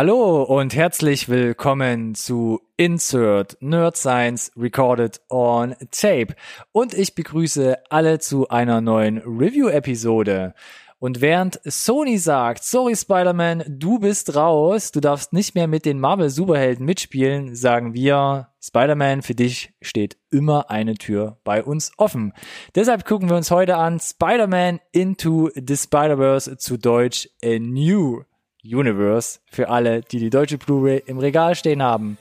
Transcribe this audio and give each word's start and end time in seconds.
Hallo 0.00 0.44
und 0.44 0.76
herzlich 0.76 1.28
willkommen 1.28 2.14
zu 2.14 2.60
Insert 2.76 3.56
Nerd 3.58 3.96
Science 3.96 4.52
Recorded 4.56 5.20
on 5.28 5.74
Tape. 5.90 6.36
Und 6.70 6.94
ich 6.94 7.16
begrüße 7.16 7.76
alle 7.90 8.20
zu 8.20 8.48
einer 8.48 8.80
neuen 8.80 9.18
Review-Episode. 9.18 10.54
Und 11.00 11.20
während 11.20 11.60
Sony 11.64 12.18
sagt, 12.18 12.62
sorry 12.62 12.94
Spider-Man, 12.94 13.64
du 13.66 13.98
bist 13.98 14.36
raus, 14.36 14.92
du 14.92 15.00
darfst 15.00 15.32
nicht 15.32 15.56
mehr 15.56 15.66
mit 15.66 15.84
den 15.84 15.98
Marvel-Superhelden 15.98 16.86
mitspielen, 16.86 17.56
sagen 17.56 17.92
wir, 17.92 18.50
Spider-Man, 18.62 19.22
für 19.22 19.34
dich 19.34 19.72
steht 19.80 20.16
immer 20.30 20.70
eine 20.70 20.94
Tür 20.94 21.38
bei 21.42 21.64
uns 21.64 21.90
offen. 21.96 22.32
Deshalb 22.76 23.04
gucken 23.04 23.28
wir 23.28 23.36
uns 23.36 23.50
heute 23.50 23.74
an 23.74 23.98
Spider-Man 23.98 24.78
Into 24.92 25.50
the 25.56 25.76
Spider-Verse 25.76 26.56
zu 26.56 26.76
Deutsch 26.76 27.28
A 27.42 27.58
New 27.58 28.22
Universe 28.64 29.38
für 29.50 29.68
alle, 29.68 30.02
die 30.02 30.18
die 30.18 30.30
deutsche 30.30 30.58
Blu-ray 30.58 31.02
im 31.06 31.18
Regal 31.18 31.54
stehen 31.54 31.82
haben. 31.82 32.18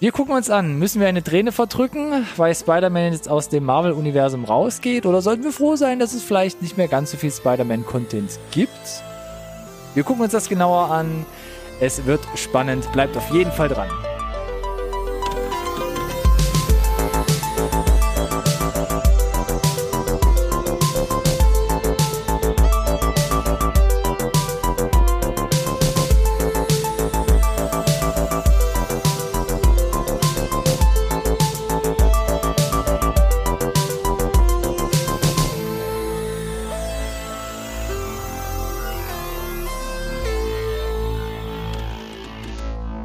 Wir 0.00 0.12
gucken 0.12 0.34
uns 0.34 0.48
an, 0.48 0.78
müssen 0.78 1.00
wir 1.00 1.08
eine 1.08 1.22
Träne 1.22 1.52
verdrücken, 1.52 2.26
weil 2.36 2.54
Spider-Man 2.54 3.12
jetzt 3.12 3.28
aus 3.28 3.50
dem 3.50 3.64
Marvel-Universum 3.64 4.46
rausgeht? 4.46 5.04
Oder 5.04 5.20
sollten 5.20 5.44
wir 5.44 5.52
froh 5.52 5.76
sein, 5.76 5.98
dass 5.98 6.14
es 6.14 6.24
vielleicht 6.24 6.62
nicht 6.62 6.78
mehr 6.78 6.88
ganz 6.88 7.10
so 7.10 7.18
viel 7.18 7.30
Spider-Man-Content 7.30 8.38
gibt? 8.50 9.02
Wir 9.94 10.02
gucken 10.02 10.22
uns 10.22 10.32
das 10.32 10.48
genauer 10.48 10.90
an. 10.90 11.26
Es 11.80 12.06
wird 12.06 12.20
spannend, 12.34 12.90
bleibt 12.92 13.16
auf 13.16 13.30
jeden 13.30 13.52
Fall 13.52 13.68
dran. 13.68 13.90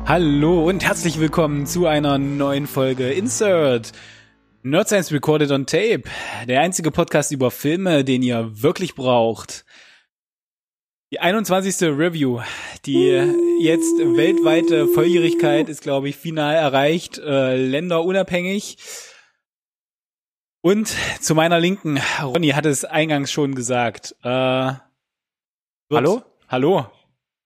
Hallo 0.07 0.67
und 0.67 0.83
herzlich 0.85 1.19
willkommen 1.19 1.65
zu 1.65 1.87
einer 1.87 2.19
neuen 2.19 2.67
Folge 2.67 3.11
Insert 3.11 3.91
Nerd 4.61 4.87
Science 4.87 5.11
Recorded 5.11 5.49
on 5.49 5.65
Tape, 5.65 6.03
der 6.47 6.61
einzige 6.61 6.91
Podcast 6.91 7.31
über 7.31 7.49
Filme, 7.49 8.03
den 8.03 8.21
ihr 8.21 8.61
wirklich 8.61 8.93
braucht. 8.93 9.65
Die 11.11 11.19
21. 11.19 11.89
Review, 11.97 12.41
die 12.85 13.07
jetzt 13.59 13.97
weltweite 13.97 14.87
Volljährigkeit 14.87 15.69
ist, 15.69 15.81
glaube 15.81 16.07
ich, 16.09 16.17
final 16.17 16.53
erreicht, 16.53 17.17
äh, 17.17 17.55
länderunabhängig. 17.55 18.77
Und 20.61 20.95
zu 21.19 21.33
meiner 21.33 21.59
Linken, 21.59 21.99
Ronny 22.21 22.49
hat 22.49 22.67
es 22.67 22.85
eingangs 22.85 23.31
schon 23.31 23.55
gesagt. 23.55 24.15
Äh, 24.21 24.73
Hallo? 25.91 26.21
Hallo? 26.47 26.85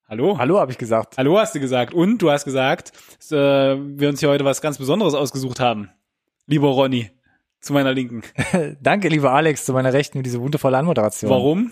Hallo? 0.09 0.37
Hallo, 0.39 0.59
habe 0.59 0.71
ich 0.71 0.77
gesagt. 0.79 1.17
Hallo 1.17 1.37
hast 1.37 1.53
du 1.53 1.59
gesagt. 1.59 1.93
Und 1.93 2.17
du 2.19 2.31
hast 2.31 2.43
gesagt, 2.43 2.93
dass 3.19 3.31
äh, 3.31 3.35
wir 3.77 4.09
uns 4.09 4.19
hier 4.19 4.29
heute 4.29 4.43
was 4.43 4.59
ganz 4.61 4.79
Besonderes 4.79 5.13
ausgesucht 5.13 5.59
haben. 5.59 5.89
Lieber 6.47 6.69
Ronny, 6.69 7.11
zu 7.61 7.73
meiner 7.73 7.93
Linken. 7.93 8.23
Danke, 8.81 9.07
lieber 9.09 9.31
Alex, 9.31 9.65
zu 9.65 9.73
meiner 9.73 9.93
Rechten 9.93 10.17
für 10.19 10.23
diese 10.23 10.41
wundervolle 10.41 10.77
Anmoderation. 10.79 11.29
Warum? 11.29 11.71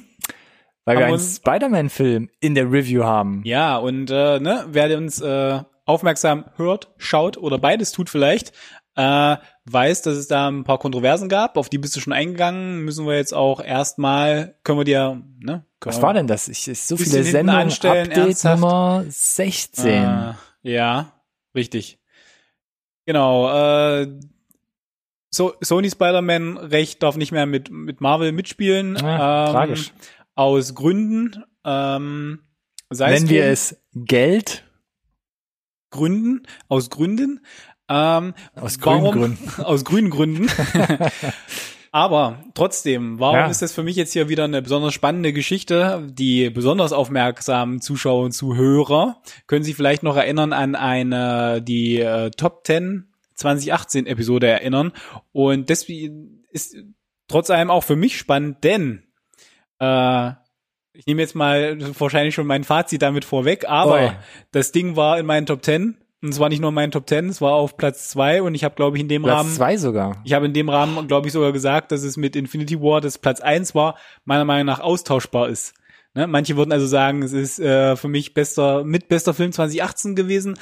Weil 0.86 0.98
wir 0.98 1.06
Haben 1.06 1.14
einen 1.16 1.22
wir- 1.24 1.28
Spider-Man-Film 1.36 2.30
in 2.40 2.54
der 2.54 2.72
Review 2.72 3.04
haben. 3.04 3.42
Ja, 3.44 3.78
und 3.78 4.12
äh, 4.12 4.40
ne, 4.40 4.66
wer 4.70 4.96
uns 4.98 5.20
äh, 5.20 5.60
aufmerksam 5.86 6.46
hört, 6.58 6.90
schaut 6.98 7.38
oder 7.38 7.58
beides 7.58 7.92
tut 7.92 8.10
vielleicht, 8.10 8.54
äh, 8.98 9.38
weiß, 9.66 10.02
dass 10.02 10.17
es 10.17 10.28
da 10.28 10.48
ein 10.50 10.64
paar 10.64 10.80
Kontroversen 10.80 11.30
gab. 11.30 11.55
Auf 11.55 11.70
die 11.70 11.77
bist 11.77 11.95
du 11.95 11.99
schon 11.99 12.14
eingegangen. 12.14 12.83
Müssen 12.83 13.05
wir 13.05 13.16
jetzt 13.16 13.33
auch 13.33 13.61
erstmal, 13.61 14.55
können 14.64 14.80
wir 14.80 14.86
dir, 14.86 15.22
ne? 15.39 15.66
Können 15.80 15.95
Was 15.95 16.02
war 16.02 16.14
denn 16.14 16.26
das? 16.26 16.48
Ich, 16.48 16.67
ich 16.67 16.82
so 16.82 16.98
viele 16.98 17.23
Sendungen. 17.23 17.67
Update 17.72 18.10
ernsthaft? 18.10 18.60
Nummer 18.60 19.05
16. 19.08 19.86
Äh, 19.86 20.33
ja, 20.64 21.14
richtig. 21.54 21.99
Genau. 23.05 24.02
Äh, 24.02 24.20
so, 25.30 25.54
Sony 25.61 25.92
Spider-Man 25.92 26.58
Recht 26.58 27.04
darf 27.04 27.16
nicht 27.16 27.32
mehr 27.32 27.45
mit 27.45 27.70
mit 27.70 28.02
Marvel 28.02 28.32
mitspielen. 28.32 28.95
Ja, 28.95 29.45
ähm, 29.45 29.52
tragisch. 29.52 29.93
Aus 30.33 30.73
Gründen. 30.73 31.43
Ähm, 31.64 32.39
Nennen 32.89 33.30
wir 33.30 33.45
es 33.45 33.80
Geld 33.93 34.64
Gründen. 35.92 36.43
Aus 36.67 36.89
Gründen. 36.89 37.42
Ähm, 37.89 38.33
aus 38.55 38.80
grünen 38.80 39.02
warum, 39.03 39.11
Gründen. 39.20 39.49
Aus 39.64 39.83
grünen 39.86 40.09
Gründen. 40.09 40.48
Aber 41.92 42.43
trotzdem, 42.53 43.20
warum 43.20 43.37
Ja. 43.37 43.48
ist 43.48 43.61
das 43.61 43.71
für 43.73 43.81
mich 43.81 43.95
jetzt 43.95 44.14
hier 44.14 44.30
wieder 44.30 44.43
eine 44.43 44.61
besonders 44.61 44.93
spannende 44.93 45.31
Geschichte? 45.33 46.05
Die 46.11 46.49
besonders 46.49 46.92
aufmerksamen 46.92 47.81
Zuschauer 47.81 48.25
und 48.25 48.31
Zuhörer 48.33 49.21
können 49.48 49.64
sich 49.64 49.75
vielleicht 49.75 50.03
noch 50.03 50.17
erinnern 50.17 50.53
an 50.53 50.75
eine, 50.75 51.61
die 51.61 51.99
äh, 51.99 52.30
Top 52.31 52.67
10 52.67 53.14
2018 53.36 54.05
Episode 54.05 54.48
erinnern. 54.48 54.92
Und 55.31 55.69
deswegen 55.69 56.43
ist 56.52 56.75
trotz 57.27 57.49
allem 57.49 57.69
auch 57.69 57.83
für 57.83 57.95
mich 57.95 58.17
spannend, 58.17 58.64
denn 58.64 59.04
äh, 59.80 60.31
ich 60.93 61.05
nehme 61.05 61.21
jetzt 61.21 61.36
mal 61.36 61.77
wahrscheinlich 61.99 62.33
schon 62.36 62.48
mein 62.48 62.64
Fazit 62.64 63.02
damit 63.02 63.23
vorweg, 63.25 63.65
aber 63.69 63.99
Oi. 63.99 64.11
das 64.52 64.71
Ding 64.71 64.95
war 64.95 65.19
in 65.19 65.25
meinen 65.27 65.45
Top 65.45 65.64
10 65.64 65.98
und 66.22 66.30
es 66.30 66.39
war 66.39 66.50
nicht 66.50 66.60
nur 66.60 66.70
in 66.70 66.76
meinen 66.76 66.92
Top 66.92 67.08
10, 67.08 67.30
es 67.30 67.42
war 67.42 67.54
auf 67.54 67.78
Platz 67.78 68.10
2 68.10 68.42
und 68.42 68.55
ich 68.55 68.64
habe 68.64 68.76
glaube 68.76 68.98
ich 68.98 69.02
in 69.02 69.08
dem 69.10 69.23
Rahmen 69.26 69.44
Platz 69.50 69.55
zwei 69.58 69.78
sogar. 69.78 70.22
ich 70.26 70.33
habe 70.33 70.45
in 70.45 70.54
dem 70.54 70.70
Rahmen, 70.70 71.08
glaube 71.08 71.28
ich, 71.28 71.33
sogar 71.33 71.52
gesagt, 71.52 71.92
dass 71.92 72.04
es 72.04 72.17
mit 72.17 72.36
Infinity 72.36 72.82
War, 72.82 73.02
das 73.02 73.17
Platz 73.17 73.39
eins 73.39 73.76
war, 73.76 73.98
meiner 74.26 74.45
Meinung 74.45 74.66
nach 74.66 74.80
austauschbar 74.80 75.50
ist. 75.50 75.73
Ne? 76.14 76.26
Manche 76.28 76.58
würden 76.58 76.72
also 76.72 76.88
sagen, 76.88 77.22
es 77.22 77.33
ist 77.33 77.60
äh, 77.60 77.95
für 77.95 78.08
mich 78.08 78.33
bester, 78.33 78.83
mit 78.83 79.08
bester 79.08 79.33
Film 79.33 79.52
2018 79.52 80.16
gewesen. 80.16 80.58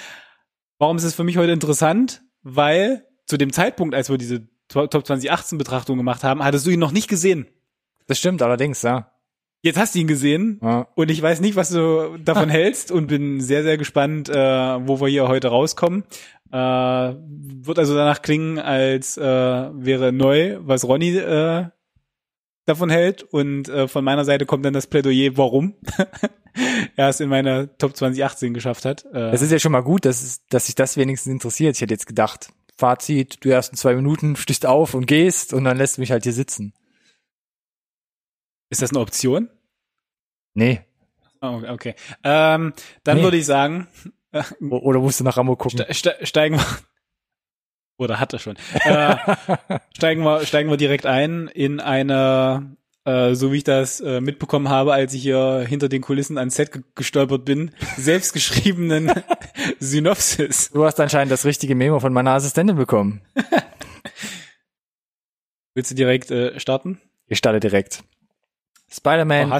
Warum 0.78 0.98
ist 0.98 1.04
es 1.06 1.16
für 1.16 1.24
mich 1.24 1.38
heute 1.38 1.52
interessant? 1.54 2.22
Weil 2.44 3.06
zu 3.26 3.38
dem 3.38 3.54
Zeitpunkt, 3.54 3.96
als 3.96 4.10
wir 4.10 4.18
diese 4.18 4.48
To- 4.68 4.88
Top 4.88 5.06
2018 5.06 5.58
Betrachtung 5.58 5.98
gemacht 5.98 6.24
haben, 6.24 6.44
hattest 6.44 6.66
du 6.68 6.72
ihn 6.72 6.80
noch 6.80 6.92
nicht 6.92 7.08
gesehen. 7.08 7.48
Das 8.08 8.20
stimmt 8.20 8.42
allerdings, 8.42 8.82
ja. 8.82 9.12
Jetzt 9.66 9.80
hast 9.80 9.96
du 9.96 10.00
ihn 10.00 10.06
gesehen 10.06 10.60
ja. 10.62 10.88
und 10.94 11.10
ich 11.10 11.20
weiß 11.20 11.40
nicht, 11.40 11.56
was 11.56 11.72
du 11.72 12.20
davon 12.24 12.50
hältst 12.52 12.92
und 12.92 13.08
bin 13.08 13.42
sehr, 13.42 13.64
sehr 13.64 13.78
gespannt, 13.78 14.30
äh, 14.30 14.36
wo 14.36 15.02
wir 15.02 15.08
hier 15.08 15.28
heute 15.28 15.48
rauskommen. 15.48 16.04
Äh, 16.52 16.56
wird 16.58 17.80
also 17.80 17.96
danach 17.96 18.22
klingen, 18.22 18.60
als 18.60 19.18
äh, 19.18 19.24
wäre 19.24 20.12
neu, 20.14 20.60
was 20.60 20.84
Ronny 20.88 21.18
äh, 21.18 21.66
davon 22.68 22.92
hält. 22.92 23.24
Und 23.24 23.68
äh, 23.68 23.88
von 23.88 24.06
meiner 24.06 24.24
Seite 24.24 24.46
kommt 24.46 24.64
dann 24.66 24.74
das 24.76 24.86
Plädoyer, 24.86 25.36
warum 25.36 25.74
er 26.96 27.10
es 27.10 27.20
in 27.20 27.30
meiner 27.30 27.76
Top 27.80 27.98
2018 27.98 28.54
geschafft 28.54 28.86
hat. 28.86 29.04
Äh, 29.14 29.32
Es 29.32 29.42
ist 29.42 29.52
ja 29.52 29.58
schon 29.58 29.72
mal 29.72 29.82
gut, 29.82 30.06
dass, 30.06 30.46
dass 30.48 30.68
sich 30.68 30.76
das 30.76 30.96
wenigstens 30.96 31.34
interessiert. 31.34 31.76
Ich 31.76 31.82
hätte 31.82 31.96
jetzt 31.96 32.06
gedacht, 32.06 32.54
Fazit, 32.78 33.44
du 33.44 33.50
ersten 33.50 33.78
zwei 33.78 33.96
Minuten 33.96 34.36
stehst 34.36 34.68
auf 34.68 34.94
und 34.94 35.08
gehst 35.08 35.56
und 35.56 35.64
dann 35.64 35.78
lässt 35.78 35.98
du 35.98 36.02
mich 36.02 36.12
halt 36.12 36.22
hier 36.22 36.34
sitzen. 36.34 36.74
ist 38.70 38.84
das 38.84 38.92
eine 38.92 39.00
Option? 39.00 39.50
Nee. 40.56 40.82
Oh, 41.42 41.62
okay. 41.68 41.94
Ähm, 42.24 42.74
dann 43.04 43.18
Nee. 43.18 43.24
würde 43.24 43.38
ich 43.38 43.46
sagen, 43.46 43.88
Oder 44.70 45.00
musst 45.00 45.20
du 45.20 45.24
nach 45.24 45.38
Rambo 45.38 45.56
gucken? 45.56 45.80
ste 45.80 45.94
ste 45.94 46.16
steigen 46.26 46.58
wir. 46.58 46.66
Oder 47.98 48.20
hat 48.20 48.34
er 48.34 48.40
schon. 48.40 48.58
Äh, 48.84 49.16
steigen 49.96 50.24
wir, 50.24 50.46
steigen 50.46 50.70
wir 50.70 50.76
direkt 50.78 51.06
ein 51.06 51.48
in 51.48 51.80
eine, 51.80 52.76
äh, 53.06 53.34
so 53.36 53.54
wie 53.54 53.58
ich 53.58 53.64
das 53.64 54.02
äh, 54.02 54.20
mitbekommen 54.20 54.68
habe, 54.68 54.94
als 54.94 55.14
ich 55.14 55.22
hier 55.22 55.64
hinter 55.66 55.88
den 55.88 56.02
Kulissen 56.02 56.38
ans 56.38 56.56
Set 56.56 56.72
ge 56.74 56.82
gestolpert 56.96 57.46
bin, 57.46 57.72
selbstgeschriebenen 57.96 59.12
Synopsis. 59.80 60.72
Du 60.72 60.84
hast 60.84 61.00
anscheinend 61.00 61.32
das 61.32 61.46
richtige 61.46 61.76
Memo 61.76 62.00
von 62.02 62.12
meiner 62.12 62.32
Assistentin 62.32 62.76
bekommen. 62.76 63.22
Willst 65.74 65.92
du 65.92 65.96
direkt 65.96 66.32
äh, 66.32 66.60
starten? 66.60 67.00
Ich 67.28 67.38
starte 67.38 67.60
direkt. 67.62 68.04
Spider-Man. 68.96 69.52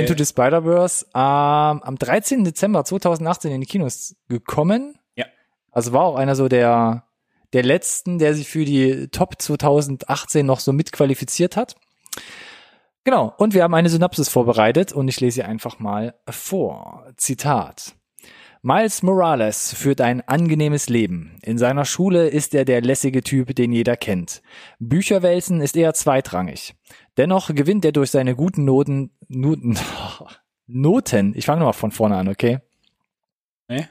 Into 0.00 0.14
the 0.16 0.24
Spider-Verse 0.24 1.06
ähm, 1.14 1.82
am 1.82 1.96
13. 1.98 2.44
Dezember 2.44 2.84
2018 2.84 3.52
in 3.52 3.60
die 3.60 3.66
Kinos 3.66 4.16
gekommen. 4.28 4.98
Ja. 5.16 5.26
Also 5.70 5.92
war 5.92 6.04
auch 6.04 6.16
einer 6.16 6.34
so 6.36 6.48
der, 6.48 7.04
der 7.52 7.62
letzten, 7.62 8.18
der 8.18 8.34
sich 8.34 8.48
für 8.48 8.64
die 8.64 9.08
Top 9.08 9.40
2018 9.40 10.46
noch 10.46 10.60
so 10.60 10.72
mitqualifiziert 10.72 11.56
hat. 11.56 11.76
Genau. 13.04 13.34
Und 13.38 13.54
wir 13.54 13.62
haben 13.62 13.74
eine 13.74 13.88
Synopsis 13.88 14.28
vorbereitet 14.28 14.92
und 14.92 15.08
ich 15.08 15.20
lese 15.20 15.36
sie 15.36 15.42
einfach 15.42 15.78
mal 15.78 16.14
vor. 16.28 17.06
Zitat. 17.16 17.94
Miles 18.62 19.02
Morales 19.02 19.72
führt 19.72 20.02
ein 20.02 20.20
angenehmes 20.28 20.90
Leben. 20.90 21.38
In 21.42 21.56
seiner 21.56 21.86
Schule 21.86 22.28
ist 22.28 22.54
er 22.54 22.66
der 22.66 22.82
lässige 22.82 23.22
Typ, 23.22 23.56
den 23.56 23.72
jeder 23.72 23.96
kennt. 23.96 24.42
Bücherwälzen 24.78 25.62
ist 25.62 25.78
eher 25.78 25.94
zweitrangig. 25.94 26.74
Dennoch 27.16 27.54
gewinnt 27.54 27.84
er 27.84 27.92
durch 27.92 28.10
seine 28.10 28.34
guten 28.34 28.64
Noten, 28.64 29.10
Noten, 29.28 29.78
Noten, 30.66 31.34
ich 31.36 31.46
fange 31.46 31.60
nochmal 31.60 31.72
von 31.72 31.90
vorne 31.90 32.16
an, 32.16 32.28
okay? 32.28 32.60
Nee? 33.68 33.86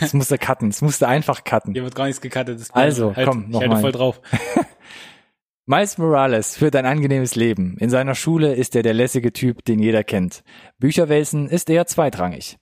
Das 0.00 0.14
musste 0.14 0.38
cutten. 0.38 0.70
Das 0.70 0.82
musste 0.82 1.06
einfach 1.08 1.44
cutten. 1.44 1.74
Hier 1.74 1.84
wird 1.84 1.94
gar 1.94 2.06
nichts 2.06 2.20
gecuttet. 2.20 2.60
Das 2.60 2.70
Also, 2.70 3.14
halt, 3.14 3.28
komm, 3.28 3.44
ich 3.44 3.48
noch 3.48 3.60
halte 3.60 3.76
voll 3.76 3.92
drauf. 3.92 4.20
Miles 5.66 5.96
Morales 5.96 6.56
führt 6.56 6.76
ein 6.76 6.84
angenehmes 6.84 7.36
Leben. 7.36 7.76
In 7.78 7.88
seiner 7.88 8.14
Schule 8.14 8.54
ist 8.54 8.76
er 8.76 8.82
der 8.82 8.92
lässige 8.92 9.32
Typ, 9.32 9.64
den 9.64 9.78
jeder 9.78 10.04
kennt. 10.04 10.44
Bücherwälzen 10.78 11.48
ist 11.48 11.70
eher 11.70 11.86
zweitrangig. 11.86 12.58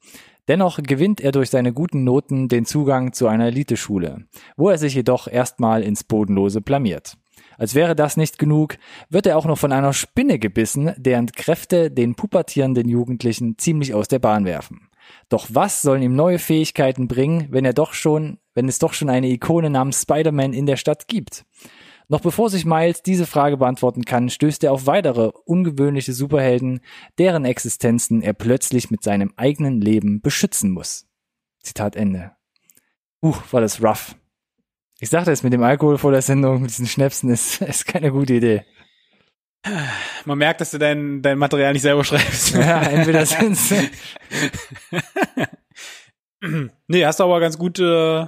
Dennoch 0.49 0.81
gewinnt 0.83 1.21
er 1.21 1.33
durch 1.33 1.51
seine 1.51 1.73
guten 1.73 2.05
Noten 2.05 2.49
den 2.49 2.65
Zugang 2.65 3.13
zu 3.13 3.29
einer 3.29 3.47
Eliteschule, 3.47 4.27
wo 4.57 4.69
er 4.71 4.79
sich 4.79 4.95
jedoch 4.95 5.29
erstmal 5.29 5.83
ins 5.83 6.05
Bodenlose 6.05 6.61
blamiert. 6.61 7.17
Als 7.63 7.77
wäre 7.77 7.95
das 7.95 8.17
nicht 8.17 8.41
genug, 8.41 8.77
wird 9.09 9.25
er 9.25 9.39
auch 9.39 9.45
noch 9.45 9.57
von 9.57 9.71
einer 9.71 9.93
Spinne 9.93 10.41
gebissen, 10.41 10.95
deren 10.97 11.31
Kräfte 11.31 11.93
den 11.93 12.17
pubertierenden 12.17 12.89
Jugendlichen 12.89 13.57
ziemlich 13.57 13.95
aus 13.95 14.09
der 14.09 14.19
Bahn 14.19 14.45
werfen. 14.45 14.89
Doch 15.29 15.47
was 15.49 15.81
sollen 15.81 16.03
ihm 16.03 16.17
neue 16.17 16.41
Fähigkeiten 16.41 17.07
bringen, 17.07 17.47
wenn 17.53 17.65
er 17.65 17.73
doch 17.73 17.93
schon, 17.93 18.39
wenn 18.55 18.67
es 18.67 18.81
doch 18.81 18.95
schon 18.95 19.09
eine 19.09 19.29
Ikone 19.29 19.71
namens 19.71 20.03
Spider-Man 20.03 20.55
in 20.55 20.67
der 20.67 20.77
Stadt 20.77 21.07
gibt? 21.07 21.45
Noch 22.09 22.21
bevor 22.21 22.51
sich 22.51 22.65
Miles 22.65 23.01
diese 23.05 23.27
Frage 23.27 23.59
beantworten 23.59 24.05
kann, 24.05 24.29
stößt 24.29 24.65
er 24.65 24.73
auf 24.73 24.89
weitere 24.89 25.31
ungewöhnliche 25.45 26.15
Superhelden, 26.15 26.81
deren 27.19 27.45
Existenzen 27.45 28.23
er 28.23 28.33
plötzlich 28.33 28.91
mit 28.91 29.05
seinem 29.05 29.35
eigenen 29.37 29.81
Leben 29.81 30.21
beschützen 30.21 30.73
muss. 30.73 31.07
Zitat 31.61 31.95
Ende. 31.95 32.33
Uh, 33.23 33.37
war 33.53 33.61
das 33.61 33.81
rough. 33.81 34.17
Ich 35.03 35.11
sagte 35.11 35.33
es 35.33 35.43
mit 35.43 35.53
dem 35.53 35.65
Alkohol 35.65 35.99
vor 35.99 36.13
der 36.13 36.23
Sendung, 36.23 36.61
mit 36.63 36.71
diesen 36.71 36.87
Schnäpsen 36.87 37.29
ist, 37.29 37.61
ist 37.63 37.87
keine 37.87 38.13
gute 38.13 38.35
Idee. 38.35 38.65
Man 40.25 40.39
merkt, 40.39 40.61
dass 40.61 40.71
du 40.71 40.79
dein, 40.79 41.23
dein 41.23 41.39
Material 41.39 41.73
nicht 41.73 41.83
selber 41.83 42.05
schreibst. 42.05 42.55
Ja, 42.55 42.83
entweder 42.83 43.27
sind's, 43.27 43.75
nee, 46.87 47.05
hast 47.05 47.19
du 47.19 47.25
aber 47.25 47.41
ganz 47.41 47.59
gut, 47.59 47.81
äh, 47.81 48.27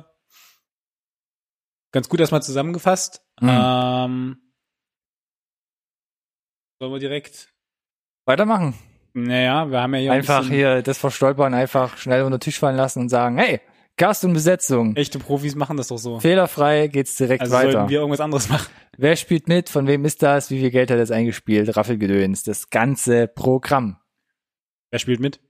ganz 1.92 2.08
gut 2.08 2.18
erstmal 2.18 2.42
zusammengefasst. 2.42 3.22
Mhm. 3.40 3.48
Ähm, 3.50 4.36
sollen 6.80 6.92
wir 6.92 6.98
direkt, 6.98 7.52
weitermachen. 8.26 8.74
naja, 9.12 9.70
wir 9.70 9.80
haben 9.80 9.94
ja 9.94 10.00
hier 10.00 10.12
ein 10.12 10.18
Einfach 10.18 10.40
bisschen- 10.40 10.54
hier 10.54 10.82
das 10.82 10.98
Verstolpern 10.98 11.54
einfach 11.54 11.96
schnell 11.98 12.22
unter 12.24 12.38
den 12.38 12.42
Tisch 12.42 12.58
fallen 12.58 12.76
lassen 12.76 12.98
und 13.00 13.10
sagen, 13.10 13.38
hey, 13.38 13.60
Cast 13.96 14.24
und 14.24 14.32
Besetzung. 14.32 14.96
Echte 14.96 15.18
Profis 15.18 15.54
machen 15.54 15.76
das 15.76 15.88
doch 15.88 15.98
so. 15.98 16.18
Fehlerfrei 16.18 16.88
geht's 16.88 17.16
direkt 17.16 17.42
Also 17.42 17.54
weiter. 17.54 17.72
sollten 17.72 17.88
wir 17.90 17.98
irgendwas 18.00 18.20
anderes 18.20 18.48
machen. 18.48 18.68
Wer 18.96 19.14
spielt 19.16 19.46
mit? 19.48 19.68
Von 19.68 19.86
wem 19.86 20.04
ist 20.04 20.22
das? 20.22 20.50
Wie 20.50 20.58
viel 20.58 20.70
Geld 20.70 20.90
hat 20.90 20.96
er 20.96 21.00
jetzt 21.00 21.12
eingespielt? 21.12 21.76
Raffelgedöns. 21.76 22.42
Das 22.42 22.70
ganze 22.70 23.28
Programm. 23.28 23.98
Wer 24.90 24.98
spielt 24.98 25.20
mit? 25.20 25.40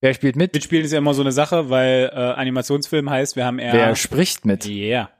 Wer 0.00 0.14
spielt 0.14 0.34
mit? 0.36 0.54
Mitspielen 0.54 0.84
ist 0.84 0.92
ja 0.92 0.98
immer 0.98 1.14
so 1.14 1.20
eine 1.22 1.32
Sache, 1.32 1.68
weil 1.70 2.10
äh, 2.12 2.16
Animationsfilm 2.16 3.08
heißt, 3.10 3.36
wir 3.36 3.44
haben 3.44 3.58
eher. 3.58 3.72
Wer 3.72 3.94
spricht 3.96 4.46
mit? 4.46 4.66
Yeah. 4.66 5.10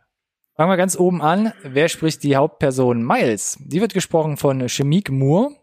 Fangen 0.56 0.70
wir 0.70 0.76
ganz 0.76 0.98
oben 0.98 1.22
an. 1.22 1.52
Wer 1.62 1.88
spricht 1.88 2.22
die 2.22 2.36
Hauptperson 2.36 3.04
Miles? 3.04 3.58
Die 3.60 3.80
wird 3.80 3.94
gesprochen 3.94 4.36
von 4.36 4.68
Shamik 4.68 5.10
Moore. 5.10 5.54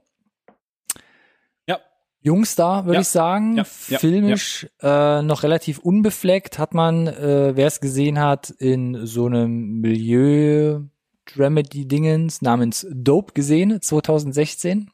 Ja. 2.27 2.33
Jungstar, 2.33 2.85
würde 2.85 2.95
Ja. 2.95 3.01
ich 3.01 3.07
sagen. 3.07 3.57
Ja, 3.57 3.65
ja, 3.89 3.99
Filmisch 3.99 4.67
Äh, 4.81 5.21
noch 5.21 5.43
relativ 5.43 5.79
unbefleckt. 5.79 6.59
Hat 6.59 6.73
man, 6.73 7.07
äh, 7.07 7.55
wer 7.55 7.67
es 7.67 7.79
gesehen 7.79 8.19
hat, 8.19 8.49
in 8.49 9.05
so 9.05 9.25
einem 9.25 9.79
Milieu 9.81 10.81
Dramedy-Dingens 11.25 12.41
namens 12.41 12.87
Dope 12.91 13.33
gesehen, 13.33 13.81
2016. 13.81 14.89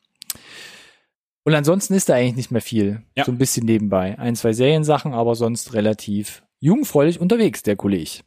Und 1.44 1.54
ansonsten 1.54 1.94
ist 1.94 2.10
da 2.10 2.14
eigentlich 2.16 2.36
nicht 2.38 2.52
mehr 2.52 2.62
viel. 2.62 3.02
So 3.26 3.32
ein 3.32 3.38
bisschen 3.38 3.66
nebenbei. 3.66 4.18
Ein, 4.18 4.36
zwei 4.36 4.54
Seriensachen, 4.54 5.14
aber 5.14 5.36
sonst 5.36 5.74
relativ 5.74 6.44
jugendfreudig 6.60 7.20
unterwegs, 7.20 7.64
der 7.64 7.76
Kollege. 7.76 8.22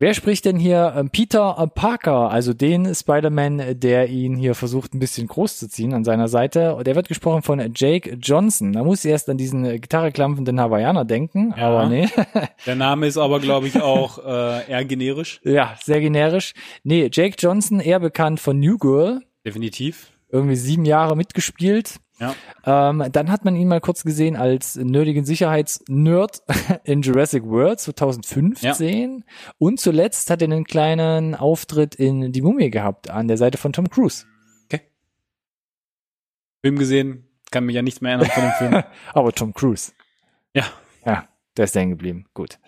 Wer 0.00 0.14
spricht 0.14 0.44
denn 0.44 0.58
hier 0.58 0.94
ähm, 0.96 1.10
Peter 1.10 1.54
Parker, 1.74 2.30
also 2.30 2.54
den 2.54 2.94
Spider-Man, 2.94 3.80
der 3.80 4.08
ihn 4.08 4.36
hier 4.36 4.54
versucht, 4.54 4.94
ein 4.94 5.00
bisschen 5.00 5.26
groß 5.26 5.58
zu 5.58 5.68
ziehen 5.68 5.92
an 5.92 6.04
seiner 6.04 6.28
Seite? 6.28 6.78
Der 6.86 6.94
wird 6.94 7.08
gesprochen 7.08 7.42
von 7.42 7.60
Jake 7.74 8.16
Johnson. 8.22 8.72
Da 8.74 8.84
muss 8.84 9.04
ich 9.04 9.10
erst 9.10 9.28
an 9.28 9.38
diesen 9.38 9.64
äh, 9.64 9.80
gitarreklampfenden 9.80 10.60
Hawaiianer 10.60 11.04
denken, 11.04 11.52
Ja. 11.56 11.68
aber 11.68 11.88
nee. 11.88 12.08
Der 12.66 12.76
Name 12.76 13.08
ist 13.08 13.16
aber, 13.16 13.40
glaube 13.40 13.66
ich, 13.66 13.80
auch 13.82 14.24
äh, 14.24 14.70
eher 14.70 14.84
generisch. 14.84 15.40
ja, 15.42 15.74
sehr 15.82 16.00
generisch. 16.00 16.52
Nee, 16.84 17.08
Jake 17.12 17.34
Johnson, 17.36 17.80
eher 17.80 17.98
bekannt 17.98 18.38
von 18.38 18.60
New 18.60 18.78
Girl, 18.78 19.22
Definitiv. 19.44 20.12
irgendwie 20.30 20.54
sieben 20.56 20.84
Jahre 20.84 21.16
mitgespielt. 21.16 21.96
Ja. 22.18 22.34
Ähm, 22.64 23.04
dann 23.12 23.30
hat 23.30 23.44
man 23.44 23.54
ihn 23.54 23.68
mal 23.68 23.80
kurz 23.80 24.02
gesehen 24.02 24.36
als 24.36 24.76
nerdigen 24.76 25.24
Sicherheitsnerd 25.24 26.42
in 26.84 27.02
Jurassic 27.02 27.44
World 27.44 27.80
2015. 27.80 29.24
Und 29.58 29.80
zuletzt 29.80 30.30
hat 30.30 30.42
er 30.42 30.46
einen 30.46 30.64
kleinen 30.64 31.34
Auftritt 31.34 31.94
in 31.94 32.32
Die 32.32 32.42
Mumie 32.42 32.70
gehabt, 32.70 33.10
an 33.10 33.28
der 33.28 33.36
Seite 33.36 33.58
von 33.58 33.72
Tom 33.72 33.88
Cruise. 33.88 34.24
Film 36.60 36.78
gesehen, 36.78 37.28
kann 37.50 37.64
mich 37.64 37.76
ja 37.76 37.82
nichts 37.82 38.00
mehr 38.00 38.12
erinnern 38.12 38.30
von 38.30 38.42
dem 38.42 38.52
Film. 38.52 38.82
Aber 39.14 39.32
Tom 39.32 39.54
Cruise. 39.54 39.92
Ja. 40.54 40.64
Ja, 41.06 41.28
der 41.56 41.64
ist 41.64 41.74
hängen 41.76 41.92
geblieben. 41.92 42.26
Gut. 42.34 42.58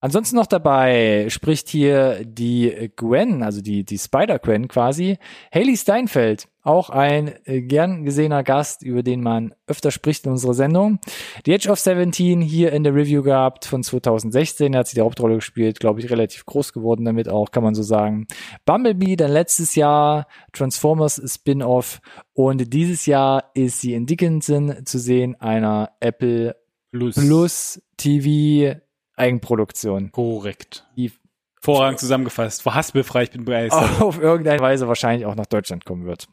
Ansonsten 0.00 0.36
noch 0.36 0.46
dabei 0.46 1.26
spricht 1.30 1.68
hier 1.68 2.24
die 2.24 2.92
Gwen, 2.94 3.42
also 3.42 3.60
die, 3.60 3.84
die 3.84 3.98
Spider-Gwen 3.98 4.68
quasi, 4.68 5.18
Haley 5.52 5.76
Steinfeld, 5.76 6.48
auch 6.66 6.90
ein 6.90 7.32
äh, 7.44 7.62
gern 7.62 8.04
gesehener 8.04 8.42
Gast, 8.42 8.82
über 8.82 9.02
den 9.02 9.22
man 9.22 9.54
öfter 9.66 9.90
spricht 9.90 10.26
in 10.26 10.32
unserer 10.32 10.54
Sendung. 10.54 10.98
Die 11.46 11.52
Edge 11.52 11.70
of 11.70 11.78
17 11.78 12.40
hier 12.40 12.72
in 12.72 12.82
der 12.82 12.94
Review 12.94 13.22
gehabt 13.22 13.64
von 13.64 13.82
2016, 13.82 14.72
da 14.72 14.80
hat 14.80 14.88
sie 14.88 14.96
die 14.96 15.00
Hauptrolle 15.00 15.36
gespielt, 15.36 15.80
glaube 15.80 16.00
ich, 16.00 16.10
relativ 16.10 16.44
groß 16.44 16.72
geworden 16.72 17.04
damit 17.04 17.28
auch, 17.28 17.50
kann 17.50 17.62
man 17.62 17.74
so 17.74 17.82
sagen. 17.82 18.26
Bumblebee 18.64 19.16
dann 19.16 19.30
letztes 19.30 19.74
Jahr, 19.74 20.26
Transformers 20.52 21.22
Spin-off 21.24 22.00
und 22.32 22.72
dieses 22.72 23.06
Jahr 23.06 23.50
ist 23.54 23.80
sie 23.80 23.94
in 23.94 24.06
Dickinson 24.06 24.84
zu 24.84 24.98
sehen, 24.98 25.40
einer 25.40 25.92
Apple 26.00 26.56
Plus. 26.90 27.14
Plus 27.14 27.82
TV 27.96 28.80
Eigenproduktion, 29.16 30.12
Korrekt. 30.12 30.86
die 30.96 31.12
Vorrang 31.60 31.96
zusammengefasst. 31.98 32.62
Verhaspelfrei, 32.62 33.24
ich 33.24 33.30
bin 33.30 33.44
begeistert. 33.44 34.00
auf 34.00 34.20
irgendeine 34.20 34.60
Weise 34.60 34.86
wahrscheinlich 34.86 35.26
auch 35.26 35.34
nach 35.34 35.46
Deutschland 35.46 35.84
kommen 35.84 36.04
wird. 36.06 36.28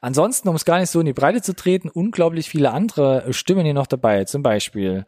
Ansonsten, 0.00 0.48
um 0.48 0.56
es 0.56 0.64
gar 0.64 0.78
nicht 0.78 0.90
so 0.90 1.00
in 1.00 1.06
die 1.06 1.12
Breite 1.12 1.42
zu 1.42 1.54
treten, 1.54 1.88
unglaublich 1.88 2.48
viele 2.48 2.72
andere 2.72 3.32
Stimmen 3.32 3.64
hier 3.64 3.74
noch 3.74 3.86
dabei. 3.86 4.24
Zum 4.24 4.42
Beispiel 4.42 5.06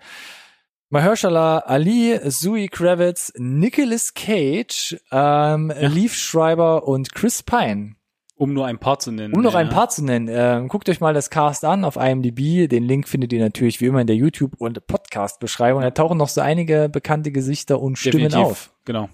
Mahershala 0.91 1.59
Ali, 1.59 2.21
Zoe 2.29 2.69
Kravitz, 2.69 3.33
Nicolas 3.37 4.15
Cage, 4.15 4.97
ähm, 5.11 5.73
Leaf 5.77 6.15
Schreiber 6.15 6.87
und 6.87 7.15
Chris 7.15 7.43
Pine. 7.43 7.97
Um 8.37 8.53
nur 8.53 8.67
ein 8.67 8.79
paar 8.79 8.99
zu 8.99 9.13
nennen. 9.13 9.35
Um 9.35 9.43
noch 9.43 9.55
ja. 9.55 9.61
ein 9.61 9.69
paar 9.69 9.89
zu 9.89 10.05
nennen, 10.05 10.29
ähm, 10.31 10.69
guckt 10.69 10.89
euch 10.89 11.01
mal 11.01 11.15
das 11.15 11.31
Cast 11.31 11.65
an 11.65 11.85
auf 11.85 11.97
IMDb. 11.97 12.69
Den 12.69 12.83
Link 12.83 13.09
findet 13.09 13.33
ihr 13.33 13.41
natürlich 13.41 13.81
wie 13.81 13.87
immer 13.87 14.01
in 14.01 14.09
der 14.09 14.17
YouTube- 14.17 14.55
und 14.59 14.87
Podcast-Beschreibung. 14.87 15.83
Da 15.83 15.93
tauchen 15.93 16.19
noch 16.19 16.29
so 16.29 16.41
einige 16.41 16.89
bekannte 16.89 17.31
Gesichter 17.31 17.81
und 17.81 17.97
Stimmen 17.97 18.25
Definitiv. 18.25 18.45
auf. 18.45 18.73
Genau. 18.85 19.09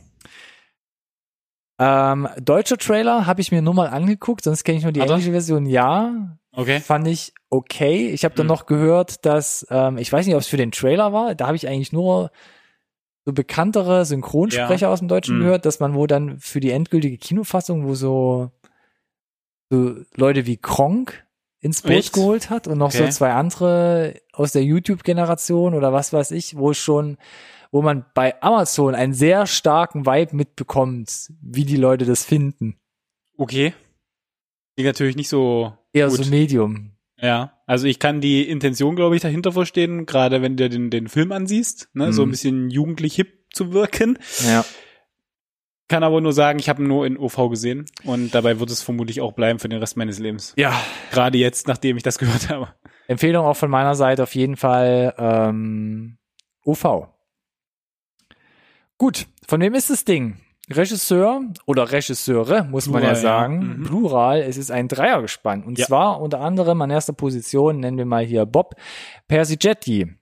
Ähm, 1.83 2.29
deutscher 2.39 2.77
Trailer 2.77 3.27
habe 3.27 3.41
ich 3.41 3.51
mir 3.53 3.63
nur 3.63 3.73
mal 3.73 3.89
angeguckt, 3.89 4.45
sonst 4.45 4.65
kenne 4.65 4.77
ich 4.79 4.85
nur 4.85 4.93
die 4.93 5.01
Hat 5.01 5.09
er? 5.09 5.15
englische 5.15 5.33
Version. 5.33 5.65
Ja, 5.65 6.37
Okay. 6.53 6.81
fand 6.81 7.07
ich 7.09 7.33
okay. 7.49 8.11
Ich 8.11 8.25
habe 8.25 8.35
dann 8.35 8.47
Hm. 8.47 8.53
noch 8.53 8.67
gehört, 8.67 9.25
dass 9.25 9.67
ähm, 9.71 9.97
ich 9.97 10.13
weiß 10.13 10.27
nicht, 10.27 10.35
ob 10.35 10.43
es 10.43 10.47
für 10.49 10.57
den 10.59 10.73
Trailer 10.73 11.13
war. 11.13 11.35
Da 11.35 11.47
habe 11.47 11.57
ich 11.57 11.67
eigentlich 11.67 11.93
nur 11.93 12.31
so 13.25 13.33
bekanntere 13.33 14.05
Synchronsprecher 14.05 14.91
aus 14.91 14.99
dem 14.99 15.09
Deutschen 15.09 15.37
Hm. 15.37 15.45
gehört, 15.45 15.65
dass 15.65 15.81
man 15.81 15.95
wo 15.95 16.07
dann 16.07 16.39
für 16.39 16.61
die 16.61 16.71
endgültige 16.71 17.17
Kinofassung, 17.19 17.87
wo 17.87 17.95
so, 17.95 18.51
so 19.71 19.95
Leute 20.17 20.45
wie 20.47 20.57
Kronk 20.59 21.25
ins 21.61 21.83
Boot 21.83 21.93
Echt? 21.93 22.13
geholt 22.15 22.51
hat 22.51 22.67
und 22.69 22.79
noch 22.79 22.91
so 22.91 23.05
Okay. 23.05 23.13
zwei 23.13 23.33
andere 23.33 24.15
aus 24.33 24.53
der 24.53 24.65
YouTube-Generation 24.65 25.75
oder 25.75 25.93
was 25.93 26.13
weiß 26.13 26.31
ich, 26.33 26.57
wo 26.57 26.73
schon, 26.73 27.17
wo 27.71 27.83
man 27.83 28.05
bei 28.15 28.41
Amazon 28.43 28.95
einen 28.95 29.13
sehr 29.15 29.47
starken 29.47 30.07
Vibe 30.07 30.35
mitbekommt, 30.37 31.31
wie 31.41 31.65
die 31.65 31.77
Leute 31.77 32.05
das 32.05 32.25
finden. 32.25 32.79
Okay. 33.37 33.75
Klingt 34.77 34.87
natürlich 34.89 35.17
nicht 35.17 35.29
so 35.29 35.73
Eher 35.93 36.09
gut. 36.09 36.25
so 36.25 36.31
Medium. 36.31 36.93
Ja, 37.23 37.53
also 37.67 37.87
ich 37.87 37.99
kann 37.99 38.21
die 38.23 38.49
Intention, 38.49 38.97
glaube 38.97 39.15
ich, 39.15 39.23
dahinter 39.23 39.53
verstehen, 39.53 40.07
gerade 40.07 40.41
wenn 40.43 40.57
du 40.57 40.69
den, 40.71 40.91
den 40.91 41.09
Film 41.09 41.33
ansiehst, 41.33 41.91
ne, 41.93 42.13
so 42.15 42.23
ein 42.23 42.29
Mhm. 42.29 42.31
bisschen 42.31 42.71
jugendlich 42.71 43.15
hip 43.15 43.45
zu 43.53 43.73
wirken. 43.73 44.19
Ja. 44.47 44.65
Kann 45.89 46.03
aber 46.05 46.21
nur 46.21 46.33
sagen, 46.33 46.59
ich 46.61 46.69
habe 46.69 46.83
ihn 46.83 46.89
nur 46.89 47.05
in 47.05 47.19
OV 47.19 47.51
gesehen 47.51 47.85
und 48.05 48.33
dabei 48.35 48.61
wird 48.61 48.71
es 48.71 48.81
vermutlich 48.81 49.21
auch 49.21 49.33
bleiben 49.33 49.59
für 49.59 49.69
den 49.69 49.81
Rest 49.81 49.97
meines 49.97 50.19
Lebens. 50.21 50.55
Ja. 50.57 50.73
Gerade 51.11 51.37
jetzt, 51.37 51.67
nachdem 51.69 51.97
ich 51.97 52.03
das 52.05 52.17
gehört 52.19 52.49
habe. 52.49 52.69
Empfehlung 53.09 53.45
auch 53.45 53.57
von 53.57 53.71
meiner 53.71 53.95
Seite 53.97 54.23
auf 54.23 54.35
jeden 54.35 54.57
Fall 54.57 55.15
ähm, 55.19 56.17
OV. 56.65 57.09
Gut, 59.01 59.29
von 59.49 59.63
wem 59.63 59.73
ist 59.73 59.89
das 59.89 60.05
Ding? 60.05 60.37
Regisseur 60.71 61.41
oder 61.65 61.91
Regisseure, 61.91 62.65
muss 62.65 62.87
man 62.87 63.03
ja 63.03 63.09
Plural, 63.09 63.15
ja. 63.15 63.21
sagen. 63.23 63.79
Mhm. 63.79 63.83
Plural, 63.85 64.41
es 64.43 64.59
ist 64.59 64.71
ein 64.71 64.89
Dreiergespann. 64.89 65.65
Und 65.65 65.79
Ja. 65.79 65.87
zwar 65.87 66.21
unter 66.21 66.41
anderem 66.41 66.83
an 66.83 66.91
erster 66.91 67.15
Position, 67.15 67.81
nennen 67.81 67.97
wir 67.97 68.05
mal 68.05 68.27
hier 68.27 68.45
Bob 68.45 68.75
Persigetti. 69.27 70.13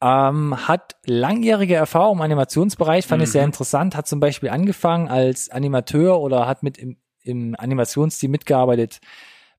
Ähm, 0.00 0.66
hat 0.66 0.96
langjährige 1.04 1.74
Erfahrung 1.74 2.16
im 2.16 2.22
Animationsbereich, 2.22 3.06
fand 3.06 3.22
ich 3.22 3.30
sehr 3.30 3.44
interessant, 3.44 3.94
hat 3.96 4.06
zum 4.08 4.18
Beispiel 4.18 4.48
angefangen 4.48 5.08
als 5.08 5.50
Animateur 5.50 6.18
oder 6.20 6.46
hat 6.46 6.62
mit 6.62 6.78
im, 6.78 6.96
im 7.22 7.54
Animationsteam 7.58 8.30
mitgearbeitet 8.30 9.00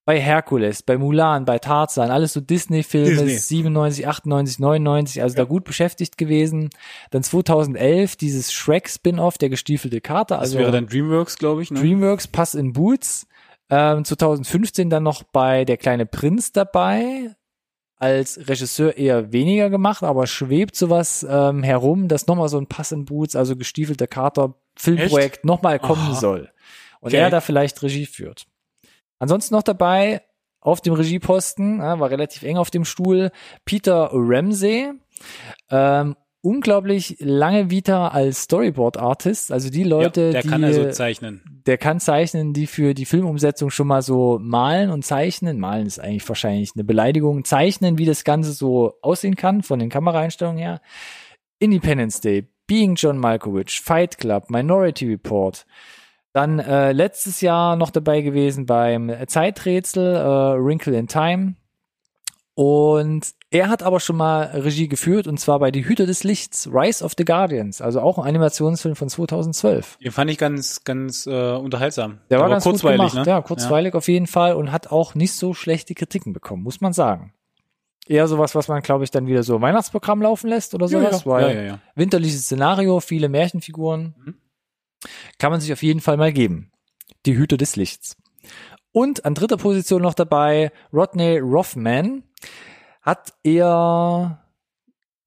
bei 0.06 0.22
Herkules, 0.22 0.84
bei 0.84 1.00
Mulan, 1.00 1.46
bei 1.46 1.58
Tarzan, 1.58 2.12
alles 2.12 2.34
so 2.34 2.40
Disney-Filme, 2.40 3.24
Disney. 3.24 3.38
97, 3.40 4.08
98, 4.08 4.60
99, 4.60 5.22
also 5.24 5.36
da 5.36 5.44
gut 5.46 5.64
beschäftigt 5.64 6.18
gewesen. 6.20 6.70
Dann 7.10 7.24
2011 7.24 8.16
dieses 8.16 8.54
Shrek-Spin-Off, 8.54 9.40
der 9.40 9.50
gestiefelte 9.50 10.02
Kater, 10.02 10.36
Das 10.36 10.42
also 10.52 10.60
wäre 10.60 10.72
dann 10.72 10.86
Dreamworks, 10.86 11.38
glaube 11.40 11.64
ich. 11.64 11.72
Ne? 11.72 11.80
DreamWorks, 11.80 12.28
Pass 12.28 12.54
in 12.54 12.74
Boots. 12.74 13.28
Ähm, 13.72 14.06
2015 14.06 14.92
dann 14.92 15.02
noch 15.02 15.24
bei 15.24 15.66
Der 15.66 15.78
kleine 15.78 16.06
Prinz 16.06 16.52
dabei. 16.52 17.36
Als 17.98 18.48
Regisseur 18.48 18.98
eher 18.98 19.32
weniger 19.32 19.72
gemacht, 19.72 20.04
aber 20.04 20.28
schwebt 20.28 20.76
sowas 20.76 21.26
ähm, 21.28 21.64
herum, 21.64 22.08
dass 22.08 22.28
nochmal 22.28 22.50
so 22.50 22.60
ein 22.60 22.68
Pass 22.68 22.92
in 22.92 23.06
Boots, 23.06 23.36
also 23.36 23.56
gestiefelter 23.56 24.06
Kater 24.06 24.54
Filmprojekt 24.76 25.46
nochmal 25.46 25.80
kommen 25.80 26.10
Aha. 26.12 26.20
soll. 26.20 26.52
Und 27.00 27.10
Okay. 27.10 27.18
er 27.18 27.30
da 27.30 27.42
vielleicht 27.42 27.82
Regie 27.82 28.06
führt. 28.06 28.46
Ansonsten 29.20 29.56
noch 29.56 29.64
dabei 29.64 30.22
auf 30.60 30.82
dem 30.82 30.94
Regieposten, 30.94 31.80
war 31.80 32.10
relativ 32.10 32.44
eng 32.44 32.58
auf 32.58 32.72
dem 32.72 32.86
Stuhl, 32.86 33.32
Peter 33.66 34.10
Ramsey. 34.12 34.92
Ähm, 35.70 36.16
unglaublich 36.46 37.18
lange 37.20 37.72
Vita 37.72 38.10
als 38.10 38.44
Storyboard-Artist, 38.44 39.52
also 39.52 39.70
die 39.70 39.84
Leute, 39.84 40.22
ja, 40.22 40.32
der 40.32 40.42
die 40.44 40.48
kann 40.48 40.64
also 40.64 40.90
zeichnen. 40.92 41.42
der 41.66 41.78
kann 41.78 42.00
zeichnen, 42.00 42.54
die 42.54 42.68
für 42.68 42.94
die 42.94 43.06
Filmumsetzung 43.06 43.72
schon 43.72 43.88
mal 43.88 44.04
so 44.04 44.38
malen 44.40 44.92
und 44.92 45.04
zeichnen. 45.04 45.60
Malen 45.60 45.88
ist 45.88 46.00
eigentlich 46.00 46.28
wahrscheinlich 46.28 46.72
eine 46.76 46.84
Beleidigung. 46.84 47.44
Zeichnen, 47.46 47.98
wie 47.98 48.06
das 48.06 48.24
Ganze 48.24 48.52
so 48.52 48.94
aussehen 49.02 49.36
kann, 49.36 49.64
von 49.64 49.80
den 49.80 49.90
Kameraeinstellungen 49.90 50.60
her. 50.60 50.82
Independence 51.60 52.22
Day, 52.22 52.48
Being 52.68 52.96
John 52.96 53.18
Malkovich, 53.18 53.82
Fight 53.82 54.18
Club, 54.18 54.50
Minority 54.50 55.08
Report. 55.10 55.66
Dann 56.36 56.60
äh, 56.60 56.92
letztes 56.92 57.40
Jahr 57.40 57.78
noch 57.78 57.92
dabei 57.92 58.20
gewesen 58.20 58.66
beim 58.66 59.10
Zeiträtsel, 59.26 60.18
äh, 60.18 60.20
Wrinkle 60.62 60.98
in 60.98 61.08
Time. 61.08 61.56
Und 62.56 63.34
er 63.52 63.70
hat 63.70 63.84
aber 63.84 64.02
schon 64.02 64.18
mal 64.18 64.44
Regie 64.48 64.90
geführt, 64.90 65.28
und 65.28 65.40
zwar 65.40 65.60
bei 65.60 65.72
Die 65.72 65.86
Hüter 65.86 66.06
des 66.06 66.26
Lichts, 66.26 66.68
Rise 66.70 67.06
of 67.06 67.14
the 67.18 67.24
Guardians, 67.24 67.80
also 67.80 68.02
auch 68.02 68.18
ein 68.18 68.28
Animationsfilm 68.28 68.98
von 68.98 69.08
2012. 69.08 69.98
Den 70.04 70.12
fand 70.12 70.30
ich 70.30 70.38
ganz, 70.38 70.84
ganz 70.84 71.26
äh, 71.26 71.54
unterhaltsam. 71.54 72.18
Der 72.30 72.40
war 72.40 72.48
Aber 72.48 72.56
ganz 72.56 72.66
kurzweilig, 72.66 73.00
gut 73.00 73.12
gemacht, 73.12 73.26
ne? 73.28 73.32
ja, 73.32 73.42
kurzweilig 73.42 73.94
auf 73.94 74.10
jeden 74.10 74.28
Fall 74.28 74.56
und 74.56 74.74
hat 74.74 74.92
auch 74.92 75.16
nicht 75.16 75.36
so 75.36 75.54
schlechte 75.54 75.96
Kritiken 75.96 76.34
bekommen, 76.34 76.64
muss 76.64 76.82
man 76.82 76.92
sagen. 76.92 77.32
Eher 78.08 78.28
sowas, 78.28 78.56
was 78.56 78.68
man, 78.68 78.82
glaube 78.82 79.06
ich, 79.06 79.12
dann 79.12 79.26
wieder 79.28 79.44
so 79.44 79.62
Weihnachtsprogramm 79.62 80.22
laufen 80.22 80.50
lässt 80.50 80.76
oder 80.76 80.88
Ja, 80.88 81.00
sowas, 81.00 81.24
ja, 81.24 81.32
weil 81.32 81.56
ja, 81.56 81.62
ja, 81.62 81.68
ja. 81.68 81.80
winterliches 81.96 82.42
Szenario, 82.42 83.00
viele 83.00 83.30
Märchenfiguren. 83.30 84.16
Mhm. 84.18 84.36
Kann 85.40 85.52
man 85.52 85.62
sich 85.62 85.72
auf 85.74 85.84
jeden 85.84 86.02
Fall 86.02 86.18
mal 86.18 86.34
geben. 86.34 86.72
Die 87.26 87.36
Hüter 87.36 87.58
des 87.58 87.76
Lichts. 87.76 88.18
Und 88.92 89.26
an 89.26 89.34
dritter 89.34 89.58
Position 89.58 90.02
noch 90.02 90.14
dabei 90.14 90.72
Rodney 90.94 91.40
Rothman. 91.40 92.24
Hat 93.02 93.34
er 93.44 94.45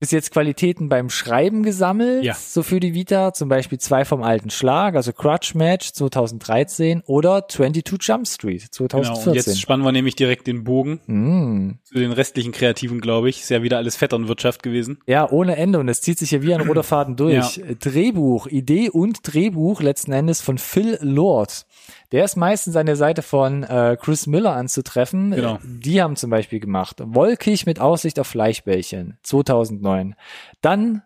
bis 0.01 0.11
jetzt 0.13 0.31
Qualitäten 0.31 0.89
beim 0.89 1.11
Schreiben 1.11 1.63
gesammelt, 1.63 2.23
Ja. 2.25 2.35
so 2.35 2.63
für 2.63 2.79
die 2.81 2.95
Vita, 2.95 3.33
zum 3.33 3.49
Beispiel 3.49 3.79
zwei 3.79 4.05
vom 4.05 4.23
alten 4.23 4.51
Schlag, 4.51 4.95
also 4.95 5.13
Crutch 5.13 5.55
Match 5.55 5.93
2013 5.93 7.03
oder 7.07 7.49
22 7.49 7.99
Jump 8.07 8.27
Street 8.29 8.61
Genau. 8.77 8.89
2014. 8.89 9.29
Und 9.31 9.35
jetzt 9.37 9.61
spannen 9.61 9.85
wir 9.85 9.93
nämlich 9.93 10.15
direkt 10.17 10.47
den 10.47 10.63
Bogen 10.65 11.01
Mm. 11.07 11.79
zu 11.85 11.95
den 11.95 12.13
restlichen 12.13 12.53
Kreativen, 12.53 13.01
glaube 13.01 13.29
ich. 13.29 13.41
Ist 13.41 13.51
ja 13.51 13.63
wieder 13.63 13.79
alles 13.79 13.97
Vetternwirtschaft 13.97 14.63
gewesen. 14.63 14.99
Ja, 15.07 15.29
ohne 15.31 15.57
Ende 15.57 15.79
und 15.81 15.89
es 15.89 16.01
zieht 16.01 16.19
sich 16.19 16.31
hier 16.31 16.43
wie 16.43 16.55
ein 16.55 16.61
roter 16.61 16.83
Faden 16.85 17.17
durch. 17.17 17.61
Drehbuch, 17.81 18.47
Idee 18.47 18.91
und 18.91 19.19
Drehbuch 19.23 19.83
letzten 19.83 20.13
Endes 20.13 20.41
von 20.41 20.59
Phil 20.59 20.99
Lord. 21.01 21.67
Der 22.13 22.25
ist 22.25 22.37
meistens 22.37 22.77
an 22.77 22.87
der 22.87 22.97
Seite 22.97 23.23
von 23.23 23.65
äh, 23.65 23.97
Chris 24.01 24.27
Miller 24.27 24.55
anzutreffen. 24.55 25.33
Genau. 25.33 25.59
Die 25.63 26.01
haben 26.01 26.17
zum 26.17 26.31
Beispiel 26.31 26.59
gemacht 26.59 27.03
Wolkig 27.05 27.67
mit 27.67 27.81
Aussicht 27.81 28.19
auf 28.19 28.27
Fleischbällchen 28.29 29.19
2009. 29.23 30.15
Dann 30.63 31.03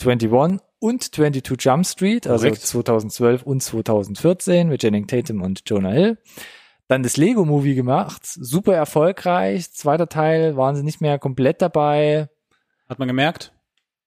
21 0.00 0.60
und 0.78 1.14
22 1.14 1.62
Jump 1.62 1.86
Street, 1.86 2.26
also 2.26 2.46
Korrekt. 2.46 2.62
2012 2.62 3.42
und 3.42 3.62
2014 3.62 4.68
mit 4.68 4.80
Channing 4.80 5.06
Tatum 5.06 5.42
und 5.42 5.62
Jonah 5.66 5.90
Hill. 5.90 6.18
Dann 6.88 7.02
das 7.02 7.16
Lego 7.16 7.44
Movie 7.44 7.74
gemacht, 7.74 8.22
super 8.24 8.74
erfolgreich. 8.74 9.70
Zweiter 9.72 10.08
Teil 10.08 10.56
waren 10.56 10.74
sie 10.74 10.82
nicht 10.82 11.00
mehr 11.00 11.18
komplett 11.18 11.60
dabei. 11.62 12.28
Hat 12.88 12.98
man 12.98 13.06
gemerkt? 13.06 13.52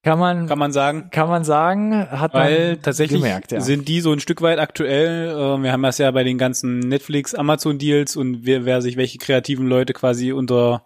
Kann 0.04 0.20
man, 0.20 0.48
Kann 0.48 0.60
man 0.60 0.74
sagen. 0.74 1.10
kann 1.12 1.30
man 1.30 1.46
sagen, 1.46 2.10
hat 2.12 2.34
Weil 2.34 2.72
man 2.72 2.82
tatsächlich 2.82 3.22
gemerkt, 3.22 3.54
ja. 3.54 3.62
sind 3.62 3.88
die 3.88 4.02
so 4.02 4.12
ein 4.12 4.20
Stück 4.20 4.42
weit 4.42 4.60
aktuell. 4.60 5.30
Äh, 5.30 5.64
wir 5.64 5.72
haben 5.72 5.82
das 5.82 5.98
ja 5.98 6.12
bei 6.12 6.26
den 6.26 6.38
ganzen 6.38 6.80
Netflix, 6.80 7.34
Amazon 7.34 7.78
Deals 7.78 8.18
und 8.18 8.46
wer, 8.46 8.66
wer 8.66 8.82
sich 8.82 8.98
welche 8.98 9.18
kreativen 9.18 9.66
Leute 9.68 9.94
quasi 9.94 10.34
unter 10.34 10.84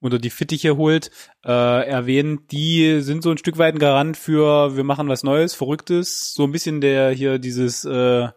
unter 0.00 0.18
die 0.18 0.30
Fittiche 0.30 0.76
holt, 0.76 1.10
äh, 1.46 1.88
erwähnt, 1.88 2.52
die 2.52 3.00
sind 3.00 3.22
so 3.22 3.30
ein 3.30 3.38
Stück 3.38 3.56
weit 3.56 3.74
ein 3.74 3.78
Garant 3.78 4.18
für, 4.18 4.76
wir 4.76 4.84
machen 4.84 5.08
was 5.08 5.22
Neues, 5.22 5.54
Verrücktes, 5.54 6.34
so 6.34 6.44
ein 6.44 6.52
bisschen 6.52 6.82
der 6.82 7.10
hier 7.10 7.38
dieses, 7.38 7.86
äh, 7.86 8.28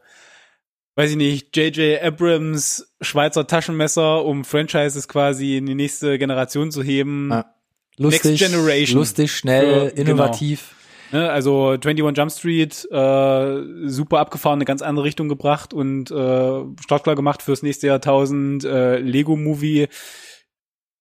weiß 0.96 1.12
ich 1.12 1.18
nicht, 1.18 1.58
J.J. 1.58 2.02
Abrams 2.02 2.96
Schweizer 3.02 3.48
Taschenmesser, 3.48 4.24
um 4.24 4.46
Franchises 4.46 5.10
quasi 5.10 5.58
in 5.58 5.66
die 5.66 5.76
nächste 5.76 6.18
Generation 6.18 6.72
zu 6.72 6.84
heben. 6.84 7.32
Ja. 7.32 7.57
Lustig, 7.98 8.40
Next 8.40 8.52
Generation. 8.52 8.98
lustig, 9.00 9.32
schnell, 9.32 9.90
Für- 9.90 9.96
genau. 9.96 10.12
innovativ. 10.12 10.74
Ne, 11.14 11.30
also 11.30 11.70
21 11.70 12.18
Jump 12.18 12.32
Street, 12.32 12.86
äh, 12.92 13.88
super 13.90 14.20
abgefahren, 14.20 14.58
eine 14.58 14.66
ganz 14.66 14.82
andere 14.82 15.06
Richtung 15.06 15.30
gebracht 15.30 15.74
und 15.74 16.12
äh, 16.12 16.64
startklar 16.82 17.16
gemacht 17.16 17.42
fürs 17.42 17.64
nächste 17.64 17.88
Jahrtausend. 17.88 18.66
Äh, 18.66 18.98
Lego-Movie, 19.00 19.88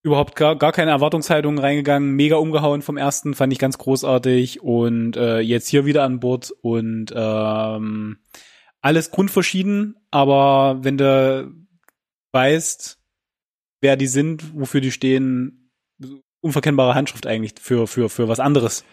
überhaupt 0.04 0.36
gar, 0.36 0.54
gar 0.54 0.70
keine 0.70 0.92
Erwartungshaltung 0.92 1.58
reingegangen, 1.58 2.12
mega 2.12 2.36
umgehauen 2.36 2.82
vom 2.82 2.96
ersten, 2.96 3.34
fand 3.34 3.52
ich 3.52 3.58
ganz 3.58 3.78
großartig 3.78 4.62
und 4.62 5.16
äh, 5.16 5.40
jetzt 5.40 5.66
hier 5.66 5.84
wieder 5.86 6.04
an 6.04 6.20
Bord 6.20 6.52
und 6.60 7.12
ähm, 7.12 8.18
alles 8.80 9.10
grundverschieden, 9.10 9.96
aber 10.12 10.78
wenn 10.82 10.96
du 10.98 11.50
weißt, 12.30 13.00
wer 13.80 13.96
die 13.96 14.06
sind, 14.06 14.54
wofür 14.54 14.80
die 14.80 14.92
stehen, 14.92 15.65
unverkennbare 16.40 16.94
Handschrift 16.94 17.26
eigentlich 17.26 17.54
für, 17.60 17.86
für, 17.86 18.08
für 18.08 18.28
was 18.28 18.40
anderes. 18.40 18.84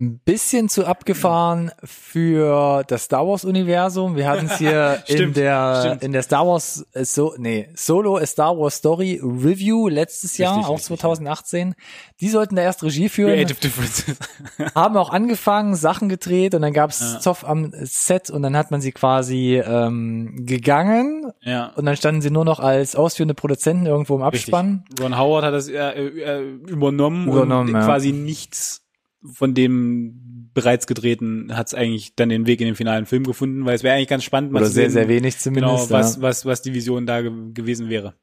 Ein 0.00 0.20
bisschen 0.20 0.68
zu 0.68 0.86
abgefahren 0.86 1.72
für 1.82 2.84
das 2.86 3.02
Star 3.06 3.26
Wars 3.26 3.44
Universum. 3.44 4.14
Wir 4.14 4.28
hatten 4.28 4.46
es 4.46 4.56
hier 4.56 5.02
in 5.08 5.16
Stimmt, 5.16 5.36
der 5.36 5.82
stimmt. 5.84 6.04
in 6.04 6.12
der 6.12 6.22
Star 6.22 6.46
Wars 6.46 6.86
äh, 6.92 7.04
so 7.04 7.34
nee, 7.36 7.68
Solo 7.74 8.16
a 8.16 8.24
Star 8.24 8.56
Wars 8.56 8.76
Story 8.76 9.20
Review 9.20 9.88
letztes 9.88 10.38
Jahr, 10.38 10.54
Richtig, 10.54 10.68
auch 10.68 10.74
richtig, 10.76 11.00
2018. 11.00 11.74
Die 12.20 12.28
sollten 12.28 12.54
da 12.54 12.62
erst 12.62 12.84
Regie 12.84 13.08
führen, 13.08 13.32
Creative 13.32 13.58
Differences. 13.58 14.16
haben 14.76 14.96
auch 14.96 15.10
angefangen, 15.10 15.74
Sachen 15.74 16.08
gedreht 16.08 16.54
und 16.54 16.62
dann 16.62 16.72
gab's 16.72 17.00
Ja. 17.00 17.18
Zoff 17.18 17.44
am 17.44 17.72
Set 17.82 18.30
und 18.30 18.42
dann 18.42 18.56
hat 18.56 18.70
man 18.70 18.80
sie 18.80 18.92
quasi 18.92 19.56
ähm, 19.56 20.46
gegangen 20.46 21.32
ja. 21.42 21.72
und 21.74 21.86
dann 21.86 21.96
standen 21.96 22.20
sie 22.20 22.30
nur 22.30 22.44
noch 22.44 22.60
als 22.60 22.94
ausführende 22.94 23.34
Produzenten 23.34 23.86
irgendwo 23.86 24.14
im 24.14 24.22
Richtig. 24.22 24.54
Abspann. 24.54 24.84
Ron 25.00 25.18
Howard 25.18 25.44
hat 25.44 25.54
das 25.54 25.66
äh, 25.66 25.76
äh, 25.76 26.40
übernommen, 26.68 27.26
Übernommen, 27.26 27.70
und 27.70 27.74
ja. 27.74 27.84
quasi 27.84 28.12
nichts 28.12 28.84
von 29.24 29.54
dem 29.54 30.50
bereits 30.54 30.86
gedrehten 30.86 31.56
hat 31.56 31.68
es 31.68 31.74
eigentlich 31.74 32.14
dann 32.16 32.30
den 32.30 32.46
Weg 32.46 32.60
in 32.60 32.66
den 32.66 32.74
finalen 32.74 33.06
Film 33.06 33.24
gefunden, 33.24 33.64
weil 33.64 33.74
es 33.74 33.82
wäre 33.82 33.94
eigentlich 33.96 34.08
ganz 34.08 34.24
spannend, 34.24 34.50
mal 34.52 34.60
Oder 34.60 34.66
zu 34.68 34.72
sehr, 34.72 34.84
sehen, 34.90 34.92
sehr 34.92 35.08
wenig 35.08 35.34
genau, 35.42 35.42
zumindest. 35.76 35.90
was, 35.90 36.16
ja. 36.16 36.22
was, 36.22 36.46
was 36.46 36.62
die 36.62 36.74
Vision 36.74 37.06
da 37.06 37.20
ge 37.20 37.30
gewesen 37.52 37.88
wäre. 37.90 38.14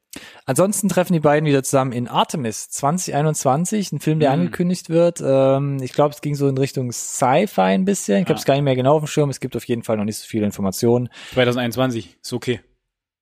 Ansonsten 0.44 0.88
treffen 0.88 1.12
die 1.12 1.20
beiden 1.20 1.46
wieder 1.48 1.62
zusammen 1.62 1.92
in 1.92 2.08
Artemis 2.08 2.68
2021, 2.70 3.92
ein 3.92 4.00
Film, 4.00 4.20
der 4.20 4.30
Mhm. 4.34 4.40
angekündigt 4.40 4.88
wird. 4.90 5.22
Ähm, 5.24 5.78
ich 5.82 5.92
glaube, 5.92 6.14
es 6.14 6.20
ging 6.20 6.34
so 6.34 6.48
in 6.48 6.58
Richtung 6.58 6.90
Sci-Fi 6.92 7.60
ein 7.60 7.84
bisschen. 7.84 8.22
Ich 8.22 8.28
habe 8.28 8.34
es 8.38 8.42
Ja. 8.42 8.46
gar 8.48 8.54
nicht 8.54 8.64
mehr 8.64 8.76
genau 8.76 8.94
auf 8.96 9.02
dem 9.04 9.06
Schirm. 9.08 9.30
Es 9.30 9.40
gibt 9.40 9.56
auf 9.56 9.64
jeden 9.64 9.82
Fall 9.82 9.96
noch 9.96 10.04
nicht 10.04 10.18
so 10.18 10.26
viele 10.26 10.46
Informationen. 10.46 11.08
2021, 11.34 12.16
ist 12.22 12.32
okay. 12.32 12.60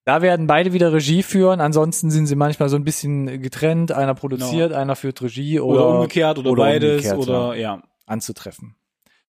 Da 0.06 0.20
werden 0.20 0.46
beide 0.46 0.72
wieder 0.74 0.92
Regie 0.92 1.22
führen. 1.22 1.60
Ansonsten 1.60 2.10
sind 2.10 2.26
sie 2.26 2.36
manchmal 2.36 2.68
so 2.68 2.76
ein 2.76 2.84
bisschen 2.84 3.40
getrennt. 3.40 3.90
Einer 3.92 4.14
produziert, 4.14 4.72
einer 4.72 4.96
führt 4.96 5.22
Regie 5.22 5.60
oder, 5.60 5.76
Genau. 5.78 5.88
Oder, 5.88 5.96
umgekehrt 6.00 6.38
oder, 6.38 6.54
beides 6.54 6.90
umgekehrt, 7.06 7.18
oder 7.18 7.54
ja, 7.54 7.76
ja. 7.76 7.82
anzutreffen. 8.06 8.76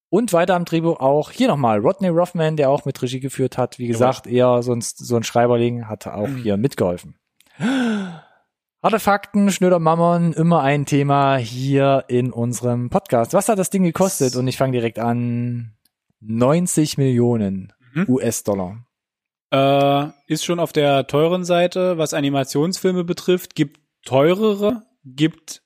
Und 0.09 0.33
weiter 0.33 0.55
am 0.55 0.65
Drehbuch 0.65 0.99
auch 0.99 1.31
hier 1.31 1.47
nochmal 1.47 1.79
Rodney 1.79 2.09
Rothman, 2.09 2.57
der 2.57 2.69
auch 2.69 2.85
mit 2.85 3.01
Regie 3.01 3.19
geführt 3.19 3.57
hat. 3.57 3.79
Wie 3.79 3.87
gesagt, 3.87 4.27
eher 4.27 4.61
sonst 4.63 4.97
so 4.99 5.15
ein 5.15 5.23
Schreiberling, 5.23 5.87
hatte 5.87 6.13
auch 6.13 6.27
Mhm. 6.27 6.37
hier 6.43 6.57
mitgeholfen. 6.57 7.15
Harte 7.57 8.99
Fakten, 8.99 9.51
schnöder 9.51 9.79
Mammon, 9.79 10.33
immer 10.33 10.61
ein 10.61 10.85
Thema 10.85 11.37
hier 11.37 12.03
in 12.07 12.31
unserem 12.31 12.89
Podcast. 12.89 13.33
Was 13.33 13.49
hat 13.49 13.57
das 13.57 13.69
Ding 13.71 13.83
gekostet? 13.83 14.35
Und 14.35 14.47
ich 14.47 14.57
fange 14.57 14.73
direkt 14.73 14.99
an. 14.99 15.71
90 16.21 16.97
Millionen 16.97 17.73
Mhm. 17.93 18.05
US-Dollar. 18.07 18.77
Äh, 19.55 20.11
ist 20.27 20.43
schon 20.43 20.59
auf 20.59 20.73
der 20.73 21.07
teuren 21.07 21.45
Seite, 21.45 21.97
was 21.97 22.13
Animationsfilme 22.13 23.03
betrifft, 23.03 23.55
gibt 23.55 23.79
teurere, 24.03 24.83
gibt 25.05 25.61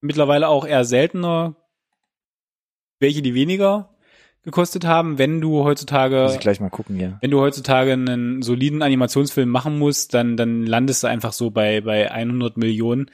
mittlerweile 0.00 0.48
auch 0.48 0.66
eher 0.66 0.84
seltener 0.84 1.56
welche 3.04 3.22
die 3.22 3.34
weniger 3.34 3.90
gekostet 4.42 4.84
haben, 4.84 5.18
wenn 5.18 5.40
du 5.40 5.64
heutzutage 5.64 6.22
Muss 6.22 6.34
ich 6.34 6.40
gleich 6.40 6.60
mal 6.60 6.70
gucken 6.70 6.96
hier. 6.96 7.18
wenn 7.20 7.30
du 7.30 7.40
heutzutage 7.40 7.92
einen 7.92 8.42
soliden 8.42 8.82
Animationsfilm 8.82 9.48
machen 9.48 9.78
musst, 9.78 10.12
dann, 10.14 10.36
dann 10.36 10.66
landest 10.66 11.02
du 11.02 11.06
einfach 11.06 11.32
so 11.32 11.50
bei, 11.50 11.80
bei 11.80 12.10
100 12.10 12.56
Millionen. 12.56 13.10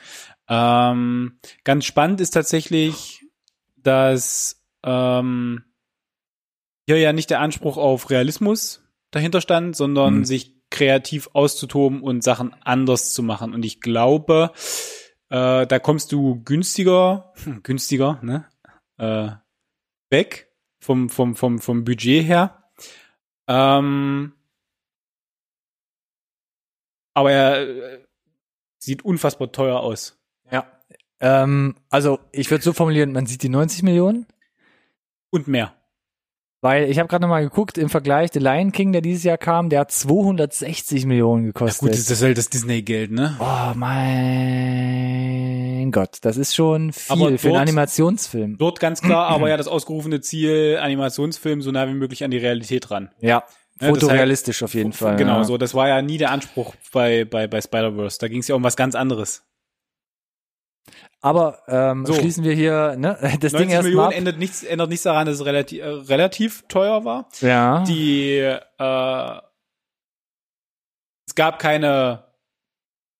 Ähm, 0.49 1.39
ganz 1.63 1.85
spannend 1.85 2.21
ist 2.21 2.31
tatsächlich, 2.31 3.25
dass 3.77 4.61
ähm, 4.85 5.65
hier 6.87 6.99
ja 6.99 7.13
nicht 7.13 7.31
der 7.31 7.41
Anspruch 7.41 7.77
auf 7.77 8.11
Realismus 8.11 8.83
dahinter 9.11 9.41
stand, 9.41 9.77
sondern 9.77 10.19
Mhm. 10.19 10.25
sich 10.25 10.55
kreativ 10.71 11.31
auszutoben 11.33 12.01
und 12.01 12.23
Sachen 12.23 12.55
anders 12.63 13.13
zu 13.13 13.23
machen. 13.23 13.55
Und 13.55 13.65
ich 13.65 13.81
glaube, 13.81 14.53
äh, 15.29 15.67
da 15.67 15.79
kommst 15.81 16.13
du 16.13 16.43
günstiger, 16.45 17.33
hm, 17.43 17.63
günstiger, 17.63 18.19
ne? 18.23 18.49
Äh, 18.99 19.31
weg 20.11 20.53
vom, 20.81 21.09
vom, 21.09 21.35
vom, 21.37 21.59
vom 21.59 21.85
Budget 21.85 22.25
her. 22.25 22.71
Ähm, 23.49 24.33
aber 27.15 27.33
er 27.33 27.69
äh, 27.69 28.07
sieht 28.79 29.05
unfassbar 29.05 29.51
teuer 29.53 29.81
aus. 29.81 30.19
Ja. 30.51 30.67
Ähm, 31.21 31.75
also 31.91 32.19
ich 32.33 32.51
würde 32.51 32.65
so 32.65 32.73
formulieren, 32.73 33.13
man 33.13 33.27
sieht 33.27 33.43
die 33.43 33.49
90 33.49 33.83
Millionen, 33.83 34.27
Und 35.31 35.49
mehr. 35.49 35.75
Weil 36.63 36.91
ich 36.91 36.99
habe 36.99 37.09
gerade 37.09 37.23
noch 37.23 37.29
mal 37.31 37.43
geguckt, 37.43 37.79
im 37.79 37.89
Vergleich, 37.89 38.31
The 38.33 38.39
Lion 38.39 38.71
King, 38.73 38.93
der 38.93 39.01
dieses 39.01 39.25
Jahr 39.25 39.39
kam, 39.39 39.71
der 39.71 39.81
hat 39.81 39.91
260 39.93 41.07
Millionen 41.07 41.45
gekostet. 41.47 41.81
Gut, 41.81 41.91
das 41.93 42.11
ist 42.11 42.23
halt 42.23 42.37
das 42.39 42.51
Disney-Geld, 42.51 43.11
ne? 43.13 43.37
oh 43.41 43.73
mein 44.81 45.91
Gott, 45.93 46.19
das 46.23 46.37
ist 46.37 46.55
schon 46.55 46.93
viel 46.93 47.13
Aber 47.13 47.39
für 47.39 47.49
einen 47.49 47.55
dort- 47.55 47.63
Animationsfilm. 47.63 48.59
Dort 48.59 48.79
ganz 48.81 49.01
klar, 49.01 49.29
aber 49.29 49.49
ja 49.49 49.57
das 49.59 49.69
ausgerufene 49.69 50.21
Ziel, 50.21 50.79
Animationsfilm 50.81 51.63
so 51.63 51.71
nah 51.71 51.89
wie 51.89 51.95
möglich 51.95 52.23
an 52.25 52.31
die 52.31 52.39
Realität 52.39 52.91
ran. 52.91 53.11
Ja, 53.21 53.29
Ja, 53.29 53.43
das 53.79 53.89
fotorealistisch 53.89 54.63
auf 54.63 54.75
jeden 54.75 54.93
Fall. 54.93 55.17
Genau, 55.17 55.39
ja. 55.39 55.45
so. 55.45 55.57
Das 55.57 55.75
war 55.75 55.89
ja 55.89 56.03
nie 56.03 56.19
der 56.19 56.31
Anspruch 56.31 56.75
bei, 56.93 57.25
bei, 57.25 57.47
bei 57.47 57.61
Spider-Verse. 57.61 58.19
Da 58.21 58.29
ging 58.29 58.41
es 58.41 58.49
ja 58.49 58.55
um 58.55 58.63
was 58.63 58.77
ganz 58.77 58.95
anderes. 58.95 59.43
Aber 61.23 61.59
ähm, 61.69 62.07
So. 62.07 62.15
schließen 62.15 62.45
wir 62.45 62.55
hier 62.55 62.95
ne, 62.97 63.17
das 63.41 63.53
90 63.53 63.55
Ding 63.59 63.69
erstmal 63.71 63.83
Millionen 63.83 64.07
ab. 64.07 64.13
ändert 64.17 64.39
nichts, 64.39 64.63
ändert 64.63 64.89
nichts 64.89 65.03
daran, 65.05 65.27
dass 65.27 65.37
es 65.37 65.45
relativ, 65.45 65.83
äh, 65.83 65.87
relativ 65.87 66.65
teuer 66.69 67.05
war. 67.05 67.29
Ja. 67.41 67.85
Die, 67.85 68.39
äh, 68.39 69.41
es 71.27 71.35
gab 71.35 71.59
keine 71.59 72.25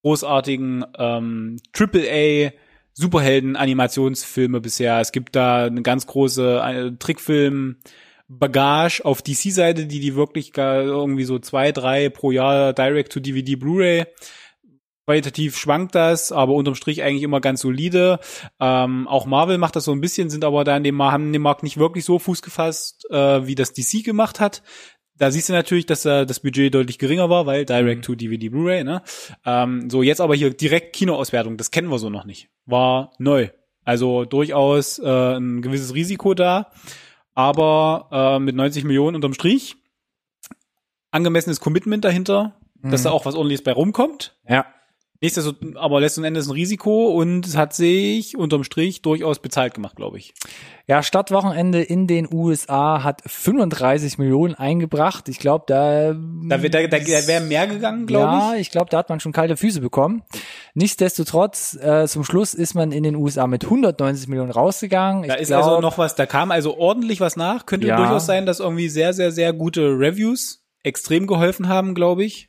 großartigen 0.03 0.85
ähm, 0.99 1.57
AAA 1.79 2.53
Superhelden-Animationsfilme 2.95 4.61
bisher. 4.61 5.01
Es 5.01 5.13
gibt 5.13 5.37
da 5.37 5.65
eine 5.67 5.83
ganz 5.83 6.07
große 6.07 6.61
äh, 6.65 6.93
Trickfilm-Bagage 6.99 9.05
auf 9.05 9.23
DC-Seite, 9.23 9.87
die 9.87 10.01
die 10.01 10.17
wirklich 10.17 10.53
gar 10.53 10.83
irgendwie 10.83 11.25
so 11.25 11.39
zwei, 11.39 11.73
drei 11.73 12.09
pro 12.09 12.31
Jahr 12.31 12.73
Direct-to-DVD 12.73 13.57
Blu-ray 13.57 14.05
qualitativ 15.11 15.57
schwankt 15.59 15.97
das, 15.97 16.31
aber 16.31 16.53
unterm 16.55 16.77
Strich 16.77 17.03
eigentlich 17.03 17.25
immer 17.25 17.41
ganz 17.41 17.63
solide. 17.63 18.21
Ähm, 18.61 19.09
auch 19.09 19.27
Marvel 19.27 19.59
macht 19.59 19.75
das 19.75 19.85
so 19.85 19.91
ein 19.93 20.01
bisschen, 20.01 20.31
sind 20.31 20.45
aber 20.45 20.63
da 20.63 20.77
in 20.77 20.85
dem, 20.85 21.03
haben 21.03 21.27
in 21.27 21.33
dem 21.33 21.43
Markt 21.43 21.65
nicht 21.65 21.79
wirklich 21.79 22.05
so 22.05 22.21
Fuß 22.21 22.43
gefasst, 22.43 23.11
äh, 23.11 23.45
wie 23.45 23.57
das 23.57 23.73
DC 23.73 24.05
gemacht 24.05 24.39
hat. 24.39 24.63
Da 25.19 25.33
siehst 25.33 25.49
du 25.49 25.53
natürlich, 25.53 25.85
dass 25.87 26.05
äh, 26.07 26.27
das 26.27 26.39
Budget 26.41 26.73
deutlich 26.73 26.99
geringer 26.99 27.29
war, 27.29 27.45
weil 27.45 27.65
Direct 27.65 28.05
to 28.05 28.15
DVD 28.15 28.49
Blu-ray, 28.51 28.85
ne? 28.85 29.03
Ähm, 29.45 29.91
so, 29.91 30.03
jetzt 30.05 30.21
aber 30.21 30.37
hier 30.37 30.51
direkt 30.55 30.95
Kinoauswertung, 30.95 31.57
das 31.57 31.73
kennen 31.73 31.91
wir 31.91 31.99
so 31.99 32.09
noch 32.09 32.25
nicht. 32.25 32.49
War 32.67 33.13
neu. 33.19 33.49
Also 33.85 34.25
durchaus 34.25 35.01
äh, 35.01 35.37
ein 35.37 35.61
gewisses 35.61 35.93
Risiko 35.93 36.35
da, 36.35 36.71
aber 37.35 38.09
äh, 38.13 38.39
mit 38.39 38.55
90 38.55 38.85
Millionen 38.85 39.17
unterm 39.17 39.35
Strich. 39.35 39.75
Angemessenes 41.11 41.59
Commitment 41.59 42.05
dahinter, 42.05 42.55
dass 42.83 43.01
Mhm. 43.01 43.05
da 43.05 43.11
auch 43.11 43.27
was 43.27 43.35
ordentliches 43.35 43.65
bei 43.65 43.73
rumkommt. 43.73 44.37
Ja. 44.49 44.65
Nichtsdestotrotz, 45.23 45.77
aber 45.77 46.01
letzten 46.01 46.25
Endes 46.25 46.49
ein 46.49 46.53
Risiko 46.53 47.09
und 47.11 47.47
es 47.47 47.55
hat 47.57 47.75
sich 47.75 48.39
unterm 48.39 48.65
Strich 48.65 49.03
durchaus 49.03 49.39
bezahlt 49.39 49.75
gemacht, 49.75 49.97
glaube 49.97 50.17
ich. 50.17 50.33
Ja, 50.87 51.03
Stadtwochenende 51.03 51.83
in 51.83 52.07
den 52.07 52.27
USA 52.33 53.03
hat 53.05 53.21
35 53.27 54.17
Millionen 54.17 54.55
eingebracht. 54.55 55.29
Ich 55.29 55.39
glaube, 55.39 55.65
da 55.69 56.15
Da, 56.15 56.57
da, 56.57 56.69
da, 56.69 56.89
da 56.89 57.27
wäre 57.27 57.43
mehr 57.45 57.67
gegangen, 57.67 58.07
glaube 58.07 58.33
ja, 58.33 58.55
ich. 58.55 58.63
ich 58.63 58.71
glaube, 58.71 58.89
da 58.91 58.97
hat 58.99 59.11
man 59.11 59.21
schon 59.21 59.33
kalte 59.33 59.59
Füße 59.59 59.83
bekommen. 59.83 60.23
Nichtsdestotrotz, 60.73 61.77
äh, 61.77 62.07
zum 62.09 62.25
Schluss 62.25 62.55
ist 62.55 62.75
man 62.75 62.91
in 62.91 63.03
den 63.03 63.15
USA 63.15 63.47
mit 63.47 63.65
190 63.65 64.27
Millionen 64.29 64.51
rausgegangen. 64.51 65.29
Da 65.29 65.35
ich 65.35 65.43
ist 65.43 65.49
glaub, 65.49 65.65
also 65.65 65.81
noch 65.83 65.99
was, 65.99 66.15
da 66.15 66.25
kam 66.25 66.51
also 66.51 66.79
ordentlich 66.79 67.21
was 67.21 67.37
nach. 67.37 67.67
Könnte 67.67 67.87
Ja. 67.87 67.97
durchaus 67.99 68.25
sein, 68.25 68.47
dass 68.47 68.59
irgendwie 68.59 68.89
sehr, 68.89 69.13
sehr, 69.13 69.33
sehr 69.33 69.53
gute 69.53 69.83
Reviews 69.83 70.65
extrem 70.83 71.27
geholfen 71.27 71.69
haben, 71.69 71.95
glaube 71.95 72.25
ich. 72.25 72.49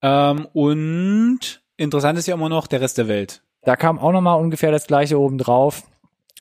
Ähm, 0.00 0.46
und 0.52 1.63
interessant 1.76 2.18
ist 2.18 2.26
ja 2.26 2.34
immer 2.34 2.48
noch 2.48 2.66
der 2.66 2.80
Rest 2.80 2.98
der 2.98 3.08
Welt. 3.08 3.42
Da 3.62 3.76
kam 3.76 3.98
auch 3.98 4.12
noch 4.12 4.20
mal 4.20 4.34
ungefähr 4.34 4.70
das 4.70 4.86
gleiche 4.86 5.18
oben 5.18 5.38
drauf. 5.38 5.82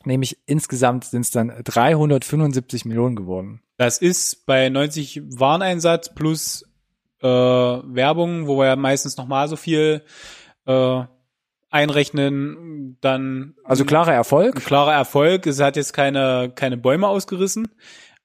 Nämlich 0.06 0.38
insgesamt 0.46 1.06
sind 1.06 1.22
es 1.22 1.32
dann 1.32 1.54
375 1.64 2.86
Millionen 2.86 3.16
geworden. 3.16 3.62
Das 3.78 3.98
ist 4.00 4.46
bei 4.46 4.70
90 4.70 5.22
Wareneinsatz 5.40 6.14
plus 6.14 6.66
äh, 7.22 7.28
Werbung, 7.28 8.48
wo 8.48 8.58
wir 8.58 8.66
ja 8.66 8.76
meistens 8.76 9.16
nochmal 9.16 9.48
so 9.48 9.56
viel 9.56 10.04
äh, 10.66 11.04
einrechnen, 11.70 12.98
dann 13.02 13.56
Also 13.64 13.86
klarer 13.86 14.14
Erfolg. 14.14 14.56
klarer 14.64 14.94
Erfolg. 14.94 15.48
Es 15.48 15.60
hat 15.60 15.76
jetzt 15.76 15.94
keine, 15.94 16.52
keine 16.54 16.78
Bäume 16.78 17.08
ausgerissen. 17.08 17.68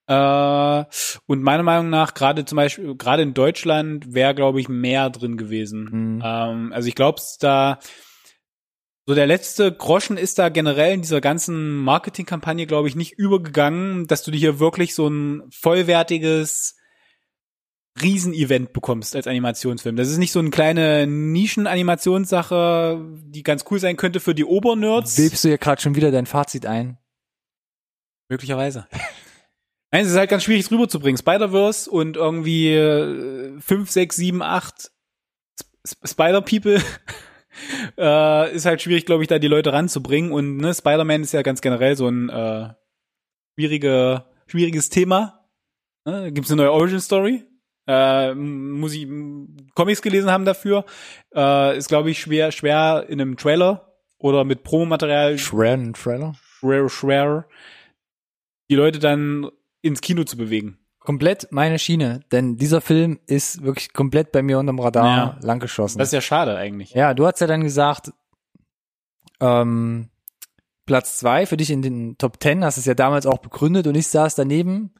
Äh, 0.09 0.85
und 1.27 1.43
meiner 1.43 1.63
Meinung 1.63 1.91
nach, 1.91 2.15
gerade 2.15 2.47
zum 2.47 2.57
Beispiel, 2.57 2.97
gerade 2.97 3.23
in 3.23 3.35
Deutschland 3.35 4.15
wäre, 4.15 4.35
glaube 4.35 4.61
ich, 4.61 4.69
mehr 4.69 5.11
drin 5.11 5.37
gewesen. 5.37 6.17
Mhm. 6.17 6.23
Ähm, 6.25 6.73
also 6.73 6.89
ich 6.89 6.95
glaube, 6.95 7.21
da 7.41 7.79
so 9.07 9.15
der 9.15 9.27
letzte 9.27 9.73
Groschen 9.73 10.19
ist 10.19 10.39
da 10.39 10.49
generell 10.51 10.93
in 10.93 11.01
dieser 11.01 11.23
ganzen 11.23 11.77
Marketingkampagne, 11.77 12.67
glaube 12.67 12.89
ich, 12.89 12.97
nicht 12.97 13.13
übergegangen, 13.13 14.07
dass 14.07 14.23
du 14.23 14.31
dir 14.31 14.39
hier 14.39 14.61
wirklich 14.61 14.95
so 14.95 15.09
ein 15.09 15.45
vollwertiges 15.51 16.77
Riesenevent 18.03 18.75
bekommst 18.75 19.17
als 19.17 19.27
Animationsfilm. 19.27 19.97
Das 19.97 20.11
ist 20.11 20.19
nicht 20.19 20.33
so 20.33 20.41
eine 20.41 20.51
kleine 20.51 21.07
Nischen-Animationssache, 21.07 23.03
die 23.25 23.43
ganz 23.43 23.65
cool 23.71 23.81
sein 23.81 23.97
könnte 23.97 24.21
für 24.21 24.35
die 24.35 24.45
Obernerds. 24.45 25.19
Webst 25.19 25.43
du 25.43 25.49
hier 25.49 25.59
gerade 25.59 25.81
schon 25.81 25.95
wieder 25.95 26.11
dein 26.11 26.27
Fazit 26.27 26.67
ein? 26.67 26.99
Möglicherweise. 28.29 28.87
Nein, 29.91 30.05
es 30.05 30.11
ist 30.11 30.19
halt 30.19 30.31
ganz 30.31 30.43
schwierig 30.45 30.65
es 30.65 30.71
rüberzubringen. 30.71 31.17
Spider-Verse 31.17 31.91
und 31.91 32.17
irgendwie 32.17 32.73
äh, 32.73 33.59
5, 33.59 33.91
6, 33.91 34.17
7, 34.17 34.43
8 34.43 34.91
Spider-People 36.05 36.83
äh, 37.99 38.55
ist 38.55 38.67
halt 38.67 38.83
schwierig, 38.83 39.07
glaube 39.07 39.23
ich, 39.23 39.29
da 39.29 39.39
die 39.39 39.49
Leute 39.49 39.73
ranzubringen. 39.73 40.33
Und 40.33 40.59
ne, 40.59 40.75
Spider-Man 40.75 41.23
ist 41.23 41.33
ja 41.33 41.41
ganz 41.41 41.63
generell 41.63 41.97
so 41.97 42.07
ein 42.07 42.29
äh, 42.29 42.69
schwierige, 43.55 44.27
schwieriges 44.47 44.91
Thema. 44.91 45.49
Ne? 46.05 46.23
Da 46.23 46.31
gibt's 46.31 46.51
eine 46.51 46.63
neue 46.63 46.73
Origin-Story. 46.73 47.45
Äh, 47.87 48.35
muss 48.35 48.93
ich 48.93 49.09
Comics 49.75 50.03
gelesen 50.03 50.31
haben 50.31 50.45
dafür. 50.45 50.85
Äh, 51.35 51.79
ist, 51.79 51.89
glaube 51.89 52.11
ich, 52.11 52.19
schwer, 52.19 52.53
schwer 52.53 53.07
in 53.09 53.23
einem 53.23 53.39
Trailer 53.39 53.97
oder 54.19 54.45
mit 54.45 54.65
Promomaterial 54.65 55.39
Shredden 55.39 55.95
Trailer. 55.95 56.35
schwer, 56.61 56.89
schwer, 56.91 57.47
die 58.69 58.75
Leute 58.75 58.99
dann 58.99 59.51
ins 59.83 60.01
Kino 60.01 60.25
zu 60.25 60.37
bewegen. 60.37 60.79
Komplett 60.99 61.49
meine 61.51 61.79
Schiene, 61.79 62.21
denn 62.33 62.57
dieser 62.57 62.81
Film 62.81 63.19
ist 63.27 63.63
wirklich 63.63 63.93
komplett 63.93 64.31
bei 64.33 64.43
mir 64.43 64.59
unterm 64.59 64.79
Radar 64.81 65.17
Ja. 65.17 65.39
langgeschossen. 65.41 65.99
Das 65.99 66.09
ist 66.09 66.13
ja 66.13 66.21
schade 66.21 66.57
eigentlich. 66.57 66.91
Ja, 66.93 67.15
du 67.15 67.27
hast 67.27 67.41
ja 67.41 67.47
dann 67.47 67.63
gesagt, 67.63 68.13
ähm, 69.41 70.09
Platz 70.87 71.19
zwei 71.19 71.47
für 71.47 71.57
dich 71.57 71.71
in 71.71 71.83
den 71.83 72.19
Top 72.19 72.41
Ten, 72.41 72.65
hast 72.65 72.77
es 72.79 72.85
ja 72.87 72.95
damals 72.95 73.27
auch 73.27 73.39
begründet 73.39 73.87
und 73.87 73.95
ich 73.95 74.09
saß 74.09 74.35
daneben. 74.35 74.95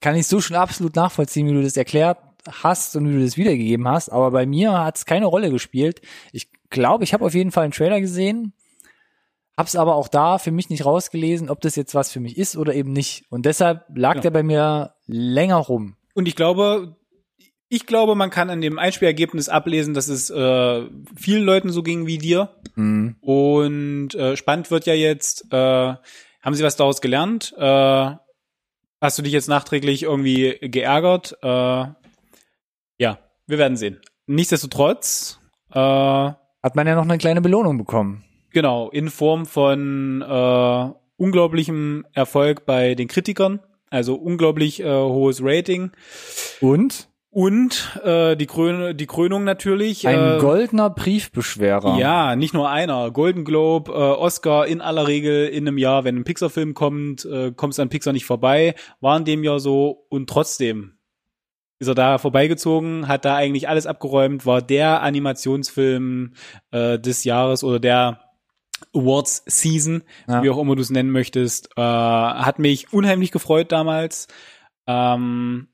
Kann 0.00 0.16
ich 0.16 0.26
so 0.26 0.40
schon 0.40 0.56
absolut 0.56 0.96
nachvollziehen, 0.96 1.46
wie 1.48 1.52
du 1.54 1.62
das 1.62 1.76
erklärt 1.76 2.18
hast 2.50 2.94
und 2.96 3.08
wie 3.08 3.14
du 3.14 3.22
das 3.24 3.38
wiedergegeben 3.38 3.88
hast, 3.88 4.10
aber 4.10 4.30
bei 4.30 4.44
mir 4.44 4.72
hat 4.84 4.96
es 4.98 5.06
keine 5.06 5.26
Rolle 5.26 5.50
gespielt. 5.50 6.02
Ich 6.32 6.50
glaube, 6.68 7.04
ich 7.04 7.14
habe 7.14 7.24
auf 7.24 7.32
jeden 7.34 7.52
Fall 7.52 7.64
einen 7.64 7.72
Trailer 7.72 8.00
gesehen, 8.00 8.52
hab's 9.56 9.76
aber 9.76 9.94
auch 9.94 10.08
da 10.08 10.38
für 10.38 10.50
mich 10.50 10.68
nicht 10.70 10.84
rausgelesen, 10.84 11.48
ob 11.50 11.60
das 11.60 11.76
jetzt 11.76 11.94
was 11.94 12.10
für 12.12 12.20
mich 12.20 12.36
ist 12.38 12.56
oder 12.56 12.74
eben 12.74 12.92
nicht. 12.92 13.24
Und 13.30 13.46
deshalb 13.46 13.84
lag 13.94 14.16
Ja. 14.16 14.20
der 14.22 14.30
bei 14.30 14.42
mir 14.42 14.94
länger 15.06 15.56
rum. 15.56 15.96
Und 16.14 16.26
ich 16.28 16.36
glaube, 16.36 16.96
ich 17.68 17.86
glaube, 17.86 18.14
man 18.14 18.30
kann 18.30 18.50
an 18.50 18.60
dem 18.60 18.78
Einspielergebnis 18.78 19.48
ablesen, 19.48 19.94
dass 19.94 20.08
es 20.08 20.30
äh, 20.30 20.88
vielen 21.16 21.44
Leuten 21.44 21.70
so 21.70 21.82
ging 21.82 22.06
wie 22.06 22.18
dir. 22.18 22.54
Mhm. 22.76 23.16
Und 23.20 24.14
äh, 24.14 24.36
spannend 24.36 24.70
wird 24.70 24.86
ja 24.86 24.94
jetzt, 24.94 25.46
äh, 25.52 25.56
haben 25.56 26.54
sie 26.54 26.62
was 26.64 26.76
daraus 26.76 27.00
gelernt? 27.00 27.54
Äh, 27.56 28.10
hast 29.00 29.18
du 29.18 29.22
dich 29.22 29.32
jetzt 29.32 29.48
nachträglich 29.48 30.02
irgendwie 30.04 30.58
geärgert? 30.60 31.36
Äh, 31.42 31.86
ja, 32.98 33.18
wir 33.46 33.58
werden 33.58 33.76
sehen. 33.76 34.00
Nichtsdestotrotz, 34.26 35.40
äh, 35.72 35.78
Hat 35.80 36.76
man 36.76 36.86
ja 36.86 36.94
noch 36.94 37.02
eine 37.02 37.18
kleine 37.18 37.40
Belohnung 37.42 37.76
bekommen. 37.76 38.24
Genau, 38.54 38.88
in 38.88 39.10
Form 39.10 39.46
von 39.46 40.22
äh, 40.22 40.90
unglaublichem 41.16 42.06
Erfolg 42.12 42.64
bei 42.64 42.94
den 42.94 43.08
Kritikern, 43.08 43.58
also 43.90 44.14
unglaublich 44.14 44.80
äh, 44.80 44.86
hohes 44.86 45.40
Rating. 45.42 45.90
Und? 46.60 47.08
Und 47.30 48.00
äh, 48.04 48.36
die, 48.36 48.46
Krön 48.46 48.96
die 48.96 49.06
Krönung 49.06 49.42
natürlich. 49.42 50.06
Ein 50.06 50.36
äh, 50.36 50.38
goldener 50.38 50.88
Briefbeschwerer. 50.88 51.98
Ja, 51.98 52.36
nicht 52.36 52.54
nur 52.54 52.70
einer. 52.70 53.10
Golden 53.10 53.44
Globe, 53.44 53.90
äh, 53.90 53.96
Oscar 53.96 54.68
in 54.68 54.80
aller 54.80 55.08
Regel 55.08 55.48
in 55.48 55.66
einem 55.66 55.76
Jahr, 55.76 56.04
wenn 56.04 56.16
ein 56.16 56.22
Pixar-Film 56.22 56.74
kommt, 56.74 57.24
äh, 57.24 57.50
kommst 57.50 57.80
an 57.80 57.88
Pixar 57.88 58.12
nicht 58.12 58.24
vorbei. 58.24 58.76
War 59.00 59.16
in 59.16 59.24
dem 59.24 59.42
Jahr 59.42 59.58
so 59.58 60.06
und 60.10 60.30
trotzdem 60.30 60.92
ist 61.80 61.88
er 61.88 61.96
da 61.96 62.18
vorbeigezogen, 62.18 63.08
hat 63.08 63.24
da 63.24 63.34
eigentlich 63.34 63.68
alles 63.68 63.86
abgeräumt, 63.86 64.46
war 64.46 64.62
der 64.62 65.02
Animationsfilm 65.02 66.34
äh, 66.70 67.00
des 67.00 67.24
Jahres 67.24 67.64
oder 67.64 67.80
der 67.80 68.23
Awards 68.94 69.42
Season, 69.46 70.02
Ja. 70.28 70.42
wie 70.42 70.50
auch 70.50 70.58
immer 70.58 70.74
du 70.76 70.82
es 70.82 70.90
nennen 70.90 71.10
möchtest. 71.10 71.70
Äh, 71.76 71.80
hat 71.82 72.58
mich 72.58 72.92
unheimlich 72.92 73.30
gefreut 73.32 73.72
damals. 73.72 74.28
Ähm, 74.86 75.68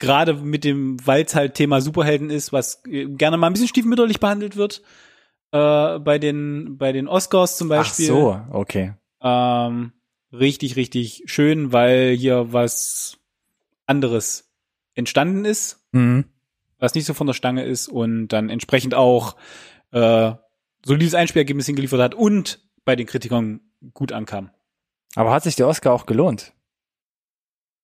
Gerade 0.00 0.34
mit 0.34 0.62
dem, 0.62 0.96
weil 1.04 1.24
es 1.24 1.34
halt 1.34 1.54
Thema 1.54 1.80
Superhelden 1.80 2.30
ist, 2.30 2.52
was 2.52 2.82
äh, 2.86 3.06
gerne 3.06 3.36
mal 3.36 3.48
ein 3.48 3.52
bisschen 3.52 3.66
stiefmütterlich 3.68 4.20
behandelt 4.20 4.56
wird. 4.56 4.80
Äh, 5.50 5.98
bei 5.98 6.18
den 6.20 6.76
bei 6.78 6.92
den 6.92 7.08
Oscars 7.08 7.56
zum 7.56 7.72
Ach 7.72 7.78
Beispiel. 7.78 8.06
so, 8.06 8.40
okay. 8.50 8.94
Ähm, 9.20 9.92
richtig, 10.32 10.76
richtig 10.76 11.24
schön, 11.26 11.72
weil 11.72 12.14
hier 12.14 12.52
was 12.52 13.18
anderes 13.86 14.52
entstanden 14.94 15.44
ist, 15.44 15.84
Mhm. 15.92 16.26
was 16.78 16.94
nicht 16.94 17.06
so 17.06 17.14
von 17.14 17.26
der 17.26 17.34
Stange 17.34 17.64
ist 17.64 17.88
und 17.88 18.28
dann 18.28 18.50
entsprechend 18.50 18.94
auch 18.94 19.34
äh, 19.90 20.32
solides 20.84 21.14
Einspielergebnis 21.14 21.66
hingeliefert 21.66 22.00
hat 22.00 22.14
und 22.14 22.60
bei 22.84 22.96
den 22.96 23.06
Kritikern 23.06 23.60
gut 23.94 24.12
ankam. 24.12 24.50
Aber 25.14 25.32
hat 25.32 25.42
sich 25.42 25.56
der 25.56 25.68
Oscar 25.68 25.92
auch 25.92 26.06
gelohnt? 26.06 26.52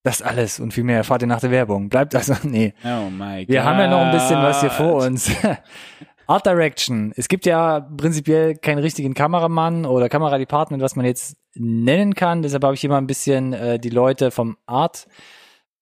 Das 0.02 0.20
alles 0.20 0.61
und 0.61 0.74
viel 0.74 0.85
mehr 0.85 0.98
erfahrt 0.98 1.22
ihr 1.22 1.28
nach 1.28 1.40
der 1.40 1.50
Werbung. 1.50 1.88
Bleibt 1.88 2.14
also, 2.14 2.35
nee. 2.42 2.74
Oh 2.85 3.11
my 3.11 3.48
Wir 3.48 3.64
haben 3.64 3.78
ja 3.78 3.88
noch 3.88 4.00
ein 4.00 4.12
bisschen 4.12 4.42
was 4.42 4.61
hier 4.61 4.70
vor 4.70 5.02
uns. 5.02 5.30
Art 6.26 6.46
Direction. 6.46 7.12
Es 7.16 7.28
gibt 7.28 7.46
ja 7.46 7.80
prinzipiell 7.80 8.54
keinen 8.54 8.78
richtigen 8.78 9.14
Kameramann 9.14 9.85
oder 9.85 10.09
Kameradepartment, 10.09 10.83
was 10.83 10.96
man 10.96 11.04
jetzt 11.04 11.37
nennen 11.54 12.14
kann. 12.14 12.42
Deshalb 12.42 12.64
habe 12.64 12.74
ich 12.74 12.80
hier 12.80 12.90
mal 12.90 12.98
ein 12.98 13.07
bisschen 13.07 13.52
äh, 13.52 13.78
die 13.78 13.90
Leute 13.90 14.30
vom 14.30 14.57
Art, 14.66 15.07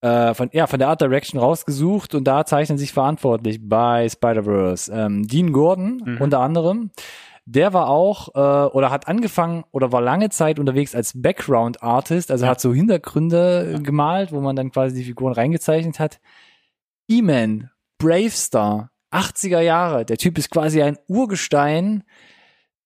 äh, 0.02 0.34
von, 0.34 0.50
ja, 0.52 0.66
von 0.66 0.78
der 0.78 0.88
Art 0.88 1.00
Direction 1.00 1.40
rausgesucht 1.40 2.14
und 2.14 2.24
da 2.24 2.44
zeichnen 2.44 2.76
sich 2.76 2.92
verantwortlich 2.92 3.60
bei 3.62 4.08
Spider-Verse. 4.08 4.92
Ähm, 4.92 5.26
Dean 5.26 5.52
Gordon 5.52 6.02
Mhm. 6.04 6.20
unter 6.20 6.40
anderem. 6.40 6.90
Der 7.44 7.72
war 7.72 7.88
auch 7.88 8.28
äh, 8.34 8.68
oder 8.72 8.90
hat 8.90 9.08
angefangen 9.08 9.64
oder 9.72 9.90
war 9.90 10.00
lange 10.00 10.28
Zeit 10.30 10.58
unterwegs 10.60 10.94
als 10.94 11.12
Background 11.20 11.82
Artist, 11.82 12.30
also 12.30 12.44
Ja. 12.44 12.50
hat 12.52 12.60
so 12.60 12.72
Hintergründe 12.74 13.70
Ja. 13.72 13.78
gemalt, 13.78 14.30
wo 14.32 14.40
man 14.40 14.54
dann 14.54 14.70
quasi 14.70 14.94
die 14.96 15.04
Figuren 15.04 15.32
reingezeichnet 15.32 15.98
hat. 15.98 16.20
He-Man, 17.08 17.70
Bravestar, 17.98 18.90
80er 19.10 19.60
Jahre. 19.60 20.04
Der 20.04 20.18
Typ 20.18 20.38
ist 20.38 20.50
quasi 20.50 20.82
ein 20.82 20.98
Urgestein 21.08 22.04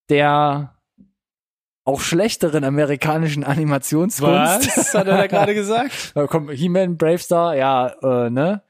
der 0.08 0.72
auch 1.86 2.00
schlechteren 2.00 2.64
amerikanischen 2.64 3.44
Animationskunst. 3.44 4.76
Was 4.76 4.94
hat 4.94 5.06
er 5.06 5.16
da 5.16 5.26
gerade 5.28 5.54
gesagt? 5.54 6.12
Da 6.14 6.26
kommt 6.26 6.50
He-Man, 6.50 6.98
Bravestar, 6.98 7.56
ja, 7.56 8.26
äh, 8.26 8.28
ne? 8.28 8.62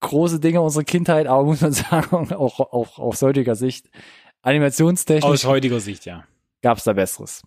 Große 0.00 0.40
Dinge 0.40 0.62
unserer 0.62 0.84
Kindheit, 0.84 1.26
aber 1.26 1.44
muss 1.44 1.60
man 1.60 1.72
sagen, 1.74 2.32
auch, 2.32 2.58
auch 2.58 2.98
aus 2.98 3.20
heutiger 3.20 3.54
Sicht, 3.54 3.90
animationstechnisch 4.40 5.30
Aus 5.30 5.44
heutiger 5.44 5.78
Sicht, 5.78 6.06
ja. 6.06 6.24
gab's 6.62 6.84
da 6.84 6.94
Besseres. 6.94 7.42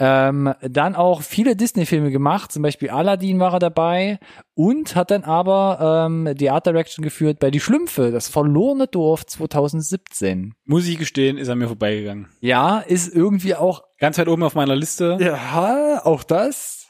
Ähm, 0.00 0.54
dann 0.62 0.94
auch 0.94 1.22
viele 1.22 1.56
Disney-Filme 1.56 2.12
gemacht, 2.12 2.52
zum 2.52 2.62
Beispiel 2.62 2.90
Aladdin 2.90 3.40
war 3.40 3.54
er 3.54 3.58
dabei 3.58 4.20
und 4.54 4.94
hat 4.94 5.10
dann 5.10 5.24
aber 5.24 6.06
ähm, 6.06 6.34
die 6.36 6.50
Art 6.50 6.66
Direction 6.66 7.02
geführt 7.02 7.40
bei 7.40 7.50
Die 7.50 7.58
Schlümpfe, 7.58 8.12
das 8.12 8.28
verlorene 8.28 8.86
Dorf 8.86 9.26
2017. 9.26 10.54
Muss 10.64 10.86
ich 10.86 10.98
gestehen, 10.98 11.36
ist 11.36 11.48
an 11.48 11.58
mir 11.58 11.66
vorbeigegangen. 11.66 12.28
Ja, 12.40 12.78
ist 12.78 13.12
irgendwie 13.12 13.56
auch, 13.56 13.82
Ganz 13.98 14.18
weit 14.18 14.28
oben 14.28 14.44
auf 14.44 14.54
meiner 14.54 14.76
Liste. 14.76 15.16
ja, 15.20 16.00
auch 16.04 16.22
das, 16.22 16.88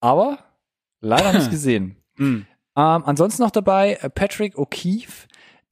aber 0.00 0.38
leider 1.00 1.32
nicht 1.32 1.50
gesehen. 1.52 2.02
Hm. 2.16 2.46
Ähm, 2.76 3.02
ansonsten 3.06 3.42
noch 3.42 3.50
dabei 3.52 3.94
äh, 4.02 4.10
Patrick 4.10 4.56
O'Keefe, 4.56 5.26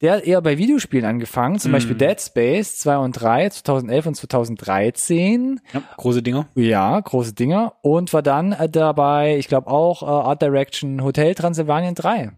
der 0.05 0.17
hat 0.17 0.23
eher 0.23 0.39
bei 0.41 0.57
Videospielen 0.59 1.03
angefangen, 1.05 1.57
zum 1.57 1.71
Mhm. 1.71 1.73
Beispiel 1.73 1.95
Dead 1.95 2.21
Space 2.21 2.77
2 2.77 2.97
und 2.97 3.11
3, 3.13 3.49
2011 3.49 4.05
und 4.05 4.15
2013. 4.15 5.59
Ja, 5.73 5.81
große 5.97 6.21
Dinger. 6.21 6.47
Ja, 6.55 6.99
große 6.99 7.33
Dinger. 7.33 7.73
Und 7.81 8.13
war 8.13 8.21
dann 8.21 8.51
äh, 8.51 8.69
dabei, 8.69 9.37
ich 9.37 9.47
glaube 9.47 9.67
auch 9.67 10.03
äh, 10.03 10.05
Art 10.05 10.41
Direction 10.41 11.03
Hotel 11.03 11.33
Transylvanien 11.33 11.95
3, 11.95 12.31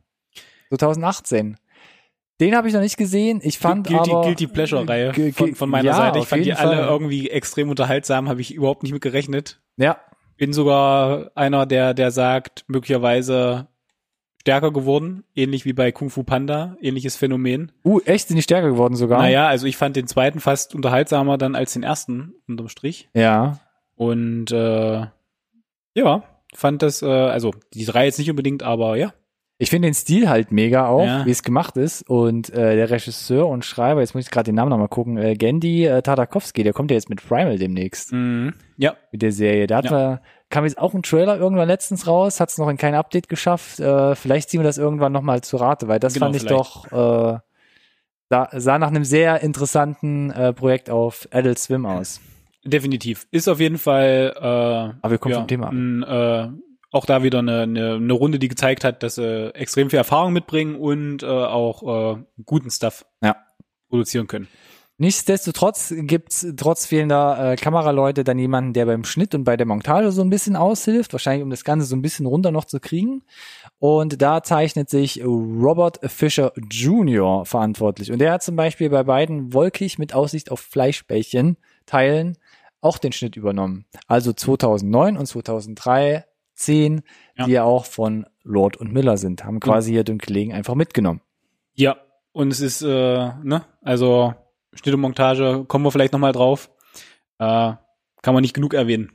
2018. 0.69 1.57
Den 2.39 2.55
habe 2.55 2.67
ich 2.67 2.73
noch 2.73 2.81
nicht 2.81 2.97
gesehen. 2.97 3.39
Ich 3.43 3.57
fand 3.57 3.87
Guilty, 3.87 4.11
aber 4.11 4.21
Guilty 4.21 4.47
Pleasure 4.47 4.87
Reihe 4.87 5.33
von, 5.33 5.55
von 5.55 5.69
meiner 5.69 5.85
ja, 5.89 5.93
Seite. 5.95 6.19
Ich 6.19 6.27
fand 6.27 6.45
die 6.45 6.53
alle 6.53 6.77
Fall. 6.77 6.87
irgendwie 6.87 7.29
extrem 7.31 7.69
unterhaltsam, 7.69 8.29
habe 8.29 8.41
ich 8.41 8.53
überhaupt 8.53 8.83
nicht 8.83 8.93
mit 8.93 9.01
gerechnet. 9.01 9.59
ja, 9.77 9.97
Bin 10.37 10.53
sogar 10.53 11.31
einer, 11.35 11.65
der, 11.65 11.93
der 11.95 12.11
sagt, 12.11 12.63
möglicherweise 12.67 13.67
stärker 14.47 14.71
geworden, 14.71 15.25
ähnlich 15.35 15.65
wie 15.65 15.73
bei 15.73 15.91
Kung 15.91 16.09
Fu 16.09 16.23
Panda, 16.23 16.77
ähnliches 16.81 17.17
Phänomen. 17.17 17.73
uh, 17.83 17.99
echt 18.05 18.29
sind 18.29 18.37
die 18.37 18.41
stärker 18.41 18.69
geworden 18.69 18.95
sogar. 18.95 19.19
Naja, 19.21 19.45
also 19.47 19.67
ich 19.67 19.75
fand 19.75 19.97
den 19.97 20.07
zweiten 20.07 20.39
fast 20.39 20.73
unterhaltsamer 20.73 21.37
dann 21.37 21.53
als 21.53 21.73
den 21.73 21.83
ersten, 21.83 22.33
unterm 22.47 22.69
Strich. 22.69 23.09
Ja, 23.13 23.59
Und 23.95 24.49
äh, 24.51 25.05
ja, 25.95 26.23
fand 26.55 26.81
das, 26.81 27.01
äh, 27.01 27.07
also 27.07 27.53
die 27.73 27.83
drei 27.83 28.05
jetzt 28.05 28.19
nicht 28.19 28.29
unbedingt, 28.29 28.63
aber 28.63 28.95
ja. 28.95 29.13
Ich 29.59 29.71
finde 29.71 29.87
den 29.87 29.95
Stil 29.95 30.29
halt 30.29 30.51
mega 30.51 30.87
auch, 30.87 31.03
Ja. 31.05 31.25
wie 31.25 31.31
es 31.31 31.41
gemacht 31.43 31.75
ist. 31.77 32.07
Und 32.07 32.49
äh, 32.51 32.75
der 32.75 32.89
Regisseur 32.91 33.47
und 33.47 33.65
Schreiber, 33.65 34.01
jetzt 34.01 34.13
muss 34.13 34.25
ich 34.25 34.29
gerade 34.31 34.45
den 34.45 34.55
Namen 34.55 34.69
nochmal 34.69 34.87
gucken, 34.87 35.17
äh, 35.17 35.33
Gendy 35.33 35.85
äh, 35.85 36.01
Tartakovsky, 36.03 36.61
der 36.63 36.73
kommt 36.73 36.91
ja 36.91 36.95
jetzt 36.95 37.09
mit 37.09 37.21
Primal 37.27 37.57
demnächst, 37.57 38.13
Mhm. 38.13 38.53
Ja, 38.77 38.95
mit 39.11 39.23
der 39.23 39.31
Serie. 39.31 39.65
Da 39.67 39.77
hat 39.77 39.85
Ja. 39.85 39.91
wir, 39.91 40.21
kam 40.49 40.63
jetzt 40.65 40.77
auch 40.77 40.93
ein 40.93 41.03
Trailer 41.03 41.37
irgendwann 41.37 41.67
letztens 41.67 42.07
raus, 42.07 42.39
hat 42.39 42.49
es 42.49 42.57
noch 42.57 42.69
in 42.69 42.77
kein 42.77 42.95
Update 42.95 43.27
geschafft. 43.29 43.79
Äh, 43.79 44.15
vielleicht 44.15 44.49
ziehen 44.49 44.61
wir 44.61 44.65
das 44.65 44.77
irgendwann 44.77 45.11
nochmal 45.11 45.41
zu 45.41 45.57
Rate, 45.57 45.87
weil 45.87 45.99
das 45.99 46.13
Genau, 46.13 46.27
fand 46.27 46.35
ich 46.37 46.43
vielleicht. 46.43 46.53
doch, 46.59 46.85
äh, 46.91 47.39
sah, 48.29 48.49
sah 48.53 48.79
nach 48.79 48.87
einem 48.87 49.03
sehr 49.03 49.41
interessanten 49.41 50.31
äh, 50.31 50.53
Projekt 50.53 50.89
auf 50.89 51.27
Adult 51.31 51.59
Swim 51.59 51.85
aus. 51.85 52.21
definitiv. 52.65 53.27
Ist 53.31 53.47
auf 53.47 53.59
jeden 53.59 53.77
Fall 53.77 54.33
äh, 54.35 54.39
Aber 54.41 55.11
wir 55.11 55.17
kommen 55.17 55.33
ja, 55.33 55.39
vom 55.39 55.47
Thema 55.47 55.67
ab. 55.67 55.73
Ein, 55.73 56.03
äh, 56.03 56.47
auch 56.91 57.05
da 57.05 57.21
wieder 57.23 57.39
eine, 57.39 57.61
eine, 57.63 57.93
eine 57.95 58.13
Runde, 58.13 58.39
die 58.39 58.47
gezeigt 58.47 58.83
hat, 58.85 59.03
dass 59.03 59.15
sie 59.15 59.53
extrem 59.53 59.89
viel 59.89 59.97
Erfahrung 59.97 60.31
mitbringen 60.33 60.75
und 60.75 61.21
äh, 61.23 61.25
auch 61.27 62.15
äh, 62.15 62.23
guten 62.45 62.71
Stuff 62.71 63.05
Ja. 63.21 63.35
produzieren 63.89 64.27
können. 64.27 64.47
Nichtsdestotrotz 64.99 65.93
gibt's 65.95 66.45
trotz 66.57 66.87
fehlender 66.87 67.51
äh, 67.51 67.55
Kameraleute 67.55 68.23
dann 68.23 68.39
jemanden, 68.39 68.73
der 68.73 68.87
beim 68.87 69.03
Schnitt 69.03 69.35
und 69.35 69.43
bei 69.43 69.55
der 69.55 69.67
Montage 69.67 70.11
so 70.11 70.23
ein 70.23 70.31
bisschen 70.31 70.55
aushilft, 70.55 71.13
wahrscheinlich 71.13 71.43
um 71.43 71.51
das 71.51 71.63
Ganze 71.63 71.85
so 71.85 71.95
ein 71.95 72.01
bisschen 72.01 72.25
runter 72.25 72.49
noch 72.51 72.65
zu 72.65 72.79
kriegen. 72.79 73.21
Und 73.77 74.23
da 74.23 74.41
zeichnet 74.41 74.89
sich 74.89 75.23
Robert 75.23 75.99
Fisher 76.09 76.51
Jr. 76.71 77.45
verantwortlich. 77.45 78.11
Und 78.11 78.17
der 78.19 78.31
hat 78.33 78.41
zum 78.41 78.55
Beispiel 78.55 78.89
bei 78.89 79.03
beiden 79.03 79.53
Wolkig 79.53 79.99
mit 79.99 80.15
Aussicht 80.15 80.49
auf 80.51 80.61
Fleischbällchen 80.61 81.57
Teilen 81.85 82.37
auch 82.81 82.97
den 82.97 83.11
Schnitt 83.11 83.35
übernommen. 83.35 83.85
Also 84.07 84.33
2009 84.33 85.15
und 85.15 85.25
2003, 85.27 86.25
10, 86.55 87.01
Ja. 87.37 87.45
die 87.45 87.51
ja 87.51 87.63
auch 87.63 87.85
von 87.85 88.25
Lord 88.43 88.77
und 88.77 88.91
Miller 88.93 89.17
sind, 89.17 89.45
haben 89.45 89.59
quasi 89.59 89.91
hier 89.91 90.03
den 90.03 90.17
Kollegen 90.19 90.53
einfach 90.53 90.73
mitgenommen. 90.73 91.21
Ja, 91.75 91.97
und 92.31 92.51
es 92.51 92.61
ist, 92.61 92.81
äh, 92.81 92.87
ne, 93.43 93.65
also 93.83 94.33
Schnitt 94.77 94.93
kommen 95.67 95.85
wir 95.85 95.91
vielleicht 95.91 96.13
nochmal 96.13 96.31
drauf. 96.31 96.69
Äh, 97.39 97.73
kann 98.21 98.33
man 98.33 98.41
nicht 98.41 98.53
genug 98.53 98.73
erwähnen. 98.73 99.11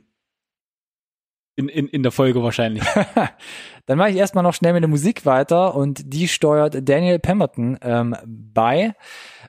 In, 1.55 1.69
in, 1.69 1.87
in 1.87 2.01
der 2.01 2.11
Folge 2.11 2.41
wahrscheinlich. 2.41 2.83
Dann 3.85 3.97
mache 3.97 4.09
ich 4.09 4.15
erstmal 4.15 4.43
noch 4.43 4.55
schnell 4.55 4.73
mit 4.73 4.81
der 4.81 4.89
Musik 4.89 5.25
weiter 5.25 5.75
und 5.75 6.13
die 6.13 6.27
steuert 6.27 6.89
Daniel 6.89 7.19
Pemberton 7.19 7.77
ähm, 7.81 8.15
bei. 8.25 8.95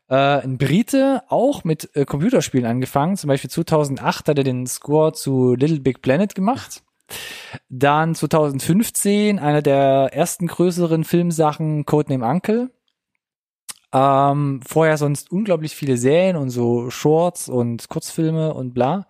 Äh, 0.09 0.15
ein 0.15 0.59
Brite, 0.59 1.23
auch 1.29 1.65
mit 1.65 1.89
äh, 1.95 2.05
Computerspielen 2.05 2.67
angefangen. 2.67 3.17
Zum 3.17 3.29
Beispiel 3.29 3.49
2008 3.49 4.29
hat 4.29 4.37
er 4.37 4.45
den 4.45 4.67
Score 4.67 5.15
zu 5.15 5.55
Little 5.55 5.81
Big 5.81 6.03
Planet 6.03 6.35
gemacht. 6.35 6.83
Dann 7.71 8.15
2015 8.15 9.39
einer 9.39 9.63
der 9.63 10.11
ersten 10.13 10.47
größeren 10.47 11.05
Filmsachen 11.05 11.87
Codename 11.87 12.27
Uncle. 12.27 12.71
Ähm, 13.95 14.61
vorher 14.67 14.99
sonst 14.99 15.31
unglaublich 15.31 15.77
viele 15.77 15.97
Serien 15.97 16.37
und 16.37 16.51
so 16.51 16.91
Shorts 16.91 17.49
und 17.49 17.89
Kurzfilme 17.89 18.53
und 18.53 18.75
bla. 18.75 19.07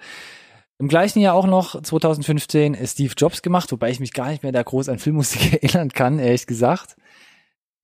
Im 0.79 0.88
gleichen 0.88 1.20
Jahr 1.20 1.35
auch 1.35 1.47
noch 1.47 1.81
2015 1.81 2.77
Steve 2.87 3.14
Jobs 3.16 3.40
gemacht, 3.40 3.73
wobei 3.73 3.90
ich 3.90 4.01
mich 4.01 4.12
gar 4.12 4.29
nicht 4.29 4.42
mehr 4.42 4.53
da 4.53 4.62
groß 4.62 4.90
an 4.90 4.99
Filmmusik 4.99 5.53
erinnern 5.62 5.88
kann, 5.88 6.18
ehrlich 6.18 6.47
gesagt. 6.47 6.97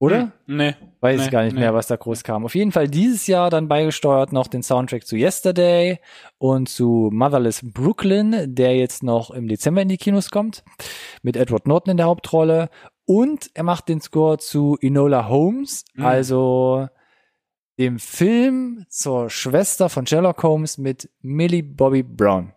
Oder? 0.01 0.33
Hm, 0.47 0.57
nee. 0.57 0.75
Weiß 1.01 1.19
nee, 1.19 1.25
ich 1.25 1.31
gar 1.31 1.45
nicht 1.45 1.53
nee. 1.53 1.61
mehr, 1.61 1.75
was 1.75 1.87
da 1.87 1.97
groß 1.97 2.23
kam. 2.23 2.45
Auf 2.45 2.55
jeden 2.55 2.73
Fall 2.73 2.89
dieses 2.89 3.27
Jahr 3.27 3.51
dann 3.51 3.69
beigesteuert 3.69 4.33
noch 4.33 4.47
den 4.47 4.63
Soundtrack 4.63 5.07
zu 5.07 5.15
Yesterday 5.15 6.01
und 6.39 6.71
zu 6.71 7.11
Motherless 7.13 7.61
Brooklyn, 7.63 8.55
der 8.55 8.77
jetzt 8.77 9.03
noch 9.03 9.31
im 9.31 9.47
Dezember 9.47 9.83
in 9.83 9.89
die 9.89 9.99
Kinos 9.99 10.31
kommt, 10.31 10.65
mit 11.23 11.37
Edward 11.37 11.67
Norton 11.67 11.93
in 11.93 11.97
der 11.99 12.07
Hauptrolle. 12.07 12.71
Und 13.11 13.51
er 13.55 13.65
macht 13.65 13.89
den 13.89 14.01
Score 14.01 14.39
zu 14.39 14.79
Enola 14.81 15.29
Holmes, 15.29 15.85
Mhm. 15.95 16.05
also 16.07 16.89
dem 17.77 17.99
Film 17.99 18.85
zur 18.89 19.31
Schwester 19.31 19.89
von 19.89 20.07
Sherlock 20.07 20.41
Holmes 20.45 20.79
mit 20.79 21.11
Millie 21.21 21.65
Bobby 21.65 22.05
Brown 22.05 22.53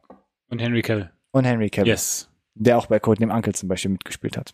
Und 0.50 0.60
Henry 0.60 0.84
Cavill. 0.84 1.10
und 1.32 1.46
Henry 1.46 1.72
Cavill, 1.72 1.88
Yes. 1.90 2.30
der 2.54 2.78
auch 2.78 2.86
bei 2.86 3.00
Codename 3.00 3.34
Uncle 3.34 3.56
zum 3.56 3.68
Beispiel 3.68 3.90
mitgespielt 3.90 4.38
hat. 4.38 4.54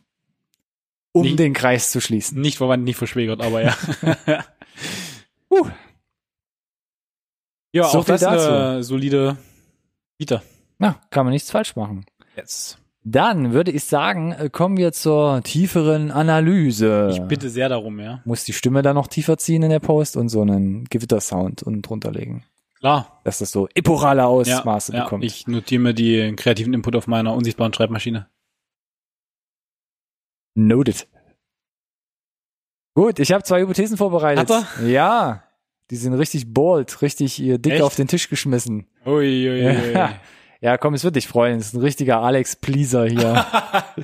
Um 1.12 1.23
Nicht- 1.23 1.39
den 1.39 1.53
Kreis 1.53 1.91
zu 1.91 1.99
schließen. 1.99 2.39
Nicht 2.39 2.57
verwandt, 2.59 2.85
nicht 2.85 2.95
verschwägert, 2.97 3.41
aber 3.41 3.62
ja. 3.63 3.75
Uh. 5.51 5.67
Ja, 7.73 7.89
So 7.89 7.99
auch 7.99 8.05
das 8.05 8.23
eine 8.23 8.83
solide 8.83 9.35
Vita. 10.17 10.41
Na, 10.77 11.01
kann 11.09 11.25
man 11.25 11.33
nichts 11.33 11.51
falsch 11.51 11.75
machen. 11.75 12.05
Yes. 12.38 12.77
Dann 13.11 13.53
würde 13.53 13.71
ich 13.71 13.85
sagen, 13.85 14.33
äh, 14.33 14.49
kommen 14.51 14.77
wir 14.77 14.91
zur 14.91 15.41
tieferen 15.43 16.11
Analyse. 16.11 17.09
Ich 17.11 17.19
bitte 17.21 17.49
sehr 17.49 17.67
darum, 17.69 17.99
ja. 17.99 18.21
Muss 18.25 18.43
die 18.43 18.53
Stimme 18.53 18.81
dann 18.83 18.95
noch 18.95 19.07
tiefer 19.07 19.37
ziehen 19.37 19.63
in 19.63 19.69
der 19.71 19.79
Post 19.79 20.15
und 20.15 20.29
so 20.29 20.41
einen 20.41 20.83
Gewittersound 20.85 21.63
und 21.63 21.81
drunter 21.81 22.11
legen, 22.11 22.43
Klar. 22.79 23.19
dass 23.23 23.39
das 23.39 23.51
so 23.51 23.67
epurale 23.73 24.21
Ja, 24.21 24.27
Ausmaße 24.27 24.93
ja, 24.93 25.03
bekommt. 25.05 25.23
ich 25.23 25.47
notiere 25.47 25.81
mir 25.81 25.93
die 25.93 26.35
kreativen 26.35 26.73
Input 26.73 26.95
auf 26.95 27.07
meiner 27.07 27.33
unsichtbaren 27.33 27.73
Schreibmaschine. 27.73 28.27
Noted. 30.55 31.07
Gut, 32.95 33.19
ich 33.19 33.31
habe 33.31 33.43
zwei 33.43 33.61
Hypothesen 33.61 33.97
vorbereitet. 33.97 34.49
Hat 34.49 34.65
Ja, 34.85 35.43
die 35.89 35.95
sind 35.95 36.13
richtig 36.13 36.53
bold, 36.53 37.01
richtig 37.01 37.41
äh, 37.41 37.57
dick 37.57 37.73
Echt? 37.73 37.81
auf 37.81 37.95
den 37.95 38.07
Tisch 38.07 38.29
geschmissen. 38.29 38.87
Ui, 39.05 39.49
ui, 39.49 39.65
ui. 39.67 39.93
Ja. 40.61 40.77
Komm, 40.77 40.93
es 40.93 41.03
wird 41.03 41.15
dich 41.15 41.27
freuen. 41.27 41.57
Es 41.59 41.67
ist 41.67 41.73
ein 41.73 41.81
richtiger 41.81 42.21
Alex 42.21 42.55
Pleaser 42.55 43.05
hier. 43.05 43.45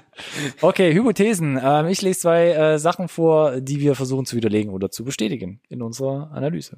okay, 0.61 0.93
Hypothesen. 0.93 1.59
Ähm, 1.61 1.87
ich 1.87 2.01
lese 2.01 2.21
zwei 2.21 2.49
äh, 2.51 2.79
Sachen 2.79 3.07
vor, 3.07 3.59
die 3.61 3.79
wir 3.79 3.95
versuchen 3.95 4.25
zu 4.25 4.35
widerlegen 4.35 4.71
oder 4.71 4.89
zu 4.89 5.03
bestätigen 5.03 5.61
in 5.69 5.81
unserer 5.81 6.31
Analyse. 6.31 6.77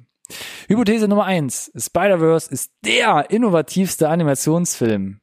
Hypothese 0.68 1.08
Nummer 1.08 1.24
eins: 1.24 1.70
Spider-Verse 1.76 2.50
ist 2.52 2.72
der 2.84 3.30
innovativste 3.30 4.08
Animationsfilm 4.08 5.20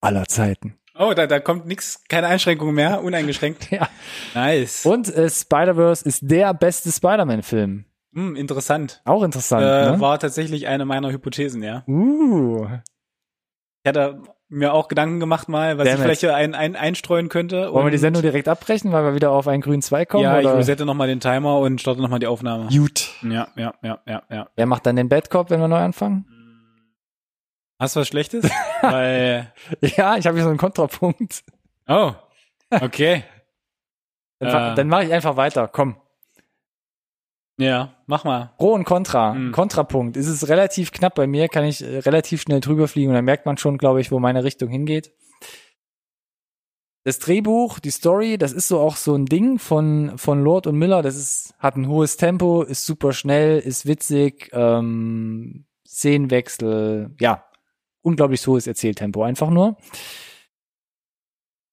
aller 0.00 0.24
Zeiten. 0.26 0.78
Oh, 0.98 1.12
da, 1.14 1.26
da 1.26 1.40
kommt 1.40 1.66
nix, 1.66 2.02
keine 2.08 2.26
Einschränkung 2.28 2.72
mehr, 2.74 3.02
uneingeschränkt. 3.02 3.70
Ja. 3.70 3.88
Nice. 4.34 4.86
Und 4.86 5.14
äh, 5.14 5.28
Spider-Verse 5.28 6.04
ist 6.08 6.20
der 6.22 6.54
beste 6.54 6.90
Spider-Man-Film. 6.90 7.84
Hm, 8.14 8.34
interessant. 8.36 9.02
Auch 9.04 9.22
interessant, 9.22 9.62
Äh, 9.62 9.90
ne? 9.92 10.00
War 10.00 10.18
tatsächlich 10.18 10.66
eine 10.68 10.86
meiner 10.86 11.12
Hypothesen, 11.12 11.62
ja. 11.62 11.84
Uh, 11.86 12.66
Ich 13.86 13.88
hatte 13.88 14.20
mir 14.48 14.74
auch 14.74 14.88
Gedanken 14.88 15.20
gemacht 15.20 15.48
mal, 15.48 15.78
was 15.78 15.84
Damn 15.84 15.94
ich 15.94 16.02
vielleicht 16.02 16.20
hier 16.22 16.34
ein, 16.34 16.56
ein, 16.56 16.74
einstreuen 16.74 17.28
könnte. 17.28 17.72
wollen 17.72 17.86
wir 17.86 17.92
die 17.92 17.98
Sendung 17.98 18.20
direkt 18.20 18.48
abbrechen, 18.48 18.90
weil 18.90 19.04
wir 19.04 19.14
wieder 19.14 19.30
auf 19.30 19.46
einen 19.46 19.62
grünen 19.62 19.80
Zweig 19.80 20.08
kommen? 20.08 20.24
Ja, 20.24 20.40
ich 20.40 20.46
oder? 20.46 20.58
resette 20.58 20.84
nochmal 20.84 21.06
den 21.06 21.20
Timer 21.20 21.60
und 21.60 21.80
starte 21.80 22.02
nochmal 22.02 22.18
die 22.18 22.26
Aufnahme. 22.26 22.66
Gut. 22.68 23.10
Ja, 23.22 23.46
ja, 23.54 23.74
ja, 23.82 24.00
ja, 24.04 24.22
ja. 24.28 24.48
Wer 24.56 24.66
macht 24.66 24.86
dann 24.86 24.96
den 24.96 25.08
Badcop, 25.08 25.50
wenn 25.50 25.60
wir 25.60 25.68
neu 25.68 25.78
anfangen? 25.78 26.24
Hast 27.78 27.94
du 27.94 28.00
was 28.00 28.08
Schlechtes? 28.08 28.50
Weil, 28.82 29.52
Ja, 29.80 30.16
ich 30.16 30.26
habe 30.26 30.34
hier 30.36 30.42
so 30.42 30.48
einen 30.48 30.58
Kontrapunkt. 30.58 31.44
oh, 31.86 32.10
okay. 32.72 33.22
Dann, 34.40 34.72
Äh. 34.72 34.74
dann 34.74 34.88
mache 34.88 35.04
ich 35.04 35.12
einfach 35.12 35.36
weiter. 35.36 35.68
Komm. 35.68 35.94
Ja, 37.58 37.94
mach 38.06 38.24
mal. 38.24 38.52
Pro 38.58 38.74
und 38.74 38.84
Contra. 38.84 39.32
Mhm. 39.32 39.52
Kontrapunkt. 39.52 40.16
Es 40.16 40.26
ist 40.26 40.48
relativ 40.48 40.92
knapp 40.92 41.14
bei 41.14 41.26
mir, 41.26 41.48
kann 41.48 41.64
ich 41.64 41.82
äh, 41.82 41.98
relativ 42.00 42.42
schnell 42.42 42.60
drüber 42.60 42.86
fliegen 42.86 43.08
und 43.08 43.14
dann 43.14 43.24
merkt 43.24 43.46
man 43.46 43.56
schon, 43.56 43.78
glaube 43.78 44.00
ich, 44.00 44.12
wo 44.12 44.18
meine 44.18 44.44
Richtung 44.44 44.68
hingeht. 44.68 45.12
Das 47.04 47.18
Drehbuch, 47.20 47.78
die 47.78 47.90
Story, 47.90 48.36
das 48.36 48.52
ist 48.52 48.66
so 48.66 48.80
auch 48.80 48.96
so 48.96 49.14
ein 49.14 49.26
Ding 49.26 49.58
von, 49.58 50.18
von 50.18 50.42
Lord 50.42 50.66
und 50.66 50.76
Miller. 50.76 51.02
Das 51.02 51.14
ist, 51.14 51.54
hat 51.58 51.76
ein 51.76 51.88
hohes 51.88 52.16
Tempo, 52.16 52.62
ist 52.62 52.84
super 52.84 53.12
schnell, 53.12 53.60
ist 53.60 53.86
witzig, 53.86 54.50
ähm, 54.52 55.66
Szenenwechsel, 55.86 57.14
ja, 57.20 57.44
unglaublich 58.02 58.44
hohes 58.46 58.66
Erzähltempo 58.66 59.22
einfach 59.22 59.50
nur. 59.50 59.76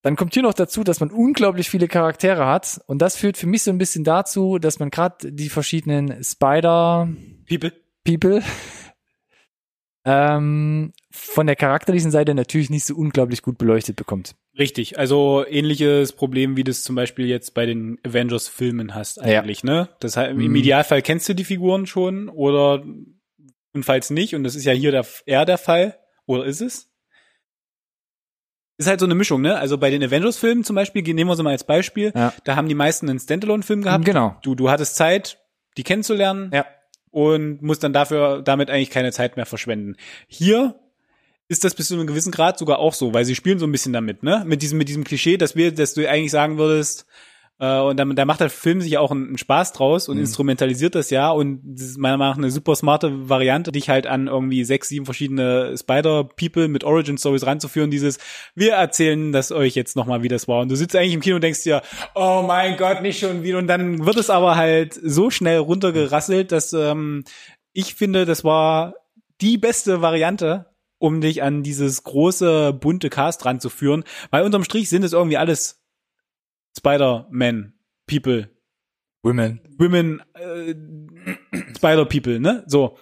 Dann 0.03 0.15
kommt 0.17 0.33
hier 0.33 0.43
noch 0.43 0.53
dazu, 0.53 0.83
dass 0.83 0.99
man 0.99 1.09
unglaublich 1.11 1.69
viele 1.69 1.87
Charaktere 1.87 2.45
hat 2.45 2.79
und 2.87 3.01
das 3.01 3.15
führt 3.15 3.37
für 3.37 3.47
mich 3.47 3.63
so 3.63 3.71
ein 3.71 3.77
bisschen 3.77 4.03
dazu, 4.03 4.59
dass 4.59 4.77
man 4.77 4.91
gerade 4.91 5.31
die 5.31 5.49
verschiedenen 5.49 6.23
Spider 6.23 7.07
People. 7.47 7.71
People 8.05 8.43
ähm, 10.05 10.91
von 11.09 11.47
der 11.47 11.55
charakterlichen 11.55 12.11
Seite 12.11 12.35
natürlich 12.35 12.69
nicht 12.69 12.85
so 12.85 12.95
unglaublich 12.95 13.41
gut 13.41 13.57
beleuchtet 13.57 13.95
bekommt. 13.95 14.35
Richtig, 14.59 14.99
also 14.99 15.45
ähnliches 15.47 16.11
Problem, 16.11 16.57
wie 16.57 16.63
du 16.65 16.71
es 16.71 16.83
zum 16.83 16.95
Beispiel 16.95 17.25
jetzt 17.27 17.53
bei 17.53 17.65
den 17.65 17.97
Avengers-Filmen 18.05 18.93
hast 18.93 19.21
eigentlich, 19.21 19.63
ne? 19.63 19.89
Das 20.01 20.17
heißt, 20.17 20.31
im 20.31 20.37
Mhm. 20.37 20.55
Idealfall 20.55 21.01
kennst 21.01 21.29
du 21.29 21.33
die 21.33 21.45
Figuren 21.45 21.87
schon 21.87 22.27
oder 22.29 22.83
und 23.75 23.83
falls 23.85 24.11
nicht, 24.11 24.35
und 24.35 24.43
das 24.43 24.53
ist 24.55 24.65
ja 24.65 24.73
hier 24.73 24.91
der, 24.91 25.05
eher 25.25 25.45
der 25.45 25.57
Fall, 25.57 25.97
oder 26.27 26.45
ist 26.45 26.61
es? 26.61 26.92
Ist 28.77 28.87
halt 28.87 28.99
so 28.99 29.05
eine 29.05 29.15
Mischung, 29.15 29.41
ne? 29.41 29.57
Also 29.57 29.77
bei 29.77 29.89
den 29.91 30.03
Avengers-Filmen 30.03 30.63
zum 30.63 30.75
Beispiel, 30.75 31.03
nehmen 31.03 31.29
wir 31.29 31.35
sie 31.35 31.43
mal 31.43 31.51
als 31.51 31.63
Beispiel, 31.63 32.11
Ja. 32.15 32.33
da 32.43 32.55
haben 32.55 32.67
die 32.67 32.75
meisten 32.75 33.09
einen 33.09 33.19
Standalone-Film 33.19 33.83
gehabt. 33.83 34.05
Genau. 34.05 34.35
Du, 34.41 34.55
du 34.55 34.69
hattest 34.69 34.95
Zeit, 34.95 35.37
die 35.77 35.83
kennenzulernen 35.83 36.49
Ja. 36.53 36.65
und 37.11 37.61
musst 37.61 37.83
dann 37.83 37.93
dafür 37.93 38.41
damit 38.41 38.69
eigentlich 38.71 38.89
keine 38.89 39.11
Zeit 39.11 39.35
mehr 39.35 39.45
verschwenden. 39.45 39.95
Hier 40.27 40.75
ist 41.49 41.63
das 41.63 41.75
bis 41.75 41.89
zu 41.89 41.93
einem 41.93 42.07
gewissen 42.07 42.31
Grad 42.31 42.57
sogar 42.57 42.79
auch 42.79 42.93
so, 42.95 43.13
weil 43.13 43.25
sie 43.25 43.35
spielen 43.35 43.59
so 43.59 43.67
ein 43.67 43.71
bisschen 43.71 43.93
damit, 43.93 44.23
ne? 44.23 44.43
Mit 44.47 44.61
diesem, 44.63 44.77
mit 44.79 44.89
diesem 44.89 45.03
Klischee, 45.03 45.37
dass 45.37 45.55
wir, 45.55 45.71
dass 45.71 45.93
du 45.93 46.09
eigentlich 46.09 46.31
sagen 46.31 46.57
würdest, 46.57 47.05
äh, 47.63 47.79
und 47.79 47.97
dann, 47.97 48.13
da 48.13 48.25
macht 48.25 48.41
der 48.41 48.49
Film 48.49 48.81
sich 48.81 48.97
auch 48.97 49.11
einen, 49.11 49.27
einen 49.27 49.37
Spaß 49.37 49.71
draus 49.71 50.09
und 50.09 50.17
instrumentalisiert 50.17 50.95
das 50.95 51.09
ja 51.11 51.31
und 51.31 51.61
das 51.63 51.87
ist 51.87 51.97
meiner 51.97 52.17
Meinung 52.17 52.31
nach 52.33 52.37
eine 52.37 52.51
super 52.51 52.75
smarte 52.75 53.29
Variante, 53.29 53.71
dich 53.71 53.87
halt 53.87 54.05
an 54.05 54.27
irgendwie 54.27 54.65
sechs, 54.65 54.89
sieben 54.89 55.05
verschiedene 55.05 55.73
Spider-People 55.77 56.67
mit 56.67 56.83
Origin-Stories 56.83 57.45
ranzuführen, 57.45 57.89
dieses, 57.89 58.17
wir 58.53 58.73
erzählen 58.73 59.31
das 59.31 59.53
euch 59.53 59.75
jetzt 59.75 59.95
nochmal, 59.95 60.23
wie 60.23 60.27
das 60.27 60.49
war. 60.49 60.61
Und 60.61 60.69
du 60.69 60.75
sitzt 60.75 60.93
eigentlich 60.93 61.13
im 61.13 61.21
Kino 61.21 61.35
und 61.35 61.43
denkst 61.43 61.63
dir, 61.63 61.81
oh 62.15 62.43
mein 62.45 62.75
Gott, 62.75 63.01
nicht 63.01 63.19
schon 63.19 63.43
wieder. 63.43 63.59
Und 63.59 63.67
dann 63.67 64.05
wird 64.05 64.17
es 64.17 64.29
aber 64.29 64.57
halt 64.57 64.99
so 65.01 65.29
schnell 65.29 65.59
runtergerasselt, 65.59 66.51
dass 66.51 66.73
ähm, 66.73 67.23
ich 67.71 67.95
finde, 67.95 68.25
das 68.25 68.43
war 68.43 68.95
die 69.39 69.57
beste 69.57 70.01
Variante, 70.01 70.65
um 70.99 71.21
dich 71.21 71.43
an 71.43 71.63
dieses 71.63 72.03
große, 72.03 72.73
bunte 72.73 73.09
Cast 73.09 73.45
ranzuführen. 73.45 74.03
Weil 74.31 74.43
unterm 74.43 74.65
Strich 74.65 74.89
sind 74.89 75.03
es 75.03 75.13
irgendwie 75.13 75.37
alles 75.37 75.82
Spider-Man, 76.77 77.73
People, 78.07 78.49
Women. 79.23 79.61
Women, 79.77 80.21
äh, 80.33 80.75
Spider-People, 81.75 82.39
ne? 82.39 82.63
So. 82.67 82.97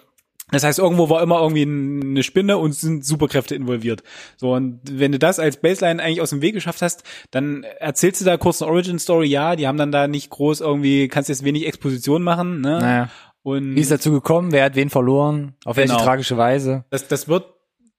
Das 0.50 0.64
heißt, 0.64 0.78
irgendwo 0.78 1.08
war 1.08 1.22
immer 1.22 1.40
irgendwie 1.40 1.62
eine 1.62 2.22
Spinne 2.22 2.58
und 2.58 2.74
sind 2.74 3.06
Superkräfte 3.06 3.54
involviert. 3.54 4.02
So, 4.36 4.52
und 4.52 4.80
wenn 4.84 5.10
du 5.10 5.18
das 5.18 5.38
als 5.38 5.56
Baseline 5.56 6.02
eigentlich 6.02 6.20
aus 6.20 6.28
dem 6.30 6.42
Weg 6.42 6.52
geschafft 6.54 6.82
hast, 6.82 7.04
dann 7.30 7.64
erzählst 7.64 8.20
du 8.20 8.26
da 8.26 8.36
kurz 8.36 8.60
eine 8.60 8.70
Origin-Story, 8.70 9.26
ja, 9.28 9.56
die 9.56 9.66
haben 9.66 9.78
dann 9.78 9.90
da 9.92 10.08
nicht 10.08 10.28
groß 10.28 10.60
irgendwie, 10.60 11.08
kannst 11.08 11.30
jetzt 11.30 11.42
wenig 11.44 11.66
Exposition 11.66 12.22
machen, 12.22 12.60
ne? 12.60 12.78
Naja. 12.80 13.08
Und 13.42 13.74
Wie 13.74 13.80
ist 13.80 13.90
dazu 13.90 14.12
gekommen? 14.12 14.52
Wer 14.52 14.64
hat 14.66 14.76
wen 14.76 14.90
verloren? 14.90 15.54
Auf 15.64 15.76
welche 15.76 15.94
Genau. 15.94 16.04
tragische 16.04 16.36
Weise? 16.36 16.84
das, 16.90 17.08
das 17.08 17.26
wird, 17.28 17.46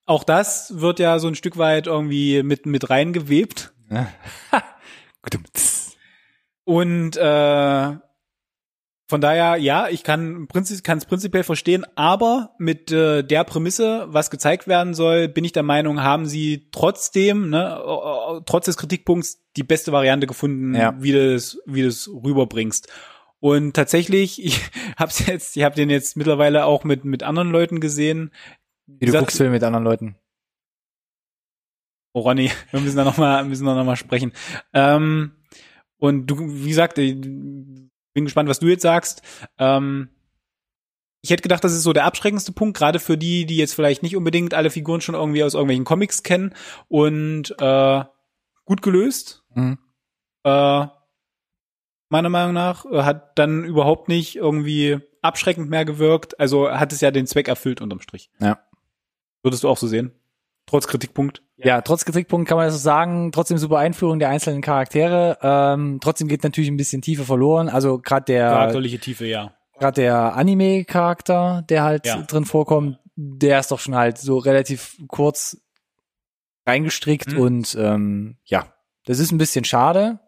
auch 0.06 0.24
das 0.24 0.80
wird 0.80 1.00
ja 1.00 1.18
so 1.20 1.28
ein 1.28 1.36
Stück 1.36 1.58
weit 1.58 1.88
irgendwie 1.88 2.44
mit, 2.44 2.66
mit 2.68 2.90
reingewebt. 2.90 3.74
Und 6.66 7.18
äh, 7.18 7.98
von 9.10 9.22
daher, 9.22 9.58
ja, 9.58 9.90
ich 9.90 10.04
kann 10.04 10.48
es 10.54 11.06
prinzipiell 11.06 11.44
verstehen, 11.44 11.86
aber 11.96 12.56
mit 12.58 12.92
äh, 12.92 13.22
der 13.24 13.44
Prämisse, 13.44 14.06
was 14.08 14.32
gezeigt 14.32 14.68
werden 14.68 14.94
soll, 14.94 15.28
bin 15.28 15.44
ich 15.44 15.52
der 15.52 15.64
Meinung, 15.64 16.02
haben 16.02 16.26
sie 16.26 16.70
trotzdem, 16.72 17.50
ne, 17.50 18.42
trotz 18.46 18.66
des 18.66 18.78
Kritikpunkts, 18.78 19.42
die 19.58 19.64
beste 19.64 19.92
Variante 19.92 20.26
gefunden, 20.26 20.74
Ja. 20.74 20.96
wie 21.00 21.12
du 21.12 21.34
es 21.36 21.60
wie 21.66 21.82
du 21.82 21.88
es 21.90 22.10
rüberbringst. 22.10 22.88
Und 23.40 23.74
tatsächlich, 23.76 24.42
ich 24.44 24.62
hab's 24.98 25.26
jetzt, 25.28 25.58
ich 25.58 25.64
habe 25.64 25.76
den 25.76 25.90
jetzt 25.90 26.16
mittlerweile 26.16 26.66
auch 26.66 26.86
mit 26.86 27.04
mit 27.04 27.24
anderen 27.24 27.52
Leuten 27.52 27.82
gesehen. 27.82 28.32
Wie 28.88 29.06
du 29.06 29.12
Sag- 29.12 29.20
guckst 29.22 29.38
Filme 29.38 29.52
mit 29.54 29.64
anderen 29.64 29.84
Leuten. 29.84 30.16
Oh 32.14 32.22
Ronny, 32.22 32.52
wir 32.72 32.80
müssen 32.80 32.98
da 32.98 33.04
noch 33.04 33.18
mal, 33.18 33.44
müssen 33.44 33.66
da 33.66 33.76
noch 33.76 33.86
mal 33.86 33.96
sprechen. 33.96 34.32
Ähm, 34.74 35.32
und 35.98 36.28
du, 36.28 36.38
wie 36.40 36.70
gesagt, 36.70 36.98
ich 36.98 37.20
bin 37.20 37.92
gespannt, 38.14 38.50
was 38.50 38.60
du 38.60 38.68
jetzt 38.68 38.82
sagst. 38.84 39.22
Ähm, 39.58 40.10
ich 41.22 41.30
hätte 41.30 41.42
gedacht, 41.42 41.64
das 41.64 41.72
ist 41.74 41.84
so 41.84 41.94
der 41.94 42.06
abschreckendste 42.06 42.52
Punkt, 42.52 42.78
gerade 42.78 43.00
für 43.00 43.18
die, 43.18 43.46
die 43.46 43.56
jetzt 43.58 43.74
vielleicht 43.74 44.04
nicht 44.04 44.16
unbedingt 44.18 44.54
alle 44.54 44.70
Figuren 44.70 45.00
schon 45.02 45.16
irgendwie 45.16 45.44
aus 45.44 45.54
irgendwelchen 45.54 45.86
Comics 45.86 46.22
kennen 46.22 46.54
und 46.90 47.56
äh, 47.60 48.04
gut 48.66 48.82
gelöst. 48.82 49.44
Mhm. 49.56 49.78
Äh, 50.44 50.88
meiner 52.10 52.30
Meinung 52.30 52.54
nach. 52.54 52.86
Äh, 52.86 53.04
Hat 53.04 53.40
dann 53.40 53.64
überhaupt 53.64 54.10
nicht 54.10 54.36
irgendwie 54.36 55.00
abschreckend 55.22 55.70
mehr 55.70 55.86
gewirkt. 55.86 56.40
Also 56.40 56.70
hat 56.70 56.92
es 56.92 57.00
ja 57.02 57.12
den 57.12 57.26
Zweck 57.28 57.48
erfüllt 57.48 57.80
unterm 57.80 58.02
Strich. 58.02 58.30
Ja. 58.40 58.60
Würdest 59.42 59.64
du 59.64 59.70
auch 59.70 59.78
so 59.78 59.88
sehen? 59.88 60.12
Trotz 60.66 60.88
Kritikpunkt. 60.88 61.42
Ja, 61.58 61.82
trotz 61.82 62.04
Kritikpunkt 62.04 62.48
kann 62.50 62.58
man 62.58 62.66
das 62.68 62.74
so 62.76 62.80
sagen, 62.80 63.32
trotzdem 63.32 63.58
super 63.58 63.78
Einführung 63.78 64.20
der 64.20 64.30
einzelnen 64.30 64.62
Charaktere. 64.62 65.38
Ähm, 65.42 66.00
trotzdem 66.02 66.28
geht 66.28 66.44
natürlich 66.44 66.70
ein 66.70 66.78
bisschen 66.78 67.02
Tiefe 67.02 67.24
verloren. 67.24 67.70
Also 67.70 68.00
gerade 68.00 68.26
der 68.26 68.50
Charakterliche 68.50 69.00
Tiefe, 69.00 69.26
ja. 69.26 69.54
gerade 69.80 70.02
der 70.02 70.36
Anime-Charakter, 70.36 71.64
der 71.70 71.84
halt 71.84 72.06
Ja. 72.06 72.22
drin 72.24 72.46
vorkommt, 72.46 73.00
der 73.16 73.60
ist 73.60 73.72
doch 73.72 73.80
schon 73.80 73.96
halt 73.96 74.18
so 74.18 74.38
relativ 74.40 74.98
kurz 75.08 75.58
reingestrickt 76.66 77.34
Mhm. 77.34 77.40
und 77.40 77.78
ähm, 77.80 78.38
ja, 78.46 78.74
das 79.06 79.20
ist 79.20 79.32
ein 79.32 79.38
bisschen 79.38 79.66
schade. 79.66 80.20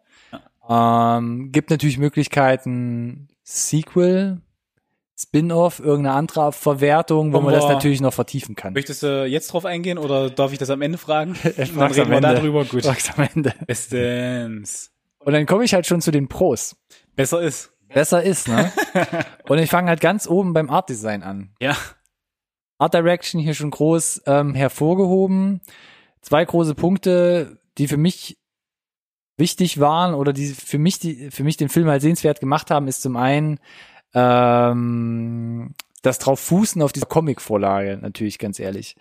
Ähm, 0.67 1.51
gibt 1.51 1.69
natürlich 1.69 1.97
Möglichkeiten, 1.97 3.27
Sequel, 3.43 4.41
Spin-off, 5.17 5.79
irgendeine 5.79 6.15
andere 6.15 6.51
Verwertung, 6.51 7.31
wo 7.31 7.39
man 7.39 7.53
das 7.53 7.63
natürlich 7.65 8.01
noch 8.01 8.13
vertiefen 8.13 8.55
kann. 8.55 8.73
Möchtest 8.73 9.01
du 9.01 9.25
jetzt 9.25 9.47
drauf 9.47 9.63
eingehen 9.63 9.97
oder 9.97 10.29
darf 10.29 10.51
ich 10.51 10.57
das 10.57 10.69
am 10.69 10.81
Ende 10.81 10.97
fragen? 10.97 11.35
Dann 11.43 11.67
frag's 11.67 11.95
reden 11.95 12.05
am 12.05 12.09
wir 12.11 12.17
Ende. 12.17 12.35
darüber. 12.35 12.65
Gut. 12.65 12.83
Sag's 12.83 13.09
am 13.17 13.27
Ende. 13.33 13.53
Bestens. 13.65 14.91
Und 15.19 15.33
dann 15.33 15.45
komme 15.45 15.63
ich 15.63 15.73
halt 15.73 15.87
schon 15.87 16.01
zu 16.01 16.11
den 16.11 16.27
Pros. 16.27 16.75
Besser 17.15 17.41
ist. 17.41 17.71
Besser 17.87 18.21
ist, 18.21 18.47
ne? 18.47 18.71
und 19.47 19.57
ich 19.57 19.69
fange 19.69 19.89
halt 19.89 20.01
ganz 20.01 20.27
oben 20.27 20.53
beim 20.53 20.69
Art 20.69 20.89
Design 20.89 21.23
an. 21.23 21.55
Ja. 21.59 21.75
Art 22.77 22.93
Direction 22.93 23.41
hier 23.41 23.53
schon 23.53 23.71
groß 23.71 24.23
ähm, 24.27 24.53
hervorgehoben. 24.53 25.61
Zwei 26.21 26.43
große 26.43 26.75
Punkte, 26.75 27.59
die 27.77 27.87
für 27.87 27.97
mich 27.97 28.37
wichtig 29.37 29.79
waren 29.79 30.13
oder 30.13 30.33
die 30.33 30.47
für 30.47 30.77
mich 30.77 30.99
die 30.99 31.29
für 31.31 31.43
mich 31.43 31.57
den 31.57 31.69
Film 31.69 31.87
halt 31.87 32.01
sehenswert 32.01 32.39
gemacht 32.39 32.71
haben, 32.71 32.87
ist 32.87 33.01
zum 33.01 33.17
einen 33.17 33.59
ähm, 34.15 35.75
das 36.01 36.19
drauf 36.19 36.39
fußen 36.39 36.81
auf 36.81 36.93
dieser 36.93 37.07
Comic-Vorlage, 37.07 37.97
natürlich 38.01 38.39
ganz 38.39 38.59
ehrlich. 38.59 38.95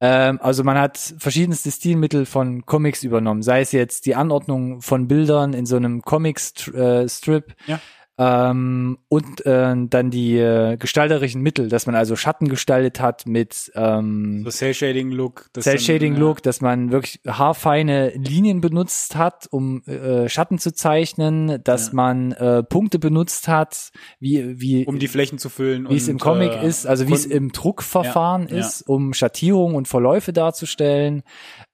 Ähm, 0.00 0.38
also 0.42 0.64
man 0.64 0.78
hat 0.78 0.98
verschiedenste 1.18 1.70
Stilmittel 1.70 2.26
von 2.26 2.64
Comics 2.66 3.02
übernommen, 3.02 3.42
sei 3.42 3.60
es 3.60 3.72
jetzt 3.72 4.06
die 4.06 4.14
Anordnung 4.14 4.80
von 4.82 5.08
Bildern 5.08 5.54
in 5.54 5.66
so 5.66 5.76
einem 5.76 6.02
Comic-Strip, 6.02 7.54
Ja. 7.66 7.80
Ähm, 8.18 8.98
und 9.08 9.46
äh, 9.46 9.74
dann 9.88 10.10
die 10.10 10.36
äh, 10.36 10.76
gestalterischen 10.76 11.40
Mittel, 11.40 11.68
dass 11.68 11.86
man 11.86 11.94
also 11.94 12.14
Schatten 12.14 12.48
gestaltet 12.48 13.00
hat 13.00 13.26
mit 13.26 13.72
ähm, 13.74 14.42
So 14.44 14.50
Cell-Shading-Look. 14.50 15.48
das 15.54 15.64
Cell-Shading-Look, 15.64 16.36
dann, 16.36 16.42
dass 16.42 16.60
man 16.60 16.92
wirklich 16.92 17.20
haarfeine 17.26 18.10
Linien 18.10 18.60
benutzt 18.60 19.16
hat, 19.16 19.48
um 19.50 19.82
äh, 19.86 20.28
Schatten 20.28 20.58
zu 20.58 20.74
zeichnen, 20.74 21.60
dass 21.64 21.88
Ja. 21.88 21.94
man 21.94 22.32
äh, 22.32 22.62
Punkte 22.62 22.98
benutzt 22.98 23.48
hat, 23.48 23.90
wie 24.20 24.60
wie 24.60 24.84
Um 24.84 24.98
die 24.98 25.08
Flächen 25.08 25.38
zu 25.38 25.48
füllen. 25.48 25.88
wie 25.88 25.96
es 25.96 26.08
im 26.08 26.18
Comic 26.18 26.52
äh, 26.52 26.66
ist, 26.66 26.86
also 26.86 27.08
wie 27.08 27.14
es 27.14 27.24
im 27.24 27.50
Druckverfahren 27.50 28.48
ja. 28.48 28.58
ist, 28.58 28.82
um 28.82 29.14
Schattierungen 29.14 29.74
und 29.74 29.88
Verläufe 29.88 30.34
darzustellen. 30.34 31.22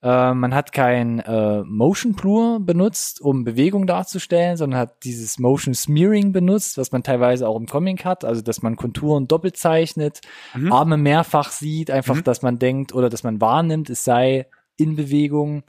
Äh, 0.01 0.33
man 0.33 0.55
hat 0.55 0.71
kein 0.71 1.19
äh, 1.19 1.63
Motion 1.65 2.13
Blur 2.13 2.59
benutzt, 2.61 3.19
um 3.19 3.43
Bewegung 3.43 3.85
darzustellen, 3.87 4.55
sondern 4.55 4.79
hat 4.79 5.03
dieses 5.03 5.37
Motion 5.37 5.73
Smearing 5.73 6.28
benutzt, 6.31 6.77
was 6.77 6.91
man 6.91 7.03
teilweise 7.03 7.47
auch 7.47 7.57
im 7.57 7.65
Comic 7.65 8.05
hat, 8.05 8.23
also 8.25 8.41
dass 8.41 8.61
man 8.61 8.75
Konturen 8.75 9.27
doppelt 9.27 9.57
zeichnet, 9.57 10.21
Mhm. 10.53 10.71
Arme 10.71 10.97
mehrfach 10.97 11.51
sieht, 11.51 11.91
einfach, 11.91 12.15
Mhm. 12.15 12.23
dass 12.23 12.41
man 12.41 12.59
denkt 12.59 12.93
oder 12.93 13.09
dass 13.09 13.23
man 13.23 13.39
wahrnimmt, 13.41 13.89
es 13.89 14.03
sei 14.03 14.47
in 14.77 14.95
Bewegung 14.95 15.63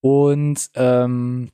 und 0.00 0.70
ähm, 0.74 1.50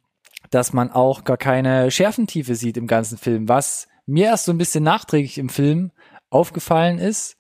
dass 0.51 0.73
man 0.73 0.91
auch 0.91 1.25
gar 1.25 1.37
keine 1.37 1.91
Schärfentiefe 1.91 2.55
sieht 2.55 2.77
im 2.77 2.87
ganzen 2.87 3.19
Film, 3.19 3.49
was 3.49 3.89
mir 4.07 4.27
erst 4.27 4.47
so 4.47 4.53
ein 4.53 4.59
bisschen 4.59 4.85
nachträglich 4.85 5.37
im 5.39 5.49
Film 5.51 5.91
aufgefallen 6.31 6.99
ist. 6.99 7.37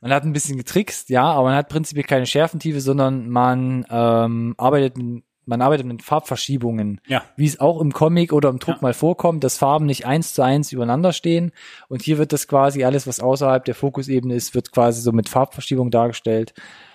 Man 0.00 0.12
hat 0.12 0.24
ein 0.24 0.32
bisschen 0.32 0.56
getrickst, 0.56 1.08
ja, 1.10 1.24
aber 1.24 1.48
man 1.48 1.56
hat 1.56 1.68
prinzipiell 1.68 2.04
keine 2.04 2.26
Schärfentiefe, 2.26 2.80
sondern 2.80 3.28
man 3.28 3.84
ähm, 3.88 4.54
arbeitet 4.58 4.98
mit, 4.98 5.24
man 5.44 5.60
arbeitet 5.60 5.86
mit 5.86 6.02
Farbverschiebungen, 6.02 7.00
Ja. 7.06 7.22
wie 7.36 7.46
es 7.46 7.60
auch 7.60 7.80
im 7.80 7.92
Comic 7.92 8.32
oder 8.32 8.48
im 8.48 8.58
Druck 8.58 8.76
Ja. 8.76 8.82
mal 8.82 8.94
vorkommt, 8.94 9.42
dass 9.44 9.58
Farben 9.58 9.86
nicht 9.86 10.06
eins 10.06 10.34
zu 10.34 10.42
eins 10.42 10.72
übereinander 10.72 11.12
stehen. 11.12 11.52
Und 11.88 12.02
hier 12.02 12.18
wird 12.18 12.32
das 12.32 12.46
quasi 12.48 12.84
alles, 12.84 13.06
was 13.06 13.20
außerhalb 13.20 13.64
der 13.64 13.74
Fokusebene 13.74 14.34
ist, 14.34 14.54
wird 14.54 14.72
quasi 14.72 15.00
so 15.00 15.12
mit 15.12 15.28
Farbverschiebung 15.28 15.90
dargestellt. 15.90 16.54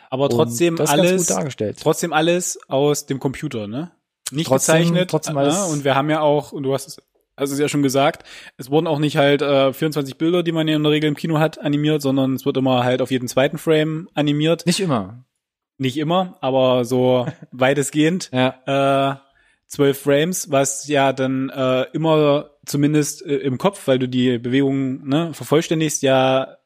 Aber 0.10 0.30
trotzdem 0.30 0.76
ist 0.76 0.90
alles, 0.90 1.28
gut 1.28 1.38
dargestellt. 1.38 1.80
trotzdem 1.82 2.14
alles 2.14 2.58
aus 2.70 3.06
dem 3.06 3.20
Computer, 3.20 3.68
ne? 3.68 3.92
Nicht 4.32 4.48
Trotzdem- 4.48 4.76
gezeichnet. 4.78 5.10
trotzdem 5.10 5.38
alles- 5.38 5.58
ne? 5.58 5.66
Und 5.74 5.84
wir 5.84 5.96
haben 5.96 6.10
ja 6.10 6.22
auch, 6.22 6.52
und 6.54 6.64
du 6.64 6.74
hast 6.74 6.88
es, 6.88 6.98
hast 7.36 7.52
es 7.52 7.60
ja 7.60 7.68
schon 7.70 7.84
gesagt, 7.84 8.24
es 8.58 8.72
wurden 8.72 8.88
auch 8.88 9.00
nicht 9.00 9.18
halt 9.18 9.42
äh, 9.42 9.72
24 9.74 10.18
Bilder, 10.18 10.44
die 10.44 10.52
man 10.54 10.68
ja 10.68 10.76
in 10.76 10.84
der 10.84 10.92
Regel 10.92 11.08
im 11.10 11.16
Kino 11.16 11.40
hat, 11.40 11.60
animiert, 11.60 12.02
sondern 12.02 12.34
es 12.36 12.46
wird 12.46 12.58
immer 12.58 12.84
halt 12.84 13.02
auf 13.02 13.12
jeden 13.12 13.28
zweiten 13.28 13.58
Frame 13.58 14.08
animiert. 14.14 14.66
Nicht 14.66 14.80
immer. 14.80 15.26
Nicht 15.78 15.98
immer, 15.98 16.38
aber 16.42 16.86
so 16.86 17.28
weitestgehend. 17.52 18.30
Ja. 18.34 19.14
äh, 19.14 19.16
zwölf 19.68 20.00
Frames, 20.02 20.50
was 20.50 20.88
ja 20.88 21.12
dann 21.14 21.50
äh, 21.50 21.84
immer 21.94 22.52
zumindest 22.66 23.26
äh, 23.26 23.36
im 23.38 23.58
Kopf, 23.58 23.86
weil 23.88 24.00
du 24.00 24.08
die 24.08 24.38
Bewegung 24.38 25.08
ne, 25.08 25.34
vervollständigst, 25.34 26.02
ja 26.02 26.58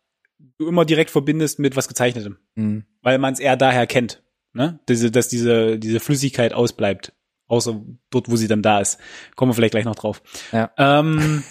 du 0.57 0.67
immer 0.67 0.85
direkt 0.85 1.09
verbindest 1.11 1.59
mit 1.59 1.75
was 1.75 1.87
gezeichnetem, 1.87 2.37
Mhm. 2.55 2.85
weil 3.01 3.17
man 3.17 3.33
es 3.33 3.39
eher 3.39 3.57
daher 3.57 3.85
kennt, 3.87 4.23
ne? 4.53 4.79
Diese, 4.89 5.11
dass 5.11 5.27
diese 5.27 5.77
diese 5.77 5.99
Flüssigkeit 5.99 6.53
ausbleibt, 6.53 7.13
außer 7.47 7.79
dort, 8.09 8.29
wo 8.29 8.35
sie 8.35 8.47
dann 8.47 8.61
da 8.63 8.79
ist. 8.79 8.99
Kommen 9.35 9.51
wir 9.51 9.55
vielleicht 9.55 9.71
gleich 9.73 9.85
noch 9.85 9.95
drauf. 9.95 10.21
Ja. 10.51 10.71
Ähm, 10.77 11.43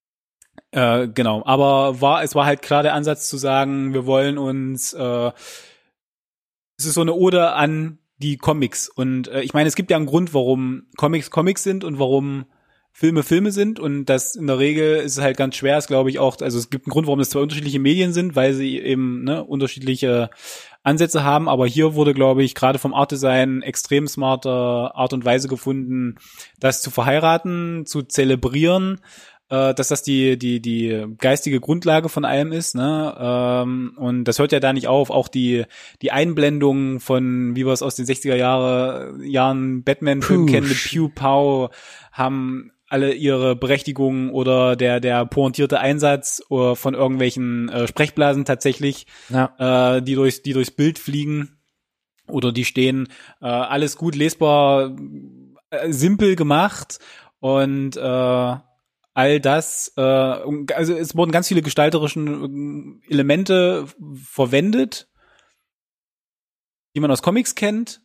äh, 0.72 1.08
genau, 1.08 1.42
aber 1.44 2.00
war 2.00 2.22
es 2.22 2.34
war 2.34 2.46
halt 2.46 2.62
klar 2.62 2.82
der 2.82 2.94
Ansatz 2.94 3.28
zu 3.28 3.36
sagen, 3.36 3.92
wir 3.94 4.06
wollen 4.06 4.38
uns 4.38 4.92
äh, 4.92 5.30
es 6.82 6.86
ist 6.88 6.94
so 6.94 7.00
eine 7.00 7.14
Ode 7.14 7.52
an 7.52 7.98
die 8.18 8.36
Comics. 8.36 8.88
Und 8.88 9.28
äh, 9.28 9.42
ich 9.42 9.54
meine, 9.54 9.68
es 9.68 9.74
gibt 9.74 9.90
ja 9.90 9.96
einen 9.96 10.06
Grund, 10.06 10.34
warum 10.34 10.84
Comics 10.96 11.30
Comics 11.30 11.62
sind 11.62 11.84
und 11.84 11.98
warum 11.98 12.46
Filme 12.92 13.22
Filme 13.22 13.52
sind. 13.52 13.80
Und 13.80 14.06
das 14.06 14.34
in 14.34 14.46
der 14.46 14.58
Regel 14.58 14.96
ist 14.96 15.20
halt 15.20 15.36
ganz 15.36 15.56
schwer, 15.56 15.78
ist 15.78 15.86
glaube 15.86 16.10
ich 16.10 16.18
auch, 16.18 16.36
also 16.40 16.58
es 16.58 16.70
gibt 16.70 16.86
einen 16.86 16.92
Grund, 16.92 17.06
warum 17.06 17.20
es 17.20 17.30
zwei 17.30 17.40
unterschiedliche 17.40 17.78
Medien 17.78 18.12
sind, 18.12 18.36
weil 18.36 18.52
sie 18.52 18.78
eben 18.78 19.24
ne, 19.24 19.42
unterschiedliche 19.42 20.28
Ansätze 20.82 21.22
haben, 21.22 21.48
aber 21.48 21.66
hier 21.66 21.94
wurde 21.94 22.12
glaube 22.12 22.42
ich 22.42 22.54
gerade 22.54 22.78
vom 22.78 22.92
Art 22.92 23.12
Design 23.12 23.62
extrem 23.62 24.08
smarte 24.08 24.50
Art 24.50 25.12
und 25.12 25.24
Weise 25.24 25.48
gefunden, 25.48 26.16
das 26.58 26.82
zu 26.82 26.90
verheiraten, 26.90 27.86
zu 27.86 28.02
zelebrieren, 28.02 29.00
äh, 29.52 29.74
dass 29.74 29.88
das 29.88 30.02
die 30.02 30.38
die 30.38 30.60
die 30.62 31.04
geistige 31.18 31.60
Grundlage 31.60 32.08
von 32.08 32.24
allem 32.24 32.52
ist, 32.52 32.74
ne? 32.74 33.14
Ähm, 33.20 33.92
und 33.98 34.24
das 34.24 34.38
hört 34.38 34.50
ja 34.52 34.60
da 34.60 34.72
nicht 34.72 34.88
auf. 34.88 35.10
Auch 35.10 35.28
die 35.28 35.64
die 36.00 36.10
Einblendung 36.10 37.00
von 37.00 37.54
wie 37.54 37.66
wir 37.66 37.72
es 37.72 37.82
aus 37.82 37.94
den 37.94 38.06
60er 38.06 38.34
Jahre 38.34 39.14
Jahren 39.22 39.84
Batman-Film 39.84 40.46
kennen 40.46 40.68
mit 40.68 40.82
Pew 40.82 41.08
Pow 41.14 41.70
haben 42.12 42.72
alle 42.88 43.12
ihre 43.12 43.54
Berechtigung 43.54 44.30
oder 44.30 44.74
der 44.76 45.00
der 45.00 45.26
pointierte 45.26 45.80
Einsatz 45.80 46.42
äh, 46.50 46.74
von 46.74 46.94
irgendwelchen 46.94 47.68
äh, 47.68 47.86
Sprechblasen 47.86 48.46
tatsächlich 48.46 49.06
Ja. 49.28 49.96
äh, 49.96 50.02
die 50.02 50.14
durchs, 50.14 50.42
die 50.42 50.54
durchs 50.54 50.70
Bild 50.70 50.98
fliegen 50.98 51.58
oder 52.26 52.52
die 52.52 52.64
stehen. 52.64 53.08
Äh, 53.42 53.46
alles 53.46 53.96
gut 53.96 54.14
lesbar, 54.14 54.96
äh, 55.70 55.92
simpel 55.92 56.36
gemacht 56.36 56.98
und 57.40 57.96
äh, 57.98 58.56
all 59.14 59.40
das, 59.40 59.92
äh, 59.96 60.00
also 60.00 60.94
es 60.94 61.16
wurden 61.16 61.32
ganz 61.32 61.48
viele 61.48 61.62
gestalterischen 61.62 63.02
äh, 63.08 63.12
Elemente 63.12 63.86
verwendet, 64.14 65.08
die 66.94 67.00
man 67.00 67.10
aus 67.10 67.22
Comics 67.22 67.54
kennt, 67.54 68.02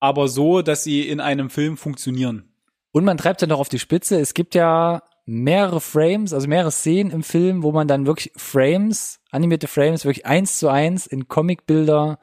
aber 0.00 0.28
so, 0.28 0.62
dass 0.62 0.84
sie 0.84 1.08
in 1.08 1.20
einem 1.20 1.50
Film 1.50 1.76
funktionieren. 1.76 2.54
Und 2.90 3.04
man 3.04 3.16
treibt 3.16 3.40
ja 3.40 3.46
noch 3.46 3.60
auf 3.60 3.68
die 3.68 3.78
Spitze. 3.78 4.20
Es 4.20 4.34
gibt 4.34 4.54
ja 4.54 5.02
mehrere 5.24 5.80
Frames, 5.80 6.32
also 6.34 6.48
mehrere 6.48 6.72
Szenen 6.72 7.10
im 7.10 7.22
Film, 7.22 7.62
wo 7.62 7.72
man 7.72 7.88
dann 7.88 8.06
wirklich 8.06 8.32
Frames, 8.36 9.20
animierte 9.30 9.68
Frames, 9.68 10.04
wirklich 10.04 10.26
eins 10.26 10.58
zu 10.58 10.68
eins 10.68 11.06
in 11.06 11.28
Comicbilder 11.28 12.18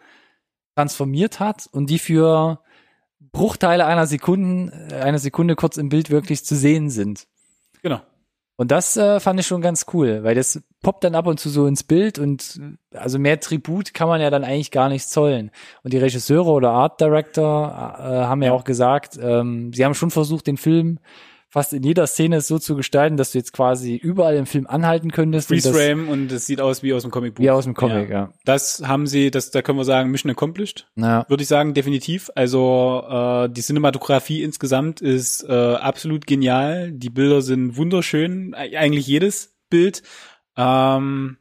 transformiert 0.76 1.40
hat 1.40 1.68
und 1.72 1.90
die 1.90 2.00
für 2.00 2.62
Bruchteile 3.32 3.86
einer 3.86 4.06
Sekunde, 4.06 5.02
einer 5.02 5.20
Sekunde 5.20 5.56
kurz 5.56 5.78
im 5.78 5.90
Bild 5.90 6.10
wirklich 6.10 6.46
zu 6.46 6.56
sehen 6.56 6.90
sind. 6.90 7.28
Und 8.60 8.72
das 8.72 8.98
äh, 8.98 9.22
fand 9.22 9.40
ich 9.40 9.48
schon 9.48 9.62
ganz 9.62 9.86
cool, 9.94 10.22
weil 10.26 10.36
das 10.36 10.62
poppt 10.82 11.06
dann 11.06 11.16
ab 11.16 11.28
und 11.28 11.40
zu 11.40 11.48
so 11.48 11.66
ins 11.66 11.82
Bild 11.82 12.20
und 12.20 12.60
äh, 12.92 12.98
also 12.98 13.18
mehr 13.18 13.40
Tribut 13.40 13.94
kann 13.94 14.10
man 14.10 14.20
ja 14.20 14.30
dann 14.30 14.44
eigentlich 14.44 14.70
gar 14.70 14.90
nicht 14.90 15.10
zollen. 15.10 15.52
Und 15.82 15.94
die 15.94 15.98
Regisseure 15.98 16.52
oder 16.52 16.72
Art 16.72 17.00
Director 17.00 17.70
äh, 17.98 18.02
haben 18.02 18.44
ja 18.44 18.52
auch 18.52 18.66
gesagt, 18.66 19.18
ähm, 19.22 19.72
sie 19.72 19.86
haben 19.86 19.94
schon 19.94 20.12
versucht, 20.12 20.46
den 20.46 20.58
Film 20.58 21.00
fast 21.50 21.74
in 21.74 21.84
jeder 21.84 22.06
Szene 22.06 22.42
so 22.42 22.60
zu 22.60 22.76
gestalten, 22.76 23.18
dass 23.18 23.32
du 23.32 23.40
jetzt 23.40 23.54
quasi 23.54 23.96
überall 23.96 24.36
im 24.36 24.46
Film 24.46 24.68
anhalten 24.68 25.12
könntest. 25.12 25.48
Freeze 25.48 25.74
Frame 25.74 26.08
und 26.08 26.32
es 26.32 26.46
sieht 26.46 26.62
aus 26.62 26.84
wie 26.84 26.94
aus 26.94 27.02
dem 27.02 27.12
Comicbuch. 27.12 27.44
Wie 27.44 27.50
aus 27.50 27.66
dem 27.66 27.74
Comic, 27.74 28.10
ja. 28.10 28.32
Das 28.46 28.84
haben 28.86 29.08
sie, 29.08 29.32
das, 29.32 29.50
da 29.50 29.64
können 29.64 29.80
wir 29.80 29.86
sagen, 29.86 30.12
Mission 30.12 30.32
accomplished. 30.32 30.88
Ja. 30.96 31.26
würde 31.28 31.42
ich 31.42 31.50
sagen, 31.50 31.74
definitiv. 31.74 32.30
Also 32.36 33.04
äh, 33.10 33.50
die 33.50 33.62
Cinematografie 33.62 34.44
insgesamt 34.44 35.02
ist 35.02 35.44
äh, 35.44 35.52
absolut 35.52 36.28
genial. 36.28 36.92
Die 36.92 37.10
Bilder 37.10 37.42
sind 37.42 37.76
wunderschön, 37.78 38.54
eigentlich 38.54 39.08
jedes 39.08 39.58
Bild. 39.70 40.04
Ähm, 40.56 41.38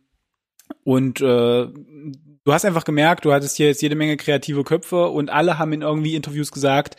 und 0.85 1.21
äh, 1.21 1.25
du 1.25 2.53
hast 2.53 2.65
einfach 2.65 2.85
gemerkt, 2.85 3.27
du 3.27 3.33
hattest 3.33 3.59
hier 3.59 3.67
jetzt 3.67 3.83
jede 3.83 3.95
Menge 3.95 4.17
kreative 4.17 4.65
Köpfe 4.65 5.09
und 5.09 5.29
alle 5.29 5.59
haben 5.59 5.75
in 5.75 5.83
irgendwie 5.83 6.15
Interviews 6.15 6.51
gesagt, 6.51 6.97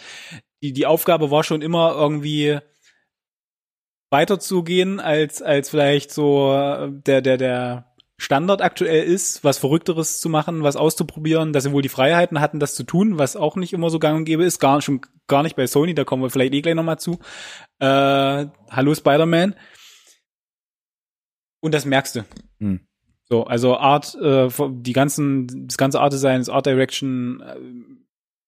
die, 0.62 0.74
die 0.74 0.86
Aufgabe 0.86 1.32
war 1.32 1.44
schon 1.44 1.64
immer 1.64 1.96
irgendwie 1.96 2.60
weiterzugehen, 4.10 5.00
als, 5.00 5.42
als 5.42 5.70
vielleicht 5.70 6.12
so 6.12 6.54
äh, 6.54 6.90
der, 6.92 7.22
der, 7.22 7.38
der 7.38 7.86
Standard 8.18 8.62
aktuell 8.62 9.04
ist, 9.06 9.44
was 9.44 9.60
Verrückteres 9.60 10.20
zu 10.20 10.28
machen, 10.30 10.64
was 10.64 10.76
auszuprobieren, 10.76 11.54
dass 11.54 11.64
sie 11.64 11.72
wohl 11.72 11.82
die 11.82 11.90
Freiheiten 11.90 12.42
hatten, 12.42 12.60
das 12.60 12.76
zu 12.76 12.84
tun, 12.84 13.18
was 13.18 13.36
auch 13.36 13.56
nicht 13.56 13.72
immer 13.72 13.90
so 13.90 13.98
gang 13.98 14.18
und 14.18 14.26
gäbe 14.26 14.44
ist, 14.44 14.60
gar, 14.60 14.82
schon 14.82 15.02
gar 15.28 15.42
nicht 15.42 15.56
bei 15.56 15.68
Sony, 15.68 15.94
da 15.94 16.04
kommen 16.04 16.24
wir 16.24 16.30
vielleicht 16.30 16.54
eh 16.54 16.62
gleich 16.62 16.76
nochmal 16.76 17.00
zu. 17.00 17.20
Äh, 17.80 17.86
Hallo 18.70 18.94
Spider-Man. 18.94 19.56
Und 21.62 21.74
das 21.74 21.86
merkst 21.86 22.18
du. 22.18 22.26
Hm. 22.60 22.82
So, 23.30 23.44
also 23.46 23.78
Art, 23.78 24.16
äh, 24.16 24.50
die 24.70 24.94
ganzen, 24.94 25.68
das 25.68 25.78
ganze 25.78 26.02
Art 26.02 26.12
Design, 26.12 26.40
das 26.40 26.50
Art 26.50 26.66
Direction, 26.66 27.42
äh, 27.42 27.56